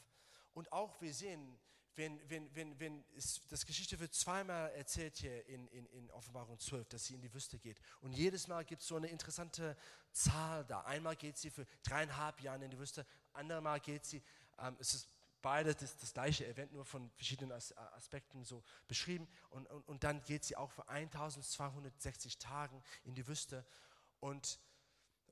Und 0.52 0.72
auch 0.72 1.00
wir 1.00 1.12
sehen, 1.12 1.58
wenn, 1.96 2.18
wenn, 2.28 2.54
wenn, 2.54 2.80
wenn 2.80 3.04
es, 3.16 3.40
das 3.48 3.64
Geschichte 3.64 3.98
wird 4.00 4.14
zweimal 4.14 4.70
erzählt 4.72 5.16
hier 5.16 5.46
in, 5.46 5.68
in, 5.68 5.86
in 5.86 6.10
Offenbarung 6.10 6.58
12, 6.58 6.88
dass 6.88 7.06
sie 7.06 7.14
in 7.14 7.20
die 7.20 7.32
Wüste 7.32 7.58
geht. 7.58 7.80
Und 8.00 8.12
jedes 8.12 8.48
Mal 8.48 8.64
gibt 8.64 8.82
es 8.82 8.88
so 8.88 8.96
eine 8.96 9.08
interessante 9.08 9.76
Zahl 10.12 10.64
da. 10.64 10.80
Einmal 10.82 11.16
geht 11.16 11.38
sie 11.38 11.50
für 11.50 11.66
dreieinhalb 11.82 12.40
Jahre 12.40 12.64
in 12.64 12.70
die 12.70 12.78
Wüste, 12.78 13.06
andermal 13.32 13.80
geht 13.80 14.04
sie, 14.04 14.22
ähm, 14.58 14.76
es 14.80 14.94
ist 14.94 15.08
beides 15.42 15.76
das, 15.76 15.96
das, 15.98 16.12
gleiche 16.14 16.46
Event, 16.46 16.72
nur 16.72 16.86
von 16.86 17.10
verschiedenen 17.10 17.52
As 17.52 17.76
Aspekten 17.76 18.44
so 18.44 18.64
beschrieben. 18.88 19.28
Und, 19.50 19.66
und, 19.66 19.86
und 19.86 20.02
dann 20.02 20.22
geht 20.24 20.42
sie 20.42 20.56
auch 20.56 20.70
für 20.70 20.88
1260 20.88 22.38
Tagen 22.38 22.82
in 23.04 23.14
die 23.14 23.26
Wüste. 23.28 23.64
Und 24.20 24.58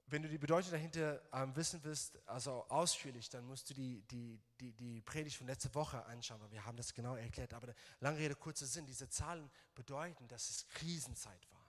wenn 0.06 0.22
du 0.22 0.28
die 0.28 0.38
Bedeutung 0.38 0.72
dahinter 0.72 1.22
ähm, 1.32 1.54
wissen 1.56 1.82
willst, 1.84 2.18
also 2.28 2.64
ausführlich, 2.68 3.28
dann 3.30 3.46
musst 3.46 3.70
du 3.70 3.74
die, 3.74 4.02
die, 4.08 4.40
die, 4.60 4.72
die 4.72 5.00
Predigt 5.00 5.36
von 5.36 5.46
letzter 5.46 5.74
Woche 5.74 6.04
anschauen, 6.06 6.40
weil 6.40 6.50
wir 6.50 6.64
haben 6.64 6.76
das 6.76 6.92
genau 6.92 7.16
erklärt. 7.16 7.54
Aber 7.54 7.74
lange 8.00 8.18
Rede, 8.18 8.34
kurzer 8.34 8.66
Sinn, 8.66 8.86
diese 8.86 9.08
Zahlen 9.08 9.50
bedeuten, 9.74 10.28
dass 10.28 10.50
es 10.50 10.68
Krisenzeit 10.68 11.50
war. 11.50 11.62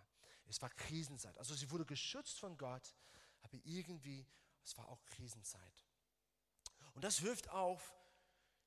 Es 0.48 0.62
war 0.62 0.69
Krisenzeit. 0.72 1.38
Also 1.38 1.56
sie 1.56 1.69
wurde 1.72 1.86
geschützt 1.86 2.39
von 2.39 2.58
Gott, 2.58 2.96
aber 3.41 3.58
irgendwie, 3.63 4.28
es 4.63 4.78
war 4.78 4.88
auch 4.89 5.04
Krisenzeit. 5.06 5.86
Und 6.93 7.04
das 7.04 7.22
wirft 7.22 7.50
auf 7.50 7.93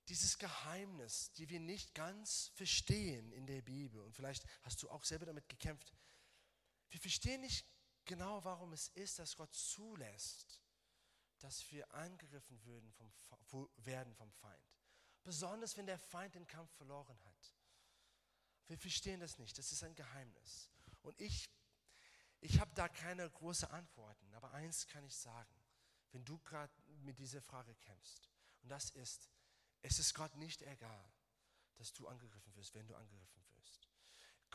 dieses 0.09 0.38
Geheimnis, 0.38 1.33
die 1.33 1.48
wir 1.48 1.61
nicht 1.61 1.94
ganz 1.94 2.50
verstehen 2.55 3.33
in 3.33 3.46
der 3.46 3.62
Bibel. 3.62 4.00
Und 4.00 4.14
vielleicht 4.14 4.44
hast 4.62 4.83
du 4.83 4.90
auch 4.90 5.05
selber 5.05 5.26
damit 5.26 5.48
gekämpft. 5.48 5.92
Wir 6.90 7.00
verstehen 7.00 7.40
nicht 7.40 7.66
genau, 8.06 8.42
warum 8.44 8.72
es 8.72 8.88
ist, 8.88 9.18
dass 9.18 9.36
Gott 9.36 9.52
zulässt, 9.54 10.62
dass 11.40 11.70
wir 11.70 11.92
angegriffen 11.92 12.64
würden 12.64 12.90
vom, 12.92 13.68
werden 13.76 14.14
vom 14.14 14.32
Feind. 14.32 14.74
Besonders 15.22 15.76
wenn 15.76 15.86
der 15.86 15.98
Feind 15.98 16.34
den 16.34 16.46
Kampf 16.46 16.72
verloren 16.76 17.18
hat. 17.24 17.54
Wir 18.68 18.78
verstehen 18.78 19.20
das 19.20 19.38
nicht. 19.38 19.58
Das 19.58 19.70
ist 19.70 19.82
ein 19.82 19.94
Geheimnis. 19.94 20.70
Und 21.02 21.20
ich, 21.20 21.50
ich 22.40 22.58
habe 22.60 22.72
da 22.74 22.88
keine 22.88 23.28
großen 23.30 23.68
Antworten. 23.70 24.32
Aber 24.34 24.52
eins 24.52 24.86
kann 24.86 25.04
ich 25.04 25.14
sagen, 25.14 25.54
wenn 26.12 26.24
du 26.24 26.38
gerade 26.38 26.72
mit 27.02 27.18
dieser 27.18 27.42
Frage 27.42 27.74
kämpfst. 27.74 28.28
Und 28.62 28.70
das 28.70 28.90
ist, 28.90 29.30
es 29.82 29.98
ist 29.98 30.14
Gott 30.14 30.34
nicht 30.36 30.62
egal, 30.62 31.12
dass 31.76 31.92
du 31.92 32.08
angegriffen 32.08 32.54
wirst, 32.56 32.74
wenn 32.74 32.86
du 32.86 32.94
angegriffen. 32.96 33.45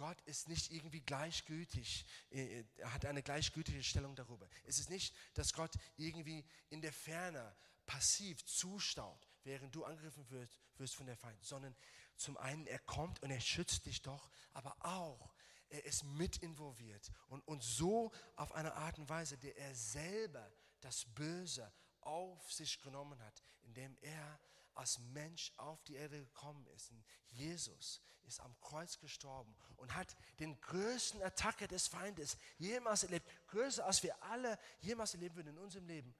Gott 0.02 0.20
ist 0.22 0.50
nicht 0.50 0.72
irgendwie 0.72 1.02
gleichgültig, 1.02 2.08
äh, 2.32 2.64
er 2.78 2.92
hat 2.92 3.06
eine 3.06 3.22
gleichgültige 3.22 3.84
Stellung 3.84 4.16
darüber. 4.16 4.50
Es 4.66 4.80
ist 4.80 4.90
nicht, 4.90 5.14
dass 5.36 5.54
Gott 5.54 5.74
irgendwie 5.96 6.44
in 6.72 6.82
der 6.82 6.92
Ferne 6.92 7.56
passiv 7.86 8.44
zustaut, 8.46 9.30
während 9.44 9.76
du 9.76 9.86
angegriffen 9.86 10.28
wirst, 10.32 10.60
wirst 10.78 10.96
von 10.96 11.06
der 11.06 11.18
Feind, 11.18 11.46
sondern 11.46 11.76
zum 12.16 12.36
einen, 12.38 12.66
er 12.66 12.80
kommt 12.80 13.22
und 13.22 13.30
er 13.30 13.40
schützt 13.40 13.86
dich 13.86 14.02
doch, 14.02 14.32
aber 14.54 14.76
auch, 14.84 15.36
er 15.70 15.86
ist 15.86 16.04
mit 16.04 16.38
involviert 16.38 17.12
und, 17.28 17.48
und 17.48 17.62
so 17.62 18.12
auf 18.38 18.54
eine 18.54 18.74
Art 18.74 18.98
und 18.98 19.08
Weise, 19.08 19.38
der 19.38 19.56
er 19.56 19.76
selber 19.76 20.52
das 20.80 21.06
Böse 21.14 21.72
auf 22.00 22.52
sich 22.52 22.82
genommen 22.82 23.22
hat, 23.22 23.44
indem 23.62 23.96
er 24.02 24.40
als 24.76 25.00
Mensch 25.00 25.52
auf 25.58 25.84
die 25.84 25.96
Erde 25.96 26.20
gekommen 26.20 26.66
ist. 26.68 26.92
Und 26.92 27.04
Jesus 27.28 28.02
ist 28.24 28.40
am 28.40 28.60
Kreuz 28.62 29.00
gestorben 29.00 29.56
und 29.76 29.94
hat 29.96 30.16
den 30.40 30.60
größten 30.62 31.22
Attacke 31.22 31.68
des 31.68 31.88
Feindes 31.88 32.38
jemals 32.58 33.04
erlebt, 33.04 33.30
größer 33.48 33.86
als 33.86 34.04
wir 34.04 34.22
alle 34.24 34.58
jemals 34.80 35.14
erleben 35.14 35.36
würden 35.36 35.56
in 35.56 35.60
unserem 35.60 35.88
Leben, 35.88 36.16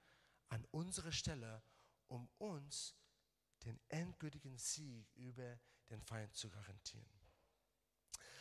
an 0.48 0.64
unsere 0.70 1.12
Stelle, 1.12 1.62
um 2.08 2.28
uns 2.38 2.94
den 3.64 3.80
endgültigen 3.88 4.58
Sieg 4.58 5.10
über 5.14 5.58
den 5.88 6.02
Feind 6.02 6.34
zu 6.36 6.50
garantieren. 6.50 7.20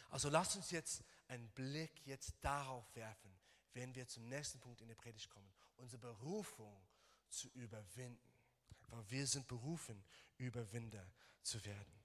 Also 0.09 0.29
lasst 0.29 0.55
uns 0.55 0.71
jetzt 0.71 1.03
einen 1.27 1.49
Blick 1.51 2.05
jetzt 2.05 2.33
darauf 2.41 2.93
werfen, 2.95 3.39
wenn 3.73 3.95
wir 3.95 4.07
zum 4.07 4.27
nächsten 4.27 4.59
Punkt 4.59 4.81
in 4.81 4.89
der 4.89 4.95
Predigt 4.95 5.29
kommen, 5.29 5.53
unsere 5.77 5.99
Berufung 5.99 6.85
zu 7.29 7.47
überwinden 7.49 8.30
weil 8.91 9.09
wir 9.09 9.27
sind 9.27 9.47
berufen, 9.47 10.03
Überwinder 10.37 11.05
zu 11.41 11.63
werden. 11.65 12.01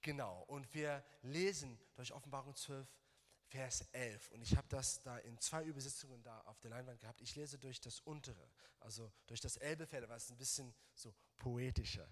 Genau, 0.00 0.42
und 0.48 0.72
wir 0.74 1.04
lesen 1.22 1.78
durch 1.94 2.12
Offenbarung 2.12 2.54
12, 2.56 2.86
Vers 3.52 3.82
11. 3.92 4.30
Und 4.32 4.42
ich 4.42 4.56
habe 4.56 4.66
das 4.68 5.02
da 5.02 5.18
in 5.18 5.38
zwei 5.38 5.62
Übersetzungen 5.64 6.22
da 6.22 6.40
auf 6.42 6.58
der 6.60 6.70
Leinwand 6.70 7.00
gehabt. 7.00 7.20
Ich 7.20 7.36
lese 7.36 7.58
durch 7.58 7.80
das 7.80 8.00
untere, 8.00 8.50
also 8.80 9.12
durch 9.26 9.40
das 9.40 9.56
Elbefeld, 9.58 10.08
was 10.08 10.30
ein 10.30 10.38
bisschen 10.38 10.74
so 10.94 11.14
poetischer. 11.38 12.08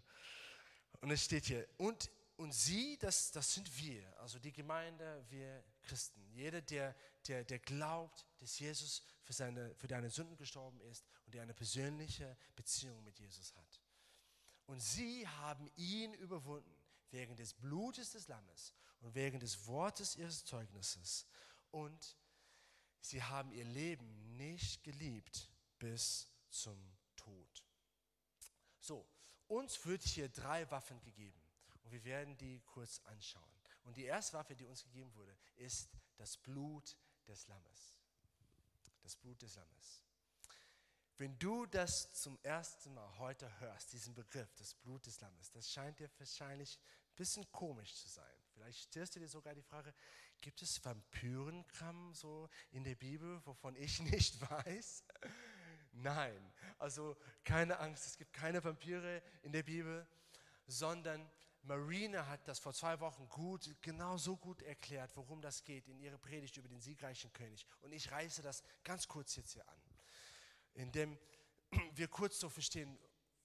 Und 1.01 1.11
es 1.11 1.25
steht 1.25 1.47
hier, 1.47 1.67
und, 1.79 2.11
und 2.37 2.53
sie, 2.53 2.99
das, 2.99 3.33
das 3.33 3.55
sind 3.55 3.75
wir, 3.79 4.19
also 4.21 4.39
die 4.39 4.53
Gemeinde, 4.53 5.25
wir 5.31 5.65
Christen. 5.83 6.23
Jeder, 6.31 6.61
der, 6.61 6.95
der, 7.27 7.45
der 7.45 7.59
glaubt, 7.59 8.27
dass 8.39 8.59
Jesus 8.59 9.03
für, 9.23 9.33
seine, 9.33 9.75
für 9.77 9.89
deine 9.89 10.11
Sünden 10.11 10.37
gestorben 10.37 10.81
ist 10.83 11.07
und 11.25 11.35
der 11.35 11.43
eine 11.43 11.55
persönliche 11.55 12.37
Beziehung 12.55 13.03
mit 13.03 13.19
Jesus 13.19 13.55
hat. 13.57 13.70
Und 14.71 14.79
sie 14.79 15.27
haben 15.27 15.69
ihn 15.75 16.15
überwunden 16.15 16.73
wegen 17.11 17.35
des 17.35 17.55
Blutes 17.55 18.13
des 18.13 18.29
Lammes 18.29 18.73
und 19.01 19.17
wegen 19.17 19.41
des 19.41 19.67
Wortes 19.67 20.15
ihres 20.15 20.45
Zeugnisses. 20.45 21.27
Und 21.73 22.17
sie 23.01 23.21
haben 23.21 23.51
ihr 23.51 23.65
Leben 23.65 24.37
nicht 24.37 24.85
geliebt 24.85 25.51
bis 25.81 26.29
zum 26.51 26.79
Tod. 27.17 27.65
So, 28.79 29.09
uns 29.49 29.85
wird 29.87 30.05
hier 30.05 30.29
drei 30.29 30.71
Waffen 30.71 31.01
gegeben 31.01 31.43
und 31.83 31.91
wir 31.91 32.05
werden 32.05 32.39
die 32.39 32.61
kurz 32.61 33.01
anschauen. 33.07 33.51
Und 33.83 33.97
die 33.97 34.05
erste 34.05 34.35
Waffe, 34.35 34.55
die 34.55 34.67
uns 34.67 34.85
gegeben 34.85 35.13
wurde, 35.17 35.37
ist 35.57 35.91
das 36.17 36.37
Blut 36.37 36.97
des 37.27 37.49
Lammes. 37.49 37.99
Das 39.03 39.17
Blut 39.17 39.43
des 39.43 39.57
Lammes. 39.57 40.05
Wenn 41.21 41.39
du 41.39 41.67
das 41.67 42.11
zum 42.15 42.39
ersten 42.43 42.95
Mal 42.95 43.19
heute 43.19 43.61
hörst, 43.61 43.93
diesen 43.93 44.15
Begriff, 44.15 44.55
das 44.55 44.73
Blut 44.73 45.05
des 45.05 45.21
Lammes, 45.21 45.51
das 45.51 45.71
scheint 45.71 46.01
dir 46.01 46.09
wahrscheinlich 46.17 46.79
ein 46.79 47.15
bisschen 47.15 47.53
komisch 47.53 47.95
zu 47.95 48.09
sein. 48.09 48.35
Vielleicht 48.55 48.85
stellst 48.85 49.17
du 49.17 49.21
dir 49.21 49.29
sogar 49.29 49.55
die 49.55 49.61
Frage, 49.61 49.93
gibt 50.41 50.63
es 50.63 50.83
Vampyrenkram 50.83 52.15
so 52.15 52.49
in 52.71 52.85
der 52.85 52.95
Bibel, 52.95 53.39
wovon 53.45 53.77
ich 53.77 54.01
nicht 54.11 54.41
weiß? 54.41 55.05
Nein, 55.93 56.55
also 56.79 57.15
keine 57.45 57.79
Angst, 57.81 58.07
es 58.07 58.17
gibt 58.17 58.33
keine 58.33 58.65
Vampire 58.65 59.23
in 59.43 59.53
der 59.53 59.65
Bibel, 59.65 60.09
sondern 60.69 61.31
Marina 61.61 62.29
hat 62.29 62.49
das 62.49 62.61
vor 62.61 62.73
zwei 62.73 62.99
Wochen 62.99 63.29
gut, 63.29 63.77
genau 63.83 64.17
so 64.17 64.39
gut 64.39 64.63
erklärt, 64.63 65.15
worum 65.19 65.43
das 65.43 65.65
geht 65.65 65.87
in 65.87 65.99
ihrer 65.99 66.17
Predigt 66.17 66.57
über 66.57 66.69
den 66.69 66.81
siegreichen 66.81 67.31
König. 67.35 67.67
Und 67.83 67.93
ich 67.93 68.11
reiße 68.11 68.41
das 68.41 68.63
ganz 68.85 69.07
kurz 69.07 69.37
jetzt 69.37 69.53
hier 69.53 69.69
an 69.69 69.80
indem 70.75 71.19
wir 71.95 72.09
kurz 72.09 72.39
so 72.39 72.49
verstehen, 72.49 72.99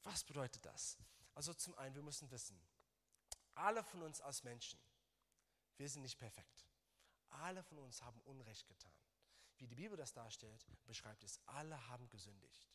was 0.03 0.23
bedeutet 0.23 0.65
das? 0.65 0.97
Also 1.33 1.53
zum 1.53 1.75
einen, 1.75 1.95
wir 1.95 2.03
müssen 2.03 2.29
wissen, 2.31 2.59
alle 3.55 3.83
von 3.83 4.03
uns 4.03 4.21
als 4.21 4.43
Menschen, 4.43 4.79
wir 5.77 5.89
sind 5.89 6.03
nicht 6.03 6.17
perfekt. 6.17 6.65
Alle 7.29 7.63
von 7.63 7.79
uns 7.79 8.01
haben 8.01 8.21
Unrecht 8.21 8.67
getan. 8.67 8.91
Wie 9.57 9.67
die 9.67 9.75
Bibel 9.75 9.97
das 9.97 10.13
darstellt, 10.13 10.65
beschreibt 10.85 11.23
es, 11.23 11.39
alle 11.45 11.87
haben 11.87 12.09
gesündigt. 12.09 12.67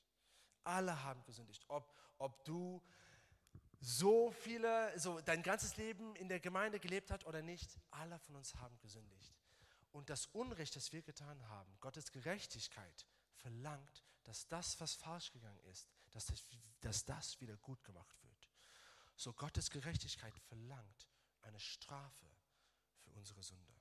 Alle 0.65 1.03
haben 1.03 1.25
gesündigt. 1.25 1.65
Ob, 1.69 1.95
ob 2.19 2.45
du 2.45 2.83
so 3.81 4.31
viele, 4.31 4.99
so 4.99 5.21
dein 5.21 5.43
ganzes 5.43 5.77
Leben 5.77 6.15
in 6.17 6.29
der 6.29 6.41
Gemeinde 6.41 6.79
gelebt 6.79 7.11
hast 7.11 7.25
oder 7.25 7.43
nicht, 7.43 7.79
alle 7.91 8.19
von 8.19 8.37
uns 8.37 8.55
haben 8.57 8.79
gesündigt. 8.81 9.35
Und 9.93 10.11
das 10.11 10.27
Unrecht, 10.27 10.77
das 10.77 10.93
wir 10.93 11.03
getan 11.03 11.49
haben, 11.49 11.77
Gottes 11.81 12.13
Gerechtigkeit, 12.13 13.07
verlangt, 13.37 14.05
dass 14.25 14.47
das, 14.49 14.79
was 14.81 14.95
falsch 14.95 15.33
gegangen 15.33 15.61
ist, 15.65 15.89
dass 16.11 16.27
das, 16.27 16.45
dass 16.81 17.05
das 17.05 17.41
wieder 17.41 17.57
gut 17.59 17.83
gemacht 17.85 18.23
wird. 18.23 18.49
So 19.17 19.33
Gottes 19.33 19.71
Gerechtigkeit 19.71 20.37
verlangt 20.39 21.09
eine 21.43 21.61
Strafe 21.61 22.27
für 22.99 23.13
unsere 23.13 23.43
Sünde. 23.43 23.75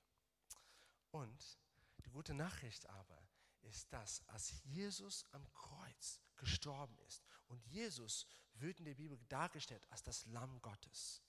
Und 1.12 1.60
die 2.06 2.12
gute 2.12 2.34
Nachricht 2.34 2.88
aber 2.88 3.30
ist 3.62 3.92
das, 3.92 4.28
als 4.28 4.54
Jesus 4.64 5.26
am 5.32 5.52
Kreuz 5.54 6.20
gestorben 6.36 6.98
ist 7.08 7.24
und 7.48 7.66
Jesus 7.68 8.26
wird 8.54 8.80
in 8.80 8.86
der 8.86 8.96
Bibel 8.96 9.18
dargestellt 9.28 9.86
als 9.92 10.04
das 10.04 10.26
Lamm 10.28 10.62
Gottes. 10.62 11.22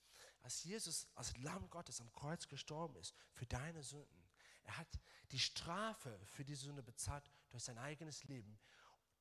Als 0.43 0.65
Jesus 0.65 1.07
als 1.15 1.37
Lamm 1.39 1.69
Gottes 1.71 2.01
am 2.01 2.13
Kreuz 2.13 2.49
gestorben 2.49 2.97
ist 2.97 3.15
für 3.33 3.47
deine 3.47 3.83
Sünden, 3.83 4.29
er 4.65 4.77
hat 4.79 5.01
die 5.33 5.39
Strafe 5.39 6.19
für 6.27 6.45
die 6.45 6.55
Sünde 6.55 6.83
bezahlt 6.83 7.29
durch 7.51 7.65
sein 7.65 7.79
eigenes 7.79 8.25
Leben, 8.25 8.59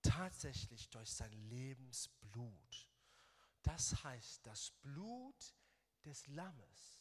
tatsächlich 0.10 0.90
durch 0.90 1.12
sein 1.12 1.32
Lebensblut. 1.50 2.90
Das 3.62 4.04
heißt, 4.04 4.46
das 4.46 4.72
Blut 4.82 5.56
des 6.04 6.26
Lammes 6.28 7.00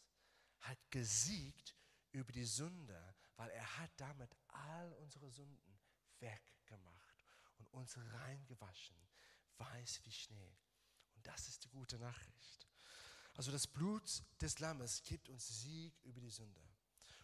hat 0.60 0.78
gesiegt 0.90 1.74
über 2.12 2.32
die 2.32 2.44
Sünde, 2.44 3.14
weil 3.36 3.50
er 3.50 3.78
hat 3.78 3.90
damit 3.96 4.36
all 4.48 4.92
unsere 4.94 5.30
Sünden 5.30 5.78
weggemacht 6.18 7.24
und 7.58 7.68
uns 7.70 7.96
reingewaschen, 7.96 8.96
weiß 9.56 10.04
wie 10.04 10.12
Schnee. 10.12 10.58
Und 11.14 11.26
das 11.26 11.48
ist 11.48 11.64
die 11.64 11.68
gute 11.68 11.98
Nachricht. 11.98 12.68
Also 13.34 13.52
das 13.52 13.66
Blut 13.66 14.24
des 14.40 14.58
Lammes 14.58 15.02
gibt 15.02 15.28
uns 15.28 15.46
Sieg 15.46 15.98
über 16.02 16.20
die 16.20 16.30
Sünde. 16.30 16.60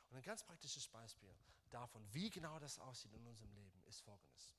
Und 0.08 0.16
ein 0.16 0.22
ganz 0.22 0.44
praktisches 0.44 0.88
Beispiel 0.88 1.34
davon, 1.70 2.06
wie 2.14 2.30
genau 2.30 2.58
das 2.58 2.78
aussieht 2.78 3.12
in 3.12 3.26
unserem 3.26 3.52
Leben, 3.52 3.82
ist 3.84 4.00
folgendes. 4.00 4.54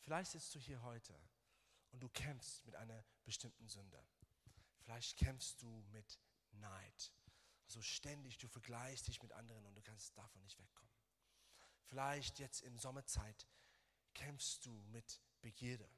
Vielleicht 0.00 0.32
sitzt 0.32 0.54
du 0.54 0.58
hier 0.58 0.82
heute 0.82 1.14
und 1.90 2.00
du 2.00 2.08
kämpfst 2.08 2.64
mit 2.66 2.74
einer 2.74 3.04
bestimmten 3.24 3.68
Sünde. 3.68 4.02
Vielleicht 4.80 5.16
kämpfst 5.18 5.60
du 5.62 5.82
mit 5.92 6.18
Neid. 6.52 7.12
Also 7.66 7.82
ständig, 7.82 8.38
du 8.38 8.48
vergleichst 8.48 9.06
dich 9.06 9.22
mit 9.22 9.32
anderen 9.32 9.64
und 9.66 9.74
du 9.74 9.82
kannst 9.82 10.16
davon 10.16 10.42
nicht 10.42 10.58
wegkommen. 10.58 10.92
Vielleicht 11.84 12.38
jetzt 12.38 12.62
in 12.62 12.78
Sommerzeit 12.78 13.46
kämpfst 14.14 14.64
du 14.66 14.72
mit 14.90 15.20
Begierde 15.40 15.88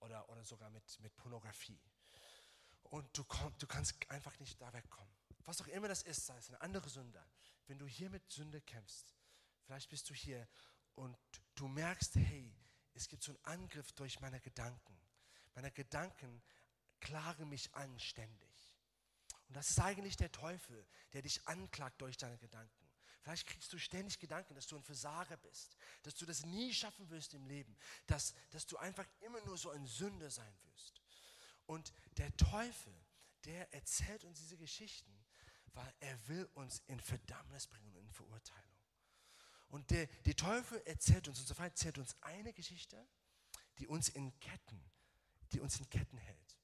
oder, 0.00 0.28
oder 0.28 0.44
sogar 0.44 0.70
mit, 0.70 1.00
mit 1.00 1.16
Pornografie. 1.16 1.80
Und 2.84 3.16
du, 3.16 3.24
komm, 3.24 3.56
du 3.58 3.66
kannst 3.66 3.94
einfach 4.10 4.38
nicht 4.38 4.60
da 4.60 4.72
wegkommen. 4.72 5.12
Was 5.44 5.60
auch 5.60 5.68
immer 5.68 5.88
das 5.88 6.02
ist, 6.02 6.26
sei 6.26 6.36
es 6.36 6.48
eine 6.48 6.60
andere 6.60 6.88
Sünde. 6.88 7.24
Wenn 7.66 7.78
du 7.78 7.86
hier 7.86 8.10
mit 8.10 8.30
Sünde 8.30 8.60
kämpfst, 8.60 9.14
vielleicht 9.64 9.88
bist 9.88 10.08
du 10.10 10.14
hier 10.14 10.48
und 10.94 11.16
du 11.54 11.68
merkst, 11.68 12.16
hey, 12.16 12.54
es 12.94 13.08
gibt 13.08 13.22
so 13.22 13.32
einen 13.32 13.44
Angriff 13.44 13.92
durch 13.92 14.20
meine 14.20 14.40
Gedanken. 14.40 15.00
Meine 15.54 15.70
Gedanken 15.70 16.42
klagen 17.00 17.48
mich 17.48 17.74
an 17.74 17.98
ständig. 17.98 18.50
Und 19.48 19.56
das 19.56 19.70
ist 19.70 19.80
eigentlich 19.80 20.16
der 20.16 20.30
Teufel, 20.30 20.86
der 21.12 21.22
dich 21.22 21.46
anklagt 21.48 22.00
durch 22.00 22.16
deine 22.16 22.38
Gedanken. 22.38 22.88
Vielleicht 23.22 23.46
kriegst 23.46 23.72
du 23.72 23.78
ständig 23.78 24.18
Gedanken, 24.18 24.54
dass 24.54 24.66
du 24.66 24.76
ein 24.76 24.82
Versager 24.82 25.36
bist, 25.36 25.76
dass 26.02 26.14
du 26.14 26.24
das 26.24 26.44
nie 26.46 26.72
schaffen 26.72 27.08
wirst 27.10 27.34
im 27.34 27.46
Leben, 27.46 27.76
dass, 28.06 28.34
dass 28.50 28.66
du 28.66 28.76
einfach 28.78 29.06
immer 29.20 29.40
nur 29.42 29.58
so 29.58 29.70
ein 29.70 29.86
Sünder 29.86 30.30
sein 30.30 30.54
wirst. 30.62 31.02
Und 31.66 31.92
der 32.16 32.34
Teufel, 32.36 32.94
der 33.44 33.72
erzählt 33.74 34.24
uns 34.24 34.38
diese 34.38 34.56
Geschichten, 34.56 35.12
weil 35.74 35.94
er 36.00 36.28
will 36.28 36.48
uns 36.54 36.82
in 36.86 37.00
Verdammnis 37.00 37.66
bringen 37.66 37.94
und 37.96 38.04
in 38.04 38.12
Verurteilung. 38.12 38.69
Und 39.70 39.90
der, 39.90 40.06
der 40.26 40.36
Teufel 40.36 40.82
erzählt 40.84 41.28
uns, 41.28 41.40
unser 41.40 41.54
Feind 41.54 41.72
erzählt 41.72 41.98
uns 41.98 42.16
eine 42.22 42.52
Geschichte, 42.52 43.06
die 43.78 43.86
uns 43.86 44.08
in 44.08 44.38
Ketten, 44.40 44.84
die 45.52 45.60
uns 45.60 45.78
in 45.78 45.88
Ketten 45.88 46.18
hält. 46.18 46.58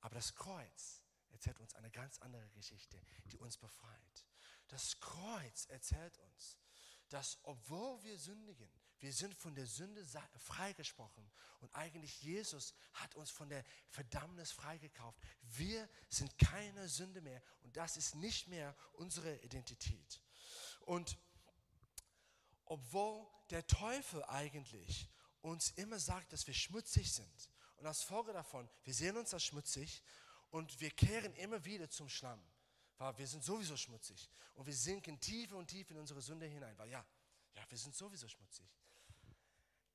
Aber 0.00 0.14
das 0.14 0.34
Kreuz 0.34 1.02
erzählt 1.30 1.58
uns 1.60 1.74
eine 1.74 1.90
ganz 1.90 2.18
andere 2.18 2.48
Geschichte, 2.50 3.00
die 3.32 3.38
uns 3.38 3.56
befreit. 3.56 4.26
Das 4.68 5.00
Kreuz 5.00 5.64
erzählt 5.66 6.18
uns, 6.18 6.58
dass 7.08 7.38
obwohl 7.42 8.02
wir 8.02 8.18
sündigen, 8.18 8.68
wir 8.98 9.12
sind 9.12 9.34
von 9.34 9.54
der 9.54 9.66
Sünde 9.66 10.04
freigesprochen 10.36 11.30
und 11.60 11.74
eigentlich 11.74 12.22
Jesus 12.22 12.74
hat 12.94 13.14
uns 13.14 13.30
von 13.30 13.48
der 13.48 13.64
Verdammnis 13.88 14.52
freigekauft. 14.52 15.18
Wir 15.42 15.88
sind 16.08 16.38
keine 16.38 16.88
Sünde 16.88 17.20
mehr 17.20 17.42
und 17.62 17.76
das 17.76 17.96
ist 17.96 18.14
nicht 18.14 18.48
mehr 18.48 18.74
unsere 18.92 19.36
Identität. 19.38 20.22
Und 20.80 21.18
obwohl 22.66 23.26
der 23.50 23.66
Teufel 23.66 24.24
eigentlich 24.24 25.08
uns 25.40 25.70
immer 25.72 25.98
sagt, 25.98 26.32
dass 26.32 26.46
wir 26.46 26.54
schmutzig 26.54 27.12
sind 27.12 27.50
und 27.76 27.86
als 27.86 28.02
Folge 28.02 28.32
davon, 28.32 28.68
wir 28.84 28.94
sehen 28.94 29.16
uns 29.16 29.34
als 29.34 29.44
schmutzig 29.44 30.02
und 30.50 30.80
wir 30.80 30.90
kehren 30.90 31.34
immer 31.34 31.64
wieder 31.64 31.90
zum 31.90 32.08
Schlamm 32.08 32.42
weil 32.98 33.18
wir 33.18 33.26
sind 33.26 33.44
sowieso 33.44 33.76
schmutzig. 33.76 34.30
Und 34.54 34.66
wir 34.66 34.74
sinken 34.74 35.20
tiefer 35.20 35.56
und 35.56 35.68
tiefer 35.68 35.92
in 35.92 35.98
unsere 35.98 36.22
Sünde 36.22 36.46
hinein, 36.46 36.76
weil 36.78 36.88
ja, 36.88 37.04
ja, 37.54 37.64
wir 37.68 37.78
sind 37.78 37.94
sowieso 37.94 38.28
schmutzig. 38.28 38.68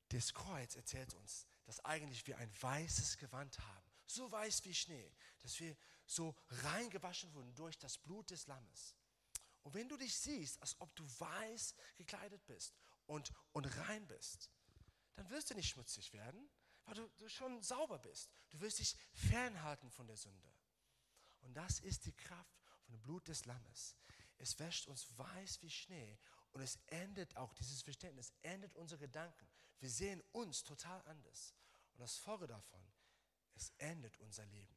Das 0.08 0.34
Kreuz 0.34 0.76
erzählt 0.76 1.14
uns, 1.14 1.46
dass 1.64 1.84
eigentlich 1.84 2.26
wir 2.26 2.36
ein 2.38 2.52
weißes 2.62 3.16
Gewand 3.18 3.58
haben, 3.58 3.90
so 4.06 4.30
weiß 4.30 4.64
wie 4.64 4.74
Schnee, 4.74 5.12
dass 5.40 5.58
wir 5.60 5.76
so 6.04 6.34
reingewaschen 6.48 7.32
wurden 7.32 7.54
durch 7.54 7.78
das 7.78 7.96
Blut 7.98 8.30
des 8.30 8.46
Lammes. 8.48 8.96
Und 9.62 9.74
wenn 9.74 9.88
du 9.88 9.96
dich 9.96 10.16
siehst, 10.16 10.60
als 10.60 10.80
ob 10.80 10.94
du 10.96 11.04
weiß 11.20 11.74
gekleidet 11.96 12.44
bist 12.46 12.74
und, 13.06 13.32
und 13.52 13.66
rein 13.76 14.06
bist, 14.06 14.50
dann 15.14 15.28
wirst 15.30 15.50
du 15.50 15.54
nicht 15.54 15.68
schmutzig 15.68 16.12
werden, 16.12 16.50
weil 16.84 16.94
du, 16.94 17.08
du 17.18 17.28
schon 17.28 17.62
sauber 17.62 17.98
bist. 17.98 18.30
Du 18.50 18.60
wirst 18.60 18.78
dich 18.78 18.96
fernhalten 19.12 19.90
von 19.90 20.06
der 20.06 20.16
Sünde. 20.16 20.50
Und 21.40 21.54
das 21.54 21.80
ist 21.80 22.06
die 22.06 22.16
Kraft 22.16 22.58
von 22.84 22.94
dem 22.94 23.02
Blut 23.02 23.28
des 23.28 23.44
Lammes. 23.44 23.96
Es 24.38 24.58
wäscht 24.58 24.86
uns 24.86 25.06
weiß 25.18 25.60
wie 25.62 25.70
Schnee 25.70 26.18
und 26.52 26.62
es 26.62 26.78
endet 26.86 27.36
auch 27.36 27.52
dieses 27.54 27.82
Verständnis, 27.82 28.32
endet 28.42 28.74
unsere 28.74 28.98
Gedanken. 28.98 29.48
Wir 29.78 29.90
sehen 29.90 30.22
uns 30.32 30.62
total 30.62 31.02
anders. 31.06 31.54
Und 31.92 32.00
das 32.00 32.16
Folge 32.16 32.46
davon, 32.46 32.82
es 33.54 33.72
endet 33.78 34.18
unser 34.18 34.46
Leben. 34.46 34.74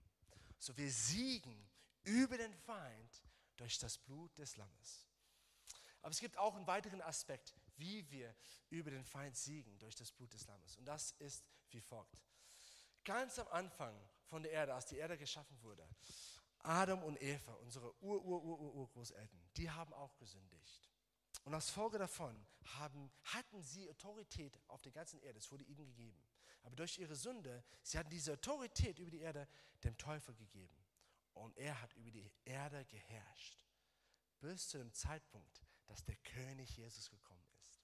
So 0.60 0.76
wir 0.78 0.92
siegen 0.92 1.70
über 2.04 2.38
den 2.38 2.54
Feind 2.54 3.24
durch 3.58 3.78
das 3.78 3.98
Blut 3.98 4.38
des 4.38 4.58
Lammes. 4.58 5.08
Aber 6.02 6.12
es 6.12 6.20
gibt 6.20 6.38
auch 6.38 6.56
einen 6.56 6.68
weiteren 6.68 7.02
Aspekt, 7.02 7.56
wie 7.78 8.10
wir 8.12 8.36
über 8.70 8.92
den 8.92 9.06
Feind 9.06 9.38
siegen 9.38 9.80
durch 9.80 9.96
das 9.96 10.12
Blut 10.12 10.34
des 10.34 10.46
Lammes. 10.48 10.76
Und 10.78 10.86
das 10.86 11.12
ist 11.20 11.50
wie 11.70 11.82
folgt. 11.82 12.18
Ganz 13.06 13.40
am 13.40 13.48
Anfang 13.48 13.98
von 14.26 14.44
der 14.44 14.52
Erde, 14.52 14.74
als 14.74 14.88
die 14.88 14.98
Erde 14.98 15.18
geschaffen 15.18 15.62
wurde, 15.62 15.88
Adam 16.60 17.04
und 17.04 17.22
Eva, 17.22 17.54
unsere 17.56 17.94
Ur-Ur-Ur-Urgroßeltern, 18.02 19.50
die 19.58 19.70
haben 19.70 19.94
auch 19.94 20.16
gesündigt. 20.18 20.90
Und 21.44 21.54
als 21.54 21.70
Folge 21.70 21.98
davon 21.98 22.46
haben, 22.78 23.12
hatten 23.24 23.62
sie 23.62 23.90
Autorität 23.90 24.58
auf 24.68 24.82
der 24.82 24.94
ganzen 24.94 25.20
Erde. 25.22 25.40
Es 25.40 25.52
wurde 25.52 25.66
ihnen 25.66 25.86
gegeben. 25.86 26.22
Aber 26.64 26.76
durch 26.76 26.98
ihre 26.98 27.16
Sünde, 27.16 27.64
sie 27.82 27.98
hatten 27.98 28.10
diese 28.10 28.34
Autorität 28.34 29.00
über 29.00 29.12
die 29.12 29.20
Erde 29.20 29.48
dem 29.84 29.98
Teufel 29.98 30.34
gegeben. 30.36 30.76
Und 31.34 31.58
er 31.58 31.82
hat 31.82 31.94
über 31.94 32.12
die 32.12 32.32
Erde 32.46 32.86
geherrscht. 32.86 33.66
Bis 34.40 34.70
zu 34.70 34.78
dem 34.78 34.94
Zeitpunkt, 34.94 35.62
dass 35.88 36.04
der 36.04 36.16
König 36.18 36.76
Jesus 36.78 37.10
gekommen 37.10 37.46
ist. 37.62 37.82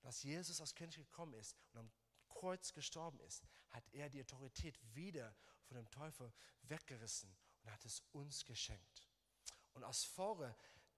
Dass 0.00 0.22
Jesus 0.22 0.60
als 0.60 0.74
König 0.74 0.96
gekommen 0.96 1.34
ist 1.34 1.56
und 1.72 1.80
am 1.80 1.92
Kreuz 2.28 2.72
gestorben 2.72 3.20
ist, 3.20 3.46
hat 3.70 3.84
er 3.92 4.08
die 4.08 4.20
Autorität 4.20 4.78
wieder 4.94 5.34
von 5.64 5.76
dem 5.76 5.90
Teufel 5.90 6.32
weggerissen 6.62 7.36
und 7.62 7.70
hat 7.70 7.84
es 7.84 8.00
uns 8.12 8.44
geschenkt. 8.44 9.08
Und 9.74 9.84
als 9.84 10.04
Folge 10.04 10.54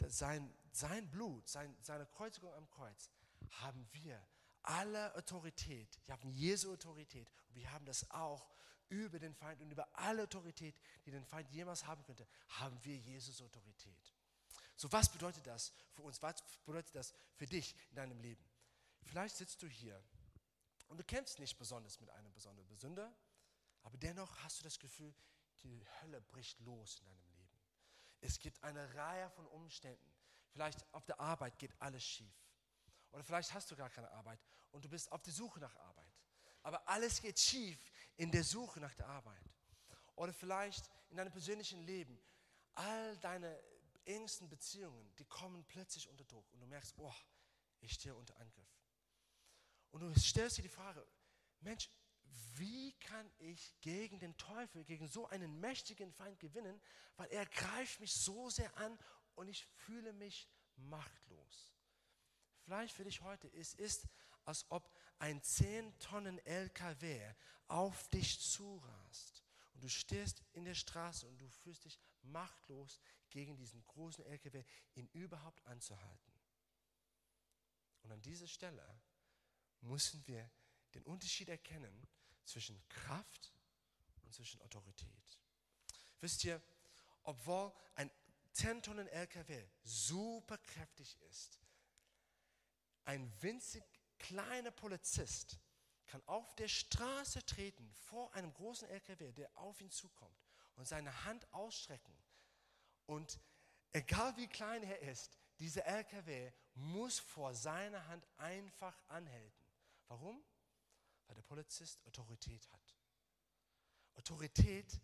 sein, 0.08 0.54
sein 0.72 1.10
Blut, 1.10 1.48
sein, 1.48 1.76
seine 1.82 2.06
Kreuzigung 2.06 2.52
am 2.54 2.68
Kreuz, 2.70 3.10
haben 3.50 3.88
wir 3.92 4.26
alle 4.62 5.14
Autorität, 5.16 5.98
wir 6.04 6.14
haben 6.14 6.30
Jesu 6.30 6.72
Autorität 6.72 7.30
und 7.48 7.56
wir 7.56 7.72
haben 7.72 7.84
das 7.84 8.10
auch 8.10 8.48
über 8.90 9.18
den 9.18 9.34
Feind 9.34 9.62
und 9.62 9.70
über 9.70 9.88
alle 9.96 10.24
Autorität, 10.24 10.78
die 11.06 11.10
den 11.10 11.24
Feind 11.24 11.50
jemals 11.50 11.86
haben 11.86 12.02
könnte, 12.04 12.26
haben 12.48 12.78
wir 12.84 12.96
Jesus 12.96 13.40
Autorität. 13.40 14.12
So, 14.76 14.90
was 14.92 15.10
bedeutet 15.10 15.46
das 15.46 15.72
für 15.92 16.02
uns? 16.02 16.20
Was 16.22 16.42
bedeutet 16.64 16.94
das 16.94 17.14
für 17.36 17.46
dich 17.46 17.74
in 17.90 17.96
deinem 17.96 18.20
Leben? 18.20 18.44
Vielleicht 19.02 19.36
sitzt 19.36 19.62
du 19.62 19.66
hier 19.66 20.02
und 20.88 20.98
du 20.98 21.04
kämpfst 21.04 21.38
nicht 21.38 21.58
besonders 21.58 22.00
mit 22.00 22.10
einer 22.10 22.30
besonderen 22.30 22.76
Sünde, 22.76 23.12
aber 23.82 23.96
dennoch 23.96 24.36
hast 24.42 24.60
du 24.60 24.64
das 24.64 24.78
Gefühl, 24.78 25.14
die 25.62 25.84
Hölle 26.00 26.20
bricht 26.20 26.60
los 26.60 26.98
in 26.98 27.06
deinem 27.06 27.30
Leben. 27.32 27.58
Es 28.20 28.38
gibt 28.38 28.62
eine 28.62 28.94
Reihe 28.94 29.30
von 29.30 29.46
Umständen. 29.46 30.12
Vielleicht 30.50 30.84
auf 30.92 31.04
der 31.04 31.20
Arbeit 31.20 31.58
geht 31.58 31.72
alles 31.80 32.04
schief. 32.04 32.34
Oder 33.12 33.24
vielleicht 33.24 33.52
hast 33.54 33.70
du 33.70 33.76
gar 33.76 33.90
keine 33.90 34.10
Arbeit 34.10 34.40
und 34.72 34.84
du 34.84 34.88
bist 34.88 35.10
auf 35.12 35.22
der 35.22 35.32
Suche 35.32 35.60
nach 35.60 35.74
Arbeit. 35.76 36.09
Aber 36.62 36.86
alles 36.88 37.20
geht 37.20 37.38
schief 37.38 37.78
in 38.16 38.30
der 38.30 38.44
Suche 38.44 38.80
nach 38.80 38.94
der 38.94 39.08
Arbeit. 39.08 39.42
Oder 40.16 40.32
vielleicht 40.32 40.90
in 41.10 41.16
deinem 41.16 41.32
persönlichen 41.32 41.82
Leben. 41.82 42.20
All 42.74 43.16
deine 43.18 43.58
engsten 44.04 44.48
Beziehungen, 44.48 45.14
die 45.16 45.24
kommen 45.24 45.64
plötzlich 45.64 46.08
unter 46.08 46.24
Druck 46.24 46.50
und 46.52 46.60
du 46.60 46.66
merkst, 46.66 46.94
oh, 46.98 47.14
ich 47.80 47.92
stehe 47.92 48.14
unter 48.14 48.36
Angriff. 48.38 48.68
Und 49.90 50.00
du 50.00 50.20
stellst 50.20 50.58
dir 50.58 50.62
die 50.62 50.68
Frage, 50.68 51.06
Mensch, 51.60 51.90
wie 52.56 52.92
kann 53.00 53.30
ich 53.38 53.74
gegen 53.80 54.18
den 54.18 54.36
Teufel, 54.36 54.84
gegen 54.84 55.08
so 55.08 55.26
einen 55.28 55.60
mächtigen 55.60 56.12
Feind 56.12 56.38
gewinnen, 56.38 56.80
weil 57.16 57.28
er 57.28 57.46
greift 57.46 58.00
mich 58.00 58.14
so 58.14 58.50
sehr 58.50 58.76
an 58.76 58.98
und 59.34 59.48
ich 59.48 59.66
fühle 59.66 60.12
mich 60.12 60.48
machtlos. 60.76 61.74
Vielleicht 62.62 62.94
für 62.94 63.04
dich 63.04 63.20
heute, 63.22 63.48
es 63.54 63.74
ist, 63.74 64.06
als 64.44 64.64
ob 64.70 64.90
ein 65.20 65.42
10 65.42 65.98
Tonnen 65.98 66.38
LKW 66.46 67.34
auf 67.68 68.08
dich 68.08 68.40
zurast 68.40 69.44
und 69.74 69.82
du 69.82 69.88
stehst 69.88 70.42
in 70.54 70.64
der 70.64 70.74
Straße 70.74 71.28
und 71.28 71.38
du 71.38 71.48
fühlst 71.48 71.84
dich 71.84 72.00
machtlos 72.22 73.00
gegen 73.28 73.56
diesen 73.56 73.84
großen 73.86 74.24
LKW, 74.24 74.64
ihn 74.94 75.08
überhaupt 75.12 75.64
anzuhalten. 75.66 76.32
Und 78.02 78.12
an 78.12 78.22
dieser 78.22 78.48
Stelle 78.48 79.00
müssen 79.82 80.26
wir 80.26 80.50
den 80.94 81.04
Unterschied 81.04 81.48
erkennen 81.48 82.08
zwischen 82.44 82.82
Kraft 82.88 83.52
und 84.22 84.34
zwischen 84.34 84.60
Autorität. 84.62 85.38
Wisst 86.20 86.44
ihr, 86.44 86.62
obwohl 87.22 87.72
ein 87.94 88.10
10 88.52 88.82
Tonnen 88.82 89.06
LKW 89.08 89.68
super 89.84 90.58
kräftig 90.58 91.20
ist, 91.28 91.60
ein 93.04 93.30
winzig 93.42 93.84
kleiner 94.20 94.70
Polizist 94.70 95.58
kann 96.06 96.22
auf 96.26 96.54
der 96.56 96.68
Straße 96.68 97.44
treten 97.44 97.92
vor 97.94 98.32
einem 98.34 98.52
großen 98.52 98.88
LKW, 98.88 99.32
der 99.32 99.50
auf 99.56 99.80
ihn 99.80 99.90
zukommt 99.90 100.46
und 100.76 100.86
seine 100.86 101.24
Hand 101.24 101.52
ausstrecken. 101.52 102.16
Und 103.06 103.40
egal 103.92 104.36
wie 104.36 104.48
klein 104.48 104.82
er 104.82 105.00
ist, 105.02 105.38
dieser 105.58 105.84
LKW 105.84 106.52
muss 106.74 107.18
vor 107.18 107.54
seiner 107.54 108.06
Hand 108.08 108.26
einfach 108.36 108.96
anhalten. 109.08 109.64
Warum? 110.08 110.42
Weil 111.26 111.36
der 111.36 111.42
Polizist 111.42 112.04
Autorität 112.06 112.68
hat. 112.72 112.96
Autorität 114.16 115.00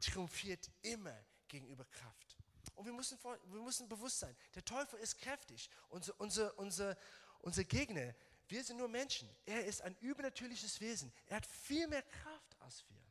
triumphiert 0.00 0.70
immer 0.82 1.16
gegenüber 1.48 1.84
Kraft. 1.86 2.36
Und 2.74 2.86
wir 2.86 2.92
müssen, 2.92 3.18
wir 3.22 3.60
müssen 3.62 3.88
bewusst 3.88 4.20
sein, 4.20 4.36
der 4.54 4.64
Teufel 4.64 4.98
ist 5.00 5.18
kräftig. 5.18 5.70
Unser, 5.88 6.18
unser, 6.20 6.58
unser, 6.58 6.96
unser 7.40 7.64
Gegner, 7.64 8.14
wir 8.48 8.62
sind 8.62 8.76
nur 8.76 8.88
Menschen. 8.88 9.28
Er 9.46 9.64
ist 9.64 9.82
ein 9.82 9.96
übernatürliches 10.00 10.80
Wesen. 10.80 11.12
Er 11.26 11.36
hat 11.38 11.46
viel 11.46 11.86
mehr 11.88 12.02
Kraft 12.02 12.56
als 12.60 12.84
wir. 12.88 13.02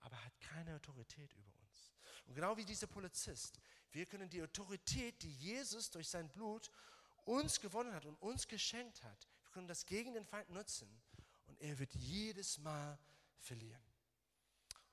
Aber 0.00 0.16
er 0.16 0.24
hat 0.24 0.40
keine 0.40 0.74
Autorität 0.74 1.32
über 1.34 1.52
uns. 1.60 1.92
Und 2.26 2.34
genau 2.34 2.56
wie 2.56 2.64
dieser 2.64 2.86
Polizist, 2.86 3.60
wir 3.92 4.06
können 4.06 4.28
die 4.28 4.42
Autorität, 4.42 5.22
die 5.22 5.32
Jesus 5.32 5.90
durch 5.90 6.08
sein 6.08 6.28
Blut 6.30 6.70
uns 7.24 7.60
gewonnen 7.60 7.94
hat 7.94 8.06
und 8.06 8.16
uns 8.16 8.48
geschenkt 8.48 9.02
hat, 9.02 9.28
wir 9.42 9.50
können 9.50 9.68
das 9.68 9.84
gegen 9.84 10.14
den 10.14 10.24
Feind 10.24 10.48
nutzen 10.50 10.88
und 11.46 11.60
er 11.60 11.78
wird 11.78 11.94
jedes 11.94 12.58
Mal 12.58 12.98
verlieren. 13.38 13.82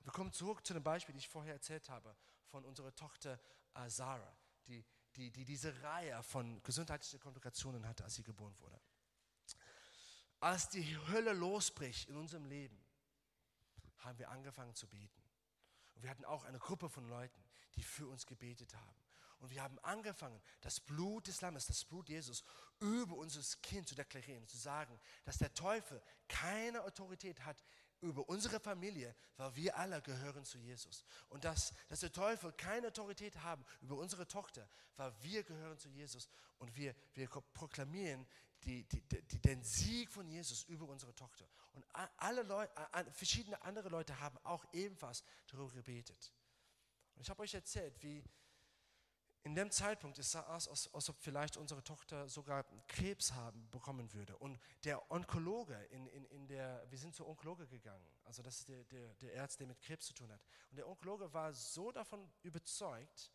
Wir 0.00 0.12
kommen 0.12 0.32
zurück 0.32 0.66
zu 0.66 0.72
dem 0.72 0.82
Beispiel, 0.82 1.14
das 1.14 1.24
ich 1.24 1.28
vorher 1.28 1.54
erzählt 1.54 1.88
habe, 1.88 2.14
von 2.46 2.64
unserer 2.64 2.94
Tochter 2.94 3.40
äh, 3.74 3.88
Sarah, 3.90 4.36
die, 4.66 4.84
die, 5.16 5.30
die 5.30 5.44
diese 5.44 5.82
Reihe 5.82 6.22
von 6.22 6.62
gesundheitlichen 6.62 7.20
Komplikationen 7.20 7.86
hatte, 7.86 8.04
als 8.04 8.14
sie 8.14 8.22
geboren 8.22 8.56
wurde. 8.60 8.80
Als 10.40 10.68
die 10.68 10.96
Hölle 11.08 11.32
losbricht 11.32 12.08
in 12.08 12.16
unserem 12.16 12.44
Leben, 12.44 12.78
haben 13.98 14.18
wir 14.18 14.30
angefangen 14.30 14.74
zu 14.74 14.86
beten. 14.86 15.22
Und 15.94 16.02
wir 16.02 16.10
hatten 16.10 16.24
auch 16.24 16.44
eine 16.44 16.58
Gruppe 16.58 16.88
von 16.88 17.08
Leuten, 17.08 17.42
die 17.74 17.82
für 17.82 18.06
uns 18.06 18.26
gebetet 18.26 18.74
haben. 18.74 18.96
Und 19.38 19.50
wir 19.50 19.62
haben 19.62 19.78
angefangen, 19.80 20.40
das 20.60 20.80
Blut 20.80 21.26
des 21.26 21.40
Lammes, 21.40 21.66
das 21.66 21.84
Blut 21.84 22.08
Jesus, 22.08 22.44
über 22.80 23.16
unser 23.16 23.40
Kind 23.62 23.88
zu 23.88 23.94
deklarieren, 23.94 24.46
zu 24.46 24.56
sagen, 24.56 24.98
dass 25.24 25.38
der 25.38 25.52
Teufel 25.52 26.02
keine 26.28 26.82
Autorität 26.82 27.44
hat 27.44 27.62
über 28.00 28.28
unsere 28.28 28.60
Familie, 28.60 29.14
weil 29.36 29.54
wir 29.56 29.76
alle 29.76 30.00
gehören 30.02 30.44
zu 30.44 30.58
Jesus. 30.58 31.04
Und 31.28 31.44
dass, 31.44 31.72
dass 31.88 32.00
der 32.00 32.12
Teufel 32.12 32.52
keine 32.52 32.88
Autorität 32.88 33.36
haben 33.42 33.64
über 33.80 33.96
unsere 33.96 34.26
Tochter, 34.26 34.68
weil 34.96 35.12
wir 35.22 35.42
gehören 35.44 35.78
zu 35.78 35.88
Jesus. 35.88 36.28
Und 36.58 36.74
wir, 36.76 36.94
wir 37.14 37.28
proklamieren 37.28 38.26
die, 38.66 38.84
die, 38.84 39.00
die, 39.00 39.40
den 39.40 39.62
Sieg 39.62 40.10
von 40.10 40.28
Jesus 40.28 40.64
über 40.64 40.88
unsere 40.88 41.14
Tochter. 41.14 41.48
Und 41.72 41.84
alle 42.16 42.42
Leute, 42.42 42.72
verschiedene 43.12 43.60
andere 43.62 43.88
Leute 43.88 44.18
haben 44.20 44.38
auch 44.44 44.64
ebenfalls 44.72 45.22
darüber 45.46 45.72
gebetet. 45.72 46.32
Und 47.14 47.22
ich 47.22 47.30
habe 47.30 47.42
euch 47.42 47.54
erzählt, 47.54 48.02
wie 48.02 48.24
in 49.44 49.54
dem 49.54 49.70
Zeitpunkt 49.70 50.18
es 50.18 50.32
sah 50.32 50.42
aus, 50.42 50.66
als, 50.66 50.92
als 50.92 51.08
ob 51.08 51.20
vielleicht 51.20 51.56
unsere 51.56 51.82
Tochter 51.84 52.28
sogar 52.28 52.64
Krebs 52.88 53.32
haben 53.32 53.70
bekommen 53.70 54.12
würde. 54.12 54.36
Und 54.38 54.58
der 54.82 55.08
Onkologe, 55.12 55.76
in, 55.90 56.08
in, 56.08 56.24
in 56.24 56.48
der, 56.48 56.84
wir 56.90 56.98
sind 56.98 57.14
zur 57.14 57.28
Onkologe 57.28 57.68
gegangen, 57.68 58.10
also 58.24 58.42
das 58.42 58.58
ist 58.58 58.68
der, 58.68 58.82
der, 58.84 59.14
der 59.14 59.40
Arzt, 59.40 59.60
der 59.60 59.68
mit 59.68 59.80
Krebs 59.80 60.06
zu 60.06 60.14
tun 60.14 60.32
hat. 60.32 60.42
Und 60.70 60.78
der 60.78 60.88
Onkologe 60.88 61.32
war 61.32 61.52
so 61.52 61.92
davon 61.92 62.28
überzeugt, 62.42 63.30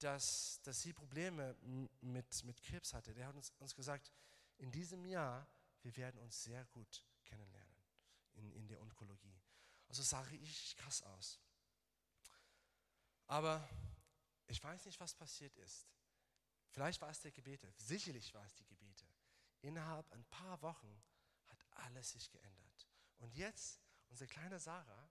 dass, 0.00 0.60
dass 0.64 0.82
sie 0.82 0.92
Probleme 0.92 1.56
mit, 2.02 2.44
mit 2.44 2.62
Krebs 2.62 2.92
hatte. 2.92 3.14
Der 3.14 3.26
hat 3.26 3.34
uns, 3.34 3.52
uns 3.58 3.74
gesagt, 3.74 4.12
in 4.58 4.70
diesem 4.70 5.04
Jahr, 5.04 5.46
wir 5.82 5.96
werden 5.96 6.20
uns 6.20 6.42
sehr 6.42 6.64
gut 6.66 7.04
kennenlernen 7.24 7.82
in, 8.34 8.52
in 8.52 8.66
der 8.68 8.80
Onkologie. 8.80 9.40
Also 9.88 10.02
sah 10.02 10.20
richtig 10.22 10.76
krass 10.76 11.02
aus. 11.02 11.40
Aber 13.26 13.68
ich 14.46 14.62
weiß 14.62 14.84
nicht, 14.86 15.00
was 15.00 15.14
passiert 15.14 15.56
ist. 15.56 15.88
Vielleicht 16.70 17.00
war 17.00 17.10
es 17.10 17.20
die 17.20 17.32
Gebete. 17.32 17.72
Sicherlich 17.76 18.32
war 18.34 18.44
es 18.44 18.54
die 18.54 18.66
Gebete. 18.66 19.06
Innerhalb 19.60 20.10
ein 20.12 20.24
paar 20.24 20.60
Wochen 20.62 21.02
hat 21.46 21.64
alles 21.70 22.10
sich 22.10 22.30
geändert. 22.30 22.88
Und 23.18 23.34
jetzt, 23.34 23.80
unsere 24.08 24.28
kleine 24.28 24.58
Sarah 24.58 25.10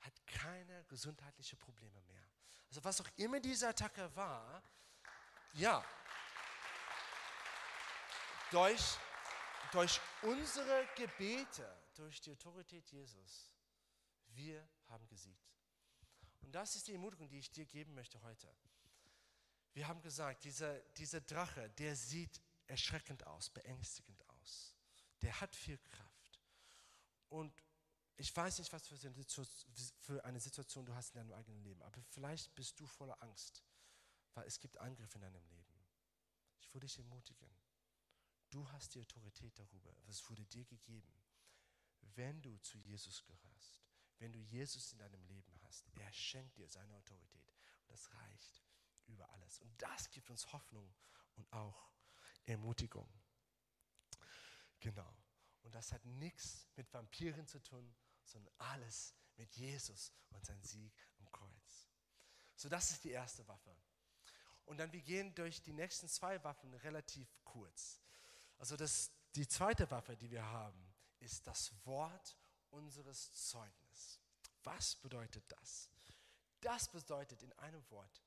hat 0.00 0.26
keine 0.26 0.84
gesundheitlichen 0.84 1.58
Probleme 1.58 2.00
mehr. 2.02 2.30
Also 2.68 2.82
was 2.84 3.00
auch 3.00 3.08
immer 3.16 3.40
diese 3.40 3.68
Attacke 3.68 4.14
war, 4.14 4.62
ja, 5.54 5.84
durch, 8.50 8.98
durch 9.72 10.00
unsere 10.22 10.86
Gebete, 10.96 11.66
durch 11.94 12.20
die 12.20 12.32
Autorität 12.32 12.90
Jesus, 12.90 13.52
wir 14.28 14.66
haben 14.86 15.06
gesiegt. 15.08 15.56
Und 16.42 16.52
das 16.52 16.76
ist 16.76 16.86
die 16.86 16.92
Ermutigung, 16.92 17.28
die 17.28 17.38
ich 17.38 17.50
dir 17.50 17.66
geben 17.66 17.94
möchte 17.94 18.20
heute. 18.22 18.54
Wir 19.72 19.88
haben 19.88 20.00
gesagt, 20.00 20.44
dieser, 20.44 20.78
dieser 20.96 21.20
Drache, 21.20 21.68
der 21.70 21.96
sieht 21.96 22.40
erschreckend 22.66 23.26
aus, 23.26 23.50
beängstigend 23.50 24.26
aus. 24.30 24.74
Der 25.22 25.40
hat 25.40 25.54
viel 25.54 25.78
Kraft. 25.78 26.40
Und 27.28 27.52
ich 28.16 28.34
weiß 28.34 28.58
nicht, 28.58 28.72
was 28.72 28.86
für 28.86 30.24
eine 30.24 30.40
Situation 30.40 30.86
du 30.86 30.94
hast 30.94 31.10
in 31.10 31.16
deinem 31.16 31.32
eigenen 31.32 31.62
Leben, 31.62 31.82
aber 31.82 32.00
vielleicht 32.10 32.54
bist 32.54 32.78
du 32.80 32.86
voller 32.86 33.20
Angst, 33.22 33.62
weil 34.34 34.46
es 34.46 34.58
gibt 34.58 34.78
Angriffe 34.78 35.16
in 35.16 35.22
deinem 35.22 35.46
Leben. 35.48 35.74
Ich 36.60 36.72
würde 36.72 36.86
dich 36.86 36.96
ermutigen. 36.98 37.50
Du 38.56 38.66
hast 38.72 38.94
die 38.94 39.00
Autorität 39.02 39.52
darüber. 39.58 39.94
Es 40.06 40.26
wurde 40.30 40.46
dir 40.46 40.64
gegeben. 40.64 41.12
Wenn 42.14 42.40
du 42.40 42.56
zu 42.62 42.78
Jesus 42.78 43.22
gehörst, 43.26 43.82
wenn 44.18 44.32
du 44.32 44.38
Jesus 44.38 44.92
in 44.92 44.98
deinem 44.98 45.22
Leben 45.26 45.60
hast, 45.64 45.84
er 45.96 46.10
schenkt 46.10 46.56
dir 46.56 46.66
seine 46.66 46.96
Autorität. 46.96 47.52
Und 47.82 47.90
das 47.90 48.10
reicht 48.14 48.62
über 49.08 49.28
alles. 49.34 49.58
Und 49.58 49.82
das 49.82 50.08
gibt 50.08 50.30
uns 50.30 50.50
Hoffnung 50.54 50.90
und 51.34 51.52
auch 51.52 51.90
Ermutigung. 52.46 53.06
Genau. 54.80 55.14
Und 55.60 55.74
das 55.74 55.92
hat 55.92 56.06
nichts 56.06 56.66
mit 56.76 56.90
Vampiren 56.94 57.46
zu 57.46 57.62
tun, 57.62 57.94
sondern 58.24 58.54
alles 58.56 59.14
mit 59.36 59.54
Jesus 59.54 60.14
und 60.30 60.46
seinem 60.46 60.64
Sieg 60.64 60.94
am 61.18 61.30
Kreuz. 61.30 61.90
So, 62.54 62.70
das 62.70 62.90
ist 62.90 63.04
die 63.04 63.10
erste 63.10 63.46
Waffe. 63.48 63.76
Und 64.64 64.78
dann 64.78 64.90
wir 64.94 65.02
gehen 65.02 65.34
durch 65.34 65.60
die 65.60 65.74
nächsten 65.74 66.08
zwei 66.08 66.42
Waffen 66.42 66.72
relativ 66.72 67.28
kurz. 67.44 68.00
Also 68.58 68.76
das, 68.76 69.10
die 69.34 69.46
zweite 69.46 69.90
Waffe, 69.90 70.16
die 70.16 70.30
wir 70.30 70.44
haben, 70.44 70.94
ist 71.20 71.46
das 71.46 71.72
Wort 71.84 72.36
unseres 72.70 73.32
Zeugnisses. 73.32 74.20
Was 74.64 74.96
bedeutet 74.96 75.44
das? 75.48 75.90
Das 76.60 76.90
bedeutet 76.90 77.42
in 77.42 77.52
einem 77.54 77.88
Wort 77.90 78.22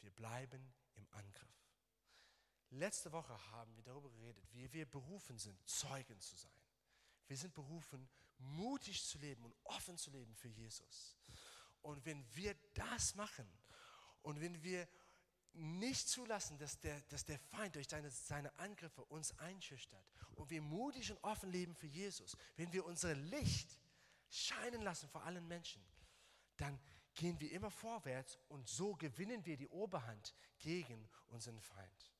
wir 0.00 0.10
bleiben 0.10 0.74
im 0.94 1.06
Angriff. 1.10 1.66
Letzte 2.70 3.10
Woche 3.12 3.36
haben 3.50 3.74
wir 3.76 3.82
darüber 3.82 4.10
geredet, 4.10 4.44
wie 4.52 4.72
wir 4.72 4.86
berufen 4.86 5.38
sind, 5.38 5.58
Zeugen 5.68 6.20
zu 6.20 6.36
sein. 6.36 6.52
Wir 7.26 7.36
sind 7.36 7.54
berufen, 7.54 8.08
mutig 8.38 9.04
zu 9.04 9.18
leben 9.18 9.44
und 9.44 9.54
offen 9.64 9.96
zu 9.96 10.10
leben 10.10 10.34
für 10.34 10.48
Jesus. 10.48 11.16
Und 11.82 12.04
wenn 12.04 12.24
wir 12.34 12.54
das 12.74 13.14
machen 13.14 13.48
und 14.22 14.40
wenn 14.40 14.62
wir 14.62 14.86
nicht 15.58 16.08
zulassen, 16.08 16.58
dass 16.58 16.78
der, 16.80 17.00
dass 17.02 17.24
der 17.24 17.38
Feind 17.38 17.74
durch 17.74 17.88
seine, 17.88 18.10
seine 18.10 18.56
Angriffe 18.58 19.04
uns 19.04 19.36
einschüchtert 19.38 20.04
und 20.36 20.50
wir 20.50 20.62
mutig 20.62 21.10
und 21.10 21.22
offen 21.24 21.50
leben 21.50 21.74
für 21.74 21.86
Jesus, 21.86 22.36
wenn 22.56 22.72
wir 22.72 22.84
unser 22.84 23.14
Licht 23.14 23.78
scheinen 24.30 24.82
lassen 24.82 25.08
vor 25.08 25.24
allen 25.24 25.46
Menschen, 25.48 25.82
dann 26.56 26.78
gehen 27.14 27.40
wir 27.40 27.50
immer 27.52 27.70
vorwärts 27.70 28.38
und 28.48 28.68
so 28.68 28.94
gewinnen 28.94 29.44
wir 29.44 29.56
die 29.56 29.68
Oberhand 29.68 30.34
gegen 30.58 31.08
unseren 31.28 31.60
Feind. 31.60 32.12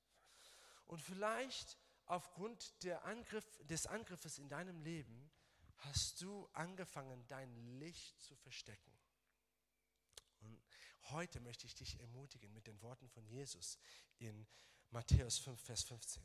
Und 0.87 1.01
vielleicht 1.01 1.79
aufgrund 2.07 2.75
Angriff, 3.05 3.47
des 3.65 3.87
Angriffes 3.87 4.39
in 4.39 4.49
deinem 4.49 4.81
Leben 4.81 5.31
hast 5.77 6.21
du 6.21 6.49
angefangen, 6.53 7.25
dein 7.29 7.55
Licht 7.79 8.21
zu 8.21 8.35
verstecken. 8.37 8.98
Heute 11.11 11.41
möchte 11.41 11.67
ich 11.67 11.75
dich 11.75 11.99
ermutigen 12.01 12.53
mit 12.53 12.67
den 12.67 12.81
Worten 12.83 13.09
von 13.09 13.27
Jesus 13.27 13.79
in 14.19 14.47
Matthäus 14.91 15.39
5, 15.39 15.61
Vers 15.61 15.85
15, 15.85 16.23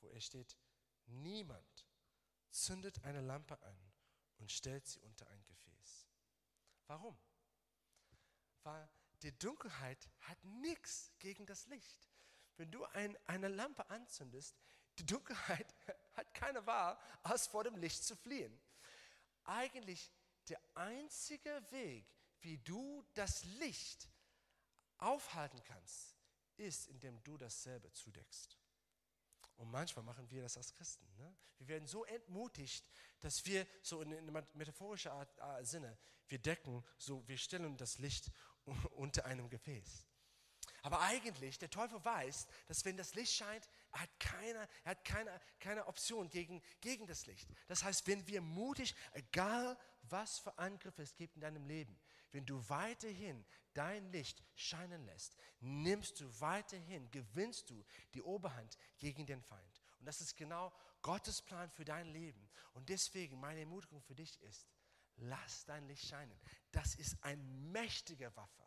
wo 0.00 0.08
er 0.08 0.20
steht, 0.20 0.56
niemand 1.06 1.86
zündet 2.50 3.04
eine 3.04 3.20
Lampe 3.20 3.60
an 3.62 3.92
und 4.38 4.50
stellt 4.50 4.86
sie 4.86 5.00
unter 5.00 5.28
ein 5.28 5.44
Gefäß. 5.44 6.08
Warum? 6.86 7.18
weil 8.64 8.88
die 9.22 9.36
Dunkelheit 9.38 10.08
hat 10.20 10.42
nichts 10.44 11.12
gegen 11.18 11.46
das 11.46 11.66
Licht. 11.66 12.08
Wenn 12.56 12.70
du 12.70 12.84
ein, 12.86 13.16
eine 13.26 13.48
Lampe 13.48 13.88
anzündest, 13.90 14.56
die 14.98 15.06
Dunkelheit 15.06 15.74
hat 16.14 16.34
keine 16.34 16.66
Wahl, 16.66 16.98
als 17.22 17.46
vor 17.46 17.64
dem 17.64 17.76
Licht 17.76 18.04
zu 18.04 18.16
fliehen. 18.16 18.60
Eigentlich 19.44 20.12
der 20.48 20.60
einzige 20.74 21.62
Weg, 21.70 22.06
wie 22.40 22.58
du 22.58 23.04
das 23.14 23.44
Licht 23.44 24.08
aufhalten 25.02 25.62
kannst, 25.64 26.16
ist, 26.56 26.88
indem 26.88 27.22
du 27.24 27.36
dasselbe 27.36 27.92
zudeckst. 27.92 28.56
Und 29.56 29.70
manchmal 29.70 30.04
machen 30.04 30.30
wir 30.30 30.42
das 30.42 30.56
als 30.56 30.72
Christen. 30.72 31.06
Ne? 31.18 31.36
Wir 31.58 31.68
werden 31.68 31.86
so 31.86 32.04
entmutigt, 32.04 32.84
dass 33.20 33.44
wir 33.46 33.66
so 33.82 34.00
in, 34.02 34.12
in 34.12 34.32
metaphorischer 34.54 35.12
Art, 35.12 35.60
äh, 35.60 35.64
Sinne, 35.64 35.96
wir 36.28 36.38
decken, 36.38 36.84
so 36.98 37.26
wir 37.28 37.36
stellen 37.36 37.76
das 37.76 37.98
Licht 37.98 38.30
unter 38.90 39.24
einem 39.26 39.48
Gefäß. 39.48 40.06
Aber 40.82 41.00
eigentlich, 41.00 41.58
der 41.58 41.70
Teufel 41.70 42.04
weiß, 42.04 42.48
dass 42.66 42.84
wenn 42.84 42.96
das 42.96 43.14
Licht 43.14 43.32
scheint, 43.32 43.68
er 43.92 44.00
hat 44.00 44.20
keine, 44.20 44.68
er 44.84 44.90
hat 44.90 45.04
keine, 45.04 45.40
keine 45.60 45.86
Option 45.86 46.28
gegen, 46.28 46.60
gegen 46.80 47.06
das 47.06 47.26
Licht. 47.26 47.48
Das 47.68 47.84
heißt, 47.84 48.06
wenn 48.08 48.26
wir 48.26 48.40
mutig, 48.40 48.94
egal 49.12 49.78
was 50.02 50.40
für 50.40 50.58
Angriffe 50.58 51.02
es 51.02 51.14
gibt 51.14 51.36
in 51.36 51.42
deinem 51.42 51.66
Leben, 51.66 52.00
wenn 52.32 52.46
du 52.46 52.68
weiterhin 52.68 53.44
dein 53.74 54.10
Licht 54.12 54.42
scheinen 54.54 55.04
lässt, 55.06 55.36
nimmst 55.60 56.20
du 56.20 56.40
weiterhin, 56.40 57.10
gewinnst 57.10 57.70
du 57.70 57.84
die 58.14 58.22
Oberhand 58.22 58.76
gegen 58.98 59.26
den 59.26 59.42
Feind. 59.42 59.80
Und 59.98 60.06
das 60.06 60.20
ist 60.20 60.36
genau 60.36 60.72
Gottes 61.02 61.42
Plan 61.42 61.70
für 61.70 61.84
dein 61.84 62.08
Leben. 62.08 62.50
Und 62.74 62.88
deswegen 62.88 63.38
meine 63.38 63.60
Ermutigung 63.60 64.02
für 64.02 64.14
dich 64.14 64.40
ist, 64.42 64.66
lass 65.16 65.64
dein 65.64 65.86
Licht 65.86 66.06
scheinen. 66.06 66.38
Das 66.70 66.94
ist 66.94 67.22
ein 67.22 67.70
mächtiger 67.70 68.34
Waffe. 68.36 68.62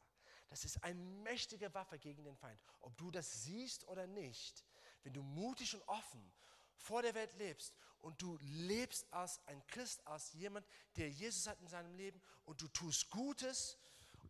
Das 0.49 0.63
ist 0.63 0.83
ein 0.83 1.23
mächtiger 1.23 1.73
Waffe 1.73 1.97
gegen 1.99 2.23
den 2.23 2.37
Feind. 2.37 2.59
Ob 2.81 2.95
du 2.97 3.11
das 3.11 3.43
siehst 3.43 3.87
oder 3.87 4.07
nicht, 4.07 4.63
wenn 5.03 5.13
du 5.13 5.23
mutig 5.23 5.75
und 5.75 5.81
offen 5.87 6.31
vor 6.75 7.01
der 7.01 7.15
Welt 7.15 7.33
lebst 7.33 7.73
und 8.01 8.21
du 8.21 8.37
lebst 8.41 9.11
als 9.11 9.45
ein 9.47 9.65
Christ, 9.67 10.05
als 10.05 10.33
jemand, 10.33 10.67
der 10.97 11.09
Jesus 11.09 11.47
hat 11.47 11.59
in 11.59 11.67
seinem 11.67 11.95
Leben 11.95 12.21
und 12.45 12.61
du 12.61 12.67
tust 12.67 13.09
Gutes 13.09 13.77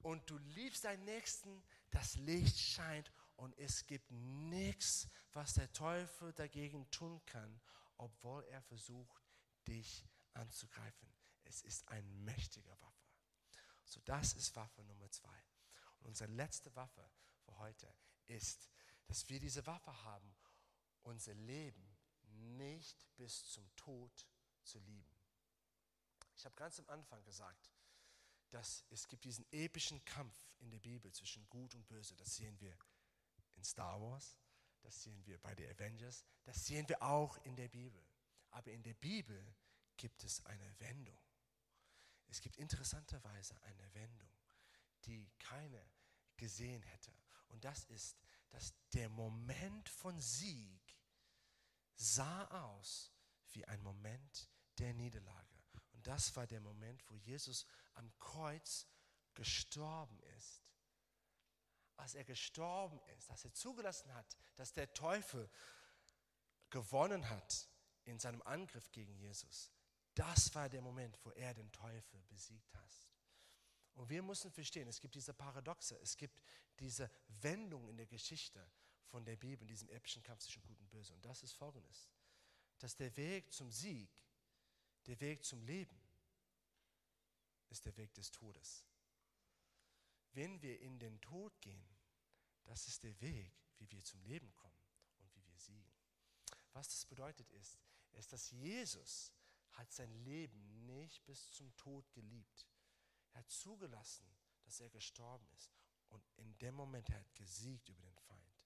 und 0.04 0.30
du 0.30 0.38
liebst 0.38 0.84
deinen 0.84 1.06
Nächsten, 1.06 1.64
das 1.92 2.16
Licht 2.16 2.58
scheint 2.58 3.12
und 3.36 3.58
es 3.58 3.86
gibt 3.86 4.10
nichts, 4.12 5.08
was 5.34 5.54
der 5.54 5.72
Teufel 5.74 6.34
dagegen 6.34 6.90
tun 6.92 7.24
kann, 7.26 7.62
obwohl 7.98 8.44
er 8.46 8.62
versucht, 8.62 9.22
dich 9.68 10.06
anzugreifen. 10.34 11.10
Es 11.44 11.62
ist 11.62 11.88
ein 11.90 12.24
mächtiger 12.24 12.80
Waffe. 12.82 13.10
So, 13.84 14.00
das 14.02 14.34
ist 14.34 14.56
Waffe 14.56 14.84
Nummer 14.84 15.10
zwei. 15.12 15.44
Und 16.00 16.08
unsere 16.08 16.32
letzte 16.32 16.76
Waffe 16.76 17.10
für 17.44 17.58
heute 17.60 17.94
ist, 18.28 18.70
dass 19.06 19.30
wir 19.30 19.40
diese 19.40 19.66
Waffe 19.66 20.04
haben, 20.04 20.36
unser 21.04 21.36
Leben 21.36 21.98
nicht 22.58 23.06
bis 23.16 23.50
zum 23.52 23.70
Tod 23.76 24.28
zu 24.64 24.80
lieben. 24.80 25.16
Ich 26.36 26.46
habe 26.46 26.56
ganz 26.56 26.80
am 26.80 26.90
Anfang 26.90 27.24
gesagt, 27.24 27.72
dass 28.56 28.86
es 28.90 29.06
gibt 29.10 29.26
diesen 29.26 29.46
epischen 29.52 30.04
Kampf 30.06 30.34
in 30.60 30.72
der 30.72 30.80
Bibel 30.80 31.12
zwischen 31.12 31.46
Gut 31.50 31.76
und 31.76 31.86
Böse. 31.88 32.16
Das 32.16 32.38
sehen 32.38 32.58
wir 32.62 32.78
in 33.56 33.64
Star 33.66 34.02
Wars, 34.02 34.40
das 34.82 35.04
sehen 35.04 35.26
wir 35.26 35.38
bei 35.40 35.54
den 35.54 35.70
Avengers, 35.70 36.24
das 36.46 36.66
sehen 36.66 36.88
wir 36.88 37.02
auch 37.04 37.38
in 37.44 37.58
der 37.58 37.68
Bibel. 37.68 38.02
Aber 38.52 38.72
in 38.72 38.82
der 38.82 38.94
Bibel 38.94 39.54
gibt 39.98 40.24
es 40.24 40.46
eine 40.46 40.80
Wendung. 40.80 41.20
Es 42.28 42.40
gibt 42.40 42.56
interessanterweise 42.56 43.62
eine 43.64 43.94
Wendung, 43.94 44.32
die 45.04 45.30
keiner 45.38 45.86
gesehen 46.38 46.82
hätte. 46.82 47.12
Und 47.50 47.66
das 47.66 47.84
ist, 47.86 48.18
dass 48.52 48.74
der 48.94 49.10
Moment 49.10 49.90
von 49.90 50.20
Sieg 50.22 50.98
sah 51.96 52.46
aus 52.64 53.12
wie 53.52 53.66
ein 53.66 53.82
Moment 53.84 54.50
der 54.78 54.94
Niederlage. 54.94 55.55
Das 56.06 56.36
war 56.36 56.46
der 56.46 56.62
Moment, 56.62 57.04
wo 57.10 57.16
Jesus 57.16 57.66
am 57.96 58.12
Kreuz 58.20 58.88
gestorben 59.34 60.22
ist. 60.38 60.64
Als 61.98 62.14
er 62.14 62.24
gestorben 62.24 63.00
ist, 63.18 63.32
als 63.32 63.44
er 63.44 63.54
zugelassen 63.54 64.14
hat, 64.14 64.38
dass 64.56 64.72
der 64.72 64.94
Teufel 64.94 65.50
gewonnen 66.70 67.28
hat 67.30 67.68
in 68.04 68.20
seinem 68.20 68.42
Angriff 68.44 68.92
gegen 68.92 69.16
Jesus, 69.16 69.72
das 70.14 70.54
war 70.54 70.70
der 70.70 70.82
Moment, 70.82 71.18
wo 71.24 71.32
er 71.32 71.54
den 71.56 71.72
Teufel 71.72 72.22
besiegt 72.28 72.76
hat. 72.76 73.10
Und 73.96 74.10
wir 74.10 74.22
müssen 74.22 74.52
verstehen, 74.52 74.88
es 74.88 75.00
gibt 75.00 75.16
diese 75.16 75.34
Paradoxe, 75.34 75.98
es 76.02 76.16
gibt 76.18 76.40
diese 76.80 77.10
Wendung 77.42 77.88
in 77.90 77.98
der 77.98 78.06
Geschichte 78.06 78.70
von 79.08 79.26
der 79.26 79.38
Bibel, 79.38 79.64
in 79.64 79.70
diesem 79.70 79.90
epischen 79.90 80.22
Kampf 80.22 80.44
zwischen 80.44 80.62
Gut 80.64 80.80
und 80.80 80.90
Böse. 80.90 81.14
Und 81.14 81.26
das 81.26 81.42
ist 81.42 81.54
folgendes, 81.54 82.10
dass 82.78 82.96
der 82.96 83.16
Weg 83.16 83.52
zum 83.52 83.72
Sieg, 83.72 84.10
der 85.08 85.20
Weg 85.20 85.44
zum 85.44 85.62
Leben, 85.64 86.00
ist 87.70 87.86
der 87.86 87.96
Weg 87.98 88.14
des 88.14 88.32
Todes. 88.32 88.86
Wenn 90.34 90.62
wir 90.62 90.80
in 90.82 91.00
den 91.00 91.20
Tod 91.22 91.60
gehen, 91.62 91.96
das 92.66 92.88
ist 92.88 93.04
der 93.04 93.20
Weg, 93.22 93.54
wie 93.78 93.90
wir 93.92 94.04
zum 94.04 94.22
Leben 94.24 94.54
kommen 94.56 94.82
und 95.20 95.36
wie 95.36 95.46
wir 95.46 95.58
siegen. 95.58 95.94
Was 96.74 96.90
das 96.90 97.06
bedeutet 97.06 97.50
ist, 97.52 97.80
ist, 98.12 98.34
dass 98.34 98.50
Jesus 98.52 99.32
hat 99.72 99.92
sein 99.92 100.12
Leben 100.24 100.86
nicht 100.86 101.26
bis 101.26 101.52
zum 101.52 101.76
Tod 101.76 102.12
geliebt. 102.12 102.68
Er 103.32 103.40
hat 103.40 103.50
zugelassen, 103.50 104.26
dass 104.64 104.80
er 104.80 104.90
gestorben 104.90 105.48
ist. 105.56 105.72
Und 106.10 106.24
in 106.38 106.58
dem 106.60 106.76
Moment 106.76 107.10
er 107.10 107.20
hat 107.20 107.36
gesiegt 107.36 107.90
über 107.90 108.02
den 108.02 108.18
Feind. 108.18 108.64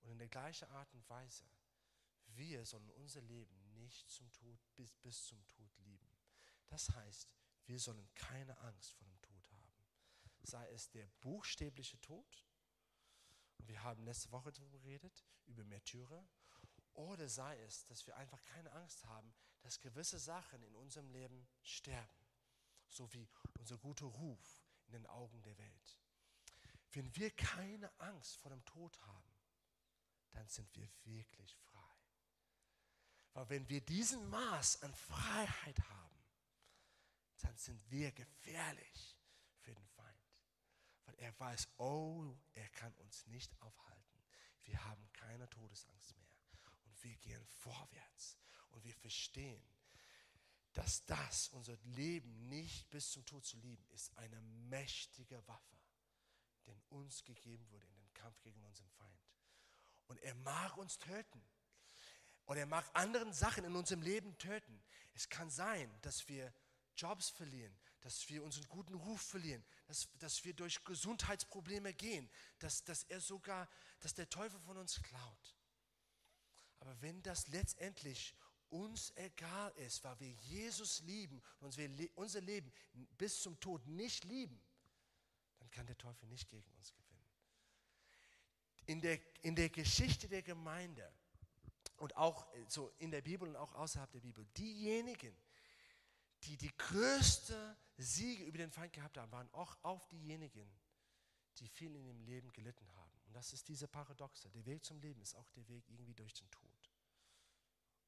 Und 0.00 0.10
in 0.10 0.18
der 0.18 0.28
gleichen 0.28 0.68
Art 0.70 0.92
und 0.94 1.08
Weise, 1.08 1.44
wir 2.26 2.64
sollen 2.64 2.90
unser 2.90 3.20
Leben 3.22 3.55
nicht 3.76 4.08
zum 4.10 4.30
Tod, 4.32 4.60
bis, 4.74 4.94
bis 4.96 5.26
zum 5.26 5.46
Tod 5.46 5.76
lieben. 5.78 6.10
Das 6.66 6.90
heißt, 6.90 7.30
wir 7.66 7.78
sollen 7.78 8.08
keine 8.14 8.56
Angst 8.58 8.92
vor 8.94 9.06
dem 9.06 9.20
Tod 9.22 9.50
haben. 9.52 9.74
Sei 10.42 10.68
es 10.70 10.90
der 10.90 11.06
buchstäbliche 11.20 12.00
Tod, 12.00 12.46
und 13.58 13.68
wir 13.68 13.82
haben 13.82 14.04
letzte 14.04 14.30
Woche 14.30 14.52
darüber 14.52 14.78
geredet, 14.78 15.24
über 15.46 15.64
Märtyrer, 15.64 16.28
oder 16.92 17.28
sei 17.28 17.60
es, 17.62 17.84
dass 17.86 18.06
wir 18.06 18.16
einfach 18.16 18.42
keine 18.42 18.72
Angst 18.72 19.04
haben, 19.04 19.34
dass 19.60 19.80
gewisse 19.80 20.18
Sachen 20.18 20.62
in 20.62 20.74
unserem 20.74 21.10
Leben 21.10 21.46
sterben, 21.62 22.26
so 22.88 23.12
wie 23.12 23.28
unser 23.58 23.76
guter 23.78 24.06
Ruf 24.06 24.64
in 24.86 24.92
den 24.92 25.06
Augen 25.06 25.42
der 25.42 25.58
Welt. 25.58 25.98
Wenn 26.92 27.14
wir 27.16 27.30
keine 27.32 27.90
Angst 28.00 28.36
vor 28.36 28.50
dem 28.50 28.64
Tod 28.64 28.98
haben, 29.02 29.34
dann 30.32 30.48
sind 30.48 30.74
wir 30.76 30.88
wirklich 31.04 31.54
frei. 31.56 31.75
Weil 33.36 33.50
wenn 33.50 33.68
wir 33.68 33.82
diesen 33.82 34.30
Maß 34.30 34.82
an 34.82 34.94
Freiheit 34.94 35.78
haben, 35.78 36.24
dann 37.42 37.54
sind 37.58 37.78
wir 37.90 38.10
gefährlich 38.10 39.14
für 39.58 39.74
den 39.74 39.86
Feind. 39.88 40.24
Weil 41.04 41.16
er 41.16 41.38
weiß, 41.38 41.68
oh, 41.76 42.34
er 42.54 42.66
kann 42.70 42.94
uns 42.94 43.26
nicht 43.26 43.52
aufhalten. 43.60 44.24
Wir 44.62 44.82
haben 44.86 45.06
keine 45.12 45.46
Todesangst 45.50 46.16
mehr. 46.16 46.30
Und 46.84 47.04
wir 47.04 47.14
gehen 47.16 47.44
vorwärts. 47.44 48.38
Und 48.70 48.82
wir 48.84 48.94
verstehen, 48.94 49.62
dass 50.72 51.04
das, 51.04 51.50
unser 51.50 51.76
Leben 51.84 52.48
nicht 52.48 52.88
bis 52.88 53.10
zum 53.10 53.26
Tod 53.26 53.44
zu 53.44 53.58
lieben, 53.58 53.84
ist 53.90 54.16
eine 54.16 54.40
mächtige 54.40 55.46
Waffe, 55.46 55.76
die 56.64 56.82
uns 56.88 57.22
gegeben 57.22 57.68
wurde 57.68 57.86
in 57.86 57.96
den 57.98 58.14
Kampf 58.14 58.40
gegen 58.40 58.64
unseren 58.64 58.88
Feind. 58.92 59.20
Und 60.06 60.22
er 60.22 60.34
mag 60.36 60.78
uns 60.78 60.98
töten. 60.98 61.46
Oder 62.46 62.60
er 62.60 62.66
mag 62.66 62.84
anderen 62.94 63.32
Sachen 63.32 63.64
in 63.64 63.74
unserem 63.74 64.02
Leben 64.02 64.36
töten. 64.38 64.82
Es 65.14 65.28
kann 65.28 65.50
sein, 65.50 65.90
dass 66.02 66.28
wir 66.28 66.52
Jobs 66.96 67.28
verlieren, 67.30 67.76
dass 68.00 68.28
wir 68.28 68.42
unseren 68.42 68.66
guten 68.68 68.94
Ruf 68.94 69.20
verlieren, 69.20 69.64
dass, 69.86 70.08
dass 70.18 70.44
wir 70.44 70.54
durch 70.54 70.84
Gesundheitsprobleme 70.84 71.92
gehen, 71.92 72.30
dass, 72.58 72.84
dass 72.84 73.04
er 73.04 73.20
sogar, 73.20 73.68
dass 74.00 74.14
der 74.14 74.28
Teufel 74.28 74.60
von 74.60 74.76
uns 74.76 75.02
klaut. 75.02 75.56
Aber 76.80 77.00
wenn 77.02 77.22
das 77.22 77.48
letztendlich 77.48 78.34
uns 78.68 79.12
egal 79.16 79.72
ist, 79.76 80.04
weil 80.04 80.18
wir 80.20 80.30
Jesus 80.30 81.00
lieben 81.00 81.42
und 81.60 81.76
wir 81.76 82.10
unser 82.14 82.40
Leben 82.40 82.72
bis 83.18 83.40
zum 83.40 83.58
Tod 83.60 83.86
nicht 83.86 84.24
lieben, 84.24 84.60
dann 85.58 85.70
kann 85.70 85.86
der 85.86 85.98
Teufel 85.98 86.28
nicht 86.28 86.48
gegen 86.48 86.70
uns 86.72 86.92
gewinnen 86.92 87.06
in 88.86 89.00
der, 89.00 89.18
in 89.42 89.54
der 89.54 89.68
Geschichte 89.68 90.28
der 90.28 90.42
Gemeinde 90.42 91.10
und 91.96 92.16
auch 92.16 92.52
äh, 92.54 92.64
so 92.68 92.92
in 92.98 93.10
der 93.10 93.22
Bibel 93.22 93.48
und 93.48 93.56
auch 93.56 93.74
außerhalb 93.74 94.10
der 94.10 94.20
Bibel, 94.20 94.46
diejenigen, 94.56 95.36
die 96.44 96.56
die 96.56 96.74
größte 96.76 97.76
Siege 97.96 98.44
über 98.44 98.58
den 98.58 98.70
Feind 98.70 98.92
gehabt 98.92 99.16
haben, 99.18 99.32
waren 99.32 99.48
auch, 99.52 99.76
auch 99.82 100.04
diejenigen, 100.06 100.70
die 101.58 101.68
viel 101.68 101.94
in 101.94 102.04
ihrem 102.04 102.22
Leben 102.22 102.52
gelitten 102.52 102.86
haben. 102.94 103.20
Und 103.26 103.34
das 103.34 103.52
ist 103.52 103.66
diese 103.68 103.88
Paradoxe. 103.88 104.50
Der 104.50 104.64
Weg 104.66 104.84
zum 104.84 105.00
Leben 105.00 105.20
ist 105.22 105.34
auch 105.34 105.50
der 105.50 105.66
Weg 105.68 105.88
irgendwie 105.88 106.14
durch 106.14 106.34
den 106.34 106.50
Tod. 106.50 106.90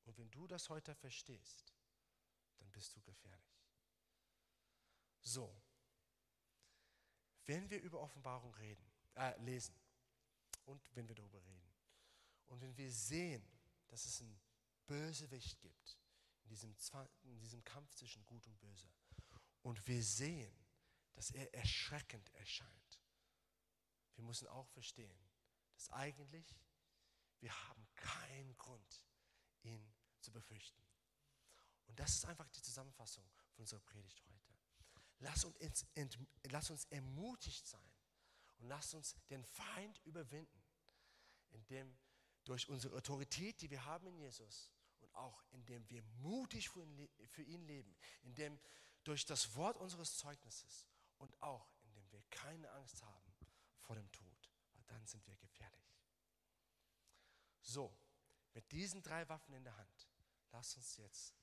Und 0.05 0.17
wenn 0.19 0.31
du 0.31 0.47
das 0.47 0.69
heute 0.69 0.95
verstehst, 0.95 1.73
dann 2.59 2.71
bist 2.71 2.95
du 2.95 3.01
gefährlich. 3.01 3.65
So, 5.21 5.61
wenn 7.47 7.69
wir 7.71 7.81
über 7.81 8.01
Offenbarung 8.01 8.55
reden, 8.55 8.85
äh, 9.15 9.37
lesen, 9.41 9.75
und 10.69 10.95
wenn 10.95 11.09
wir 11.09 11.15
darüber 11.15 11.43
reden. 11.45 11.73
Und 12.49 12.61
wenn 12.61 12.77
wir 12.77 12.91
sehen, 12.91 13.43
dass 13.89 14.05
es 14.05 14.21
einen 14.21 14.41
Bösewicht 14.87 15.61
gibt 15.61 15.99
in 16.45 16.51
diesem, 16.51 16.77
in 17.23 17.39
diesem 17.39 17.65
Kampf 17.65 17.95
zwischen 17.95 18.25
Gut 18.25 18.47
und 18.47 18.59
Böse 18.61 18.89
und 19.63 19.87
wir 19.87 20.03
sehen, 20.03 20.67
dass 21.15 21.31
er 21.31 21.53
erschreckend 21.55 22.33
erscheint, 22.35 23.01
wir 24.15 24.25
müssen 24.25 24.49
auch 24.49 24.69
verstehen, 24.69 25.19
dass 25.75 25.91
eigentlich 25.91 26.57
wir 27.41 27.53
haben 27.69 27.87
keinen 27.95 28.57
Grund, 28.57 29.05
ihn 29.63 29.93
zu 30.21 30.33
befürchten. 30.33 30.83
Und 31.87 31.99
das 31.99 32.15
ist 32.15 32.25
einfach 32.25 32.49
die 32.49 32.63
Zusammenfassung 32.63 33.29
von 33.31 33.63
unserer 33.63 33.81
Predigt 33.81 34.21
heute. 34.27 34.55
Lass 35.21 35.45
uns, 35.45 35.87
ent, 35.95 36.19
lass 36.51 36.71
uns 36.71 36.85
ermutigt 36.87 37.67
sein 37.67 37.93
und 38.59 38.69
lass 38.69 38.95
uns 38.95 39.17
den 39.29 39.45
Feind 39.45 40.01
überwinden, 40.05 40.63
indem 41.51 41.97
durch 42.49 42.67
unsere 42.71 42.97
Autorität, 42.97 43.61
die 43.61 43.71
wir 43.71 43.85
haben 43.85 44.07
in 44.07 44.17
Jesus 44.17 44.71
und 45.01 45.15
auch 45.15 45.45
indem 45.51 45.87
wir 45.91 46.03
mutig 46.23 46.71
für 46.71 47.43
ihn, 47.43 47.63
leben, 47.67 47.95
indem 48.23 48.59
durch 49.05 49.27
das 49.27 49.55
Wort 49.55 49.77
unseres 49.77 50.17
Zeugnisses 50.17 50.89
und 51.19 51.43
auch 51.43 51.69
indem 51.83 52.11
wir 52.11 52.23
keine 52.31 52.71
Angst 52.73 53.03
haben 53.03 53.33
vor 53.81 53.97
dem 53.97 54.11
Tod, 54.13 54.51
weil 54.73 54.85
dann 54.85 55.07
sind 55.07 55.27
wir 55.27 55.37
gefährlich. 55.37 56.03
So, 57.61 57.95
mit 58.55 58.73
diesen 58.73 59.03
drei 59.03 59.29
Waffen 59.29 59.53
in 59.53 59.65
der 59.65 59.77
Hand, 59.77 60.09
lasst 60.51 60.75
uns 60.79 60.97
jetzt 60.97 61.35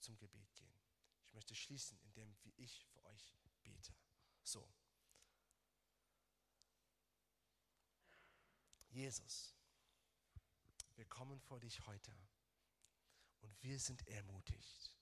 zum 0.00 0.16
Gebet 0.16 0.54
gehen. 0.54 0.80
Ich 1.26 1.34
möchte 1.34 1.54
schließen, 1.54 1.98
indem 2.00 2.34
wie 2.42 2.54
ich 2.56 2.86
für 2.86 3.04
euch 3.04 3.34
bete. 3.62 3.94
So. 4.42 4.66
Jesus, 8.88 9.54
wir 10.96 11.04
kommen 11.06 11.40
vor 11.40 11.60
dich 11.60 11.86
heute 11.86 12.12
und 13.40 13.62
wir 13.62 13.78
sind 13.78 14.06
ermutigt. 14.08 14.96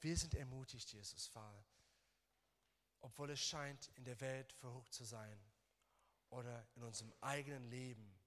Wir 0.00 0.16
sind 0.16 0.34
ermutigt, 0.34 0.92
Jesus, 0.92 1.34
weil 1.34 1.64
obwohl 3.02 3.30
es 3.30 3.40
scheint, 3.40 3.88
in 3.96 4.04
der 4.04 4.20
Welt 4.20 4.52
verrückt 4.52 4.92
zu 4.92 5.04
sein 5.04 5.40
oder 6.28 6.66
in 6.74 6.82
unserem 6.82 7.12
eigenen 7.20 7.64
Leben, 7.70 8.18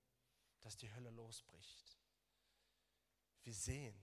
dass 0.61 0.77
die 0.77 0.91
Hölle 0.93 1.11
losbricht. 1.11 1.97
Wir 3.43 3.53
sehen, 3.53 3.95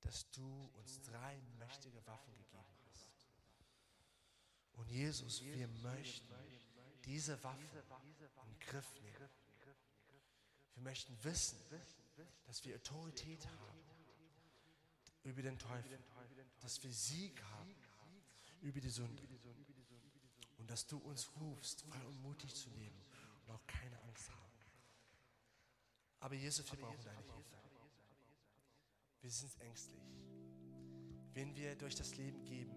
dass 0.00 0.30
du 0.30 0.70
uns 0.74 1.00
drei 1.02 1.40
mächtige 1.58 2.04
Waffen 2.06 2.36
gegeben 2.36 2.76
hast. 2.90 3.28
Und 4.72 4.88
Jesus, 4.90 5.42
wir 5.42 5.68
möchten 5.68 6.34
diese 7.04 7.42
Waffen 7.42 7.68
im 8.44 8.58
Griff 8.60 8.92
nehmen. 9.00 9.30
Wir 10.78 10.84
möchten 10.84 11.12
wissen, 11.24 11.58
dass 12.46 12.64
wir 12.64 12.76
Autorität 12.76 13.44
haben 13.44 13.80
über 15.24 15.42
den 15.42 15.58
Teufel, 15.58 15.98
dass 16.60 16.80
wir 16.84 16.92
Sieg 16.92 17.42
haben 17.42 17.74
über 18.60 18.80
die 18.80 18.88
Sünde 18.88 19.24
und 20.58 20.70
dass 20.70 20.86
du 20.86 20.98
uns 20.98 21.28
rufst, 21.40 21.82
frei 21.82 22.00
und 22.06 22.22
mutig 22.22 22.54
zu 22.54 22.70
leben 22.70 22.96
und 23.42 23.50
auch 23.54 23.66
keine 23.66 24.00
Angst 24.02 24.30
haben. 24.30 24.52
Aber 26.20 26.36
Jesus, 26.36 26.70
wir 26.70 26.78
brauchen 26.78 27.02
deine 27.02 27.22
Hilfe. 27.22 27.56
Wir 29.20 29.30
sind 29.32 29.60
ängstlich. 29.60 30.00
Wenn 31.34 31.56
wir 31.56 31.74
durch 31.74 31.96
das 31.96 32.16
Leben 32.16 32.44
gehen, 32.44 32.70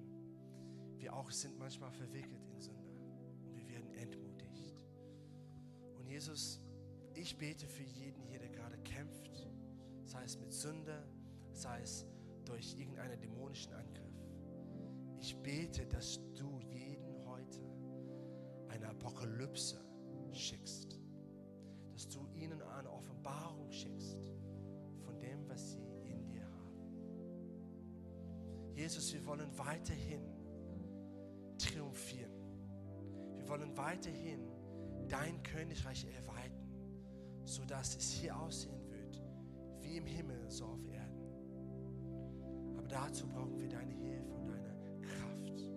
wir 0.98 1.14
auch 1.14 1.30
sind 1.30 1.56
manchmal 1.60 1.92
verwickelt 1.92 2.48
in 2.50 2.62
Sünde 2.62 2.96
und 3.44 3.56
wir 3.56 3.68
werden 3.68 3.94
entmutigt. 3.94 4.88
Und 5.98 6.08
Jesus, 6.08 6.60
ich 7.16 7.38
bete 7.38 7.68
für 7.68 7.84
jeden 7.84 8.24
hier, 8.24 8.40
der 8.40 8.50
gerade 8.50 8.78
kämpft, 8.80 9.48
sei 10.06 10.24
es 10.24 10.38
mit 10.40 10.52
Sünde, 10.52 11.04
sei 11.54 11.82
es 11.82 12.06
durch 12.46 12.76
irgendeinen 12.78 13.20
dämonischen 13.20 13.74
Angriff. 13.74 14.12
Ich 15.20 15.36
bete, 15.38 15.86
dass 15.86 16.20
du 16.34 16.60
jeden 16.60 17.26
heute 17.26 17.62
eine 18.70 18.90
Apokalypse 18.90 19.78
schickst, 20.32 21.00
dass 21.94 22.08
du 22.08 22.28
ihnen 22.34 22.62
eine 22.62 22.90
Offenbarung 22.90 23.72
schickst 23.72 24.32
von 25.04 25.20
dem, 25.20 25.48
was 25.48 25.74
sie 25.74 25.84
in 26.06 26.26
dir 26.26 26.44
haben. 26.44 26.82
Jesus, 28.74 29.14
wir 29.14 29.26
wollen 29.26 29.56
weiterhin 29.58 30.22
triumphieren. 31.58 32.32
Wir 33.36 33.48
wollen 33.48 33.78
weiterhin 33.78 34.48
dein 35.08 35.44
Königreich 35.44 36.06
erweitern, 36.06 36.61
sodass 37.52 37.98
es 37.98 38.10
hier 38.12 38.38
aussehen 38.38 38.90
wird, 38.90 39.22
wie 39.82 39.98
im 39.98 40.06
Himmel, 40.06 40.50
so 40.50 40.66
auf 40.68 40.86
Erden. 40.88 41.20
Aber 42.78 42.88
dazu 42.88 43.28
brauchen 43.28 43.60
wir 43.60 43.68
deine 43.68 43.92
Hilfe 43.92 44.34
und 44.34 44.48
deine 44.48 45.02
Kraft. 45.02 45.70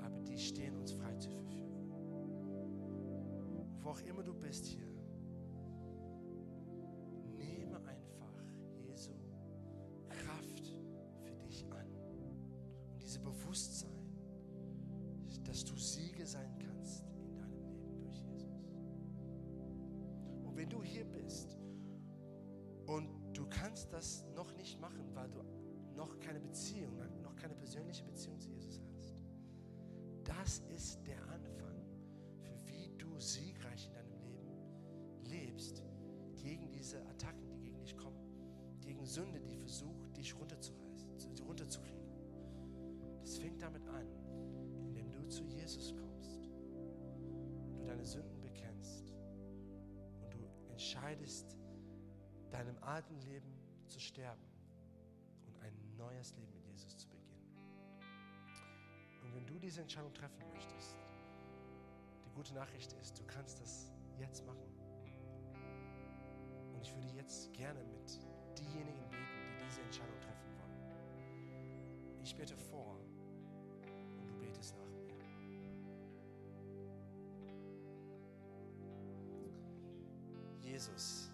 Aber 0.00 0.18
die 0.22 0.38
stehen 0.38 0.76
uns 0.78 0.92
frei 0.92 1.14
zur 1.16 1.32
Verfügung. 1.32 1.90
Wo 3.82 3.90
auch 3.90 4.00
immer 4.00 4.22
du 4.22 4.32
bist 4.32 4.64
hier, 4.64 4.91
das 23.92 24.24
noch 24.34 24.52
nicht 24.54 24.80
machen, 24.80 25.14
weil 25.14 25.28
du 25.30 25.42
noch 25.94 26.18
keine 26.18 26.40
Beziehung, 26.40 26.96
noch 27.22 27.36
keine 27.36 27.54
persönliche 27.54 28.04
Beziehung 28.04 28.40
zu 28.40 28.50
Jesus 28.50 28.80
hast, 28.96 29.22
das 30.24 30.58
ist 30.74 31.06
der 31.06 31.20
Anfang 31.28 31.84
für 32.38 32.66
wie 32.66 32.88
du 32.96 33.20
siegreich 33.20 33.86
in 33.86 33.92
deinem 33.92 34.12
Leben 34.22 34.56
lebst 35.24 35.84
gegen 36.36 36.70
diese 36.72 37.04
Attacken, 37.06 37.46
die 37.50 37.58
gegen 37.58 37.78
dich 37.78 37.96
kommen, 37.96 38.18
gegen 38.80 39.04
Sünde, 39.04 39.40
die 39.40 39.56
versucht, 39.56 40.16
dich 40.16 40.34
runterzureißen, 40.34 41.38
runterzukriegen. 41.46 42.02
Das 43.20 43.38
fängt 43.38 43.60
damit 43.60 43.86
an, 43.88 44.06
indem 44.86 45.10
du 45.10 45.28
zu 45.28 45.44
Jesus 45.44 45.94
kommst, 45.94 46.48
du 47.76 47.84
deine 47.84 48.04
Sünden 48.04 48.40
bekennst 48.40 49.12
und 50.22 50.32
du 50.32 50.38
entscheidest, 50.70 51.56
deinem 52.50 52.76
alten 52.82 53.18
Leben 53.20 53.61
zu 53.92 54.00
sterben 54.00 54.42
und 55.46 55.58
ein 55.60 55.74
neues 55.98 56.34
Leben 56.34 56.50
mit 56.54 56.64
Jesus 56.64 56.96
zu 56.96 57.06
beginnen. 57.08 57.42
Und 59.22 59.34
wenn 59.34 59.46
du 59.46 59.58
diese 59.58 59.82
Entscheidung 59.82 60.14
treffen 60.14 60.42
möchtest, 60.50 60.96
die 62.24 62.30
gute 62.30 62.54
Nachricht 62.54 62.94
ist, 62.94 63.18
du 63.18 63.24
kannst 63.24 63.60
das 63.60 63.92
jetzt 64.18 64.46
machen. 64.46 64.66
Und 66.72 66.80
ich 66.80 66.94
würde 66.94 67.08
jetzt 67.08 67.52
gerne 67.52 67.84
mit 67.84 68.18
diejenigen 68.58 69.02
beten, 69.10 69.58
die 69.58 69.64
diese 69.66 69.82
Entscheidung 69.82 70.18
treffen 70.20 70.58
wollen. 70.58 72.22
Ich 72.22 72.34
bete 72.34 72.56
vor 72.56 72.98
und 74.18 74.26
du 74.26 74.38
betest 74.38 74.74
nach 74.78 74.88
mir. 74.88 75.12
Jesus, 80.62 81.31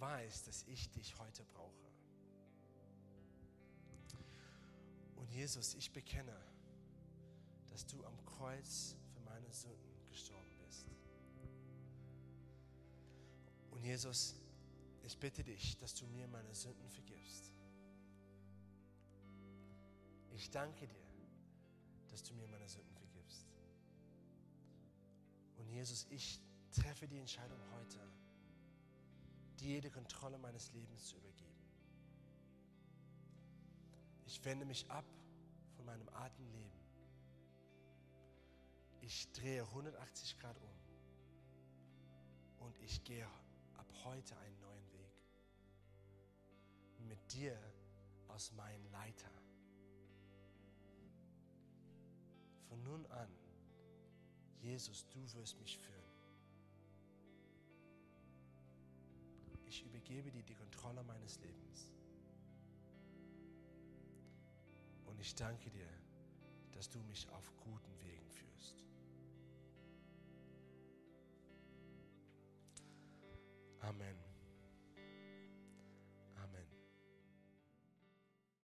weiß, 0.00 0.44
dass 0.44 0.62
ich 0.64 0.90
dich 0.90 1.18
heute 1.18 1.44
brauche. 1.44 1.90
Und 5.16 5.30
Jesus, 5.30 5.74
ich 5.74 5.92
bekenne, 5.92 6.36
dass 7.68 7.86
du 7.86 8.04
am 8.04 8.24
Kreuz 8.24 8.96
für 9.12 9.20
meine 9.20 9.52
Sünden 9.52 10.06
gestorben 10.08 10.56
bist. 10.66 10.86
Und 13.70 13.84
Jesus, 13.84 14.34
ich 15.02 15.18
bitte 15.18 15.44
dich, 15.44 15.76
dass 15.78 15.94
du 15.94 16.06
mir 16.06 16.26
meine 16.28 16.54
Sünden 16.54 16.88
vergibst. 16.90 17.52
Ich 20.34 20.50
danke 20.50 20.86
dir, 20.86 21.06
dass 22.08 22.22
du 22.22 22.34
mir 22.34 22.46
meine 22.48 22.68
Sünden 22.68 22.96
vergibst. 22.96 23.46
Und 25.58 25.68
Jesus, 25.68 26.06
ich 26.10 26.40
treffe 26.72 27.06
die 27.06 27.18
Entscheidung 27.18 27.58
heute, 27.72 28.00
dir 29.60 29.80
die 29.80 29.90
Kontrolle 29.90 30.38
meines 30.38 30.72
Lebens 30.72 31.06
zu 31.06 31.16
übergeben. 31.16 31.60
Ich 34.24 34.44
wende 34.44 34.64
mich 34.64 34.90
ab 34.90 35.04
von 35.76 35.84
meinem 35.84 36.08
alten 36.10 36.46
Leben. 36.52 36.80
Ich 39.00 39.30
drehe 39.32 39.62
180 39.62 40.38
Grad 40.38 40.56
um 40.60 40.70
und 42.66 42.78
ich 42.78 43.02
gehe 43.04 43.26
ab 43.76 43.86
heute 44.04 44.36
einen 44.38 44.60
neuen 44.60 44.92
Weg. 44.92 45.12
Mit 47.08 47.32
dir 47.32 47.58
als 48.28 48.52
mein 48.52 48.84
Leiter. 48.92 49.30
Von 52.68 52.82
nun 52.84 53.04
an, 53.06 53.28
Jesus, 54.60 55.06
du 55.08 55.20
wirst 55.34 55.58
mich 55.58 55.78
führen. 55.78 55.99
gebe 60.10 60.32
dir 60.32 60.42
die 60.42 60.56
Kontrolle 60.56 61.04
meines 61.04 61.38
Lebens. 61.38 61.92
Und 65.04 65.20
ich 65.20 65.34
danke 65.36 65.70
dir, 65.70 65.88
dass 66.72 66.90
du 66.90 66.98
mich 67.04 67.28
auf 67.28 67.52
guten 67.60 67.94
Wegen 68.00 68.28
führst. 68.28 68.84
Amen. 73.80 74.19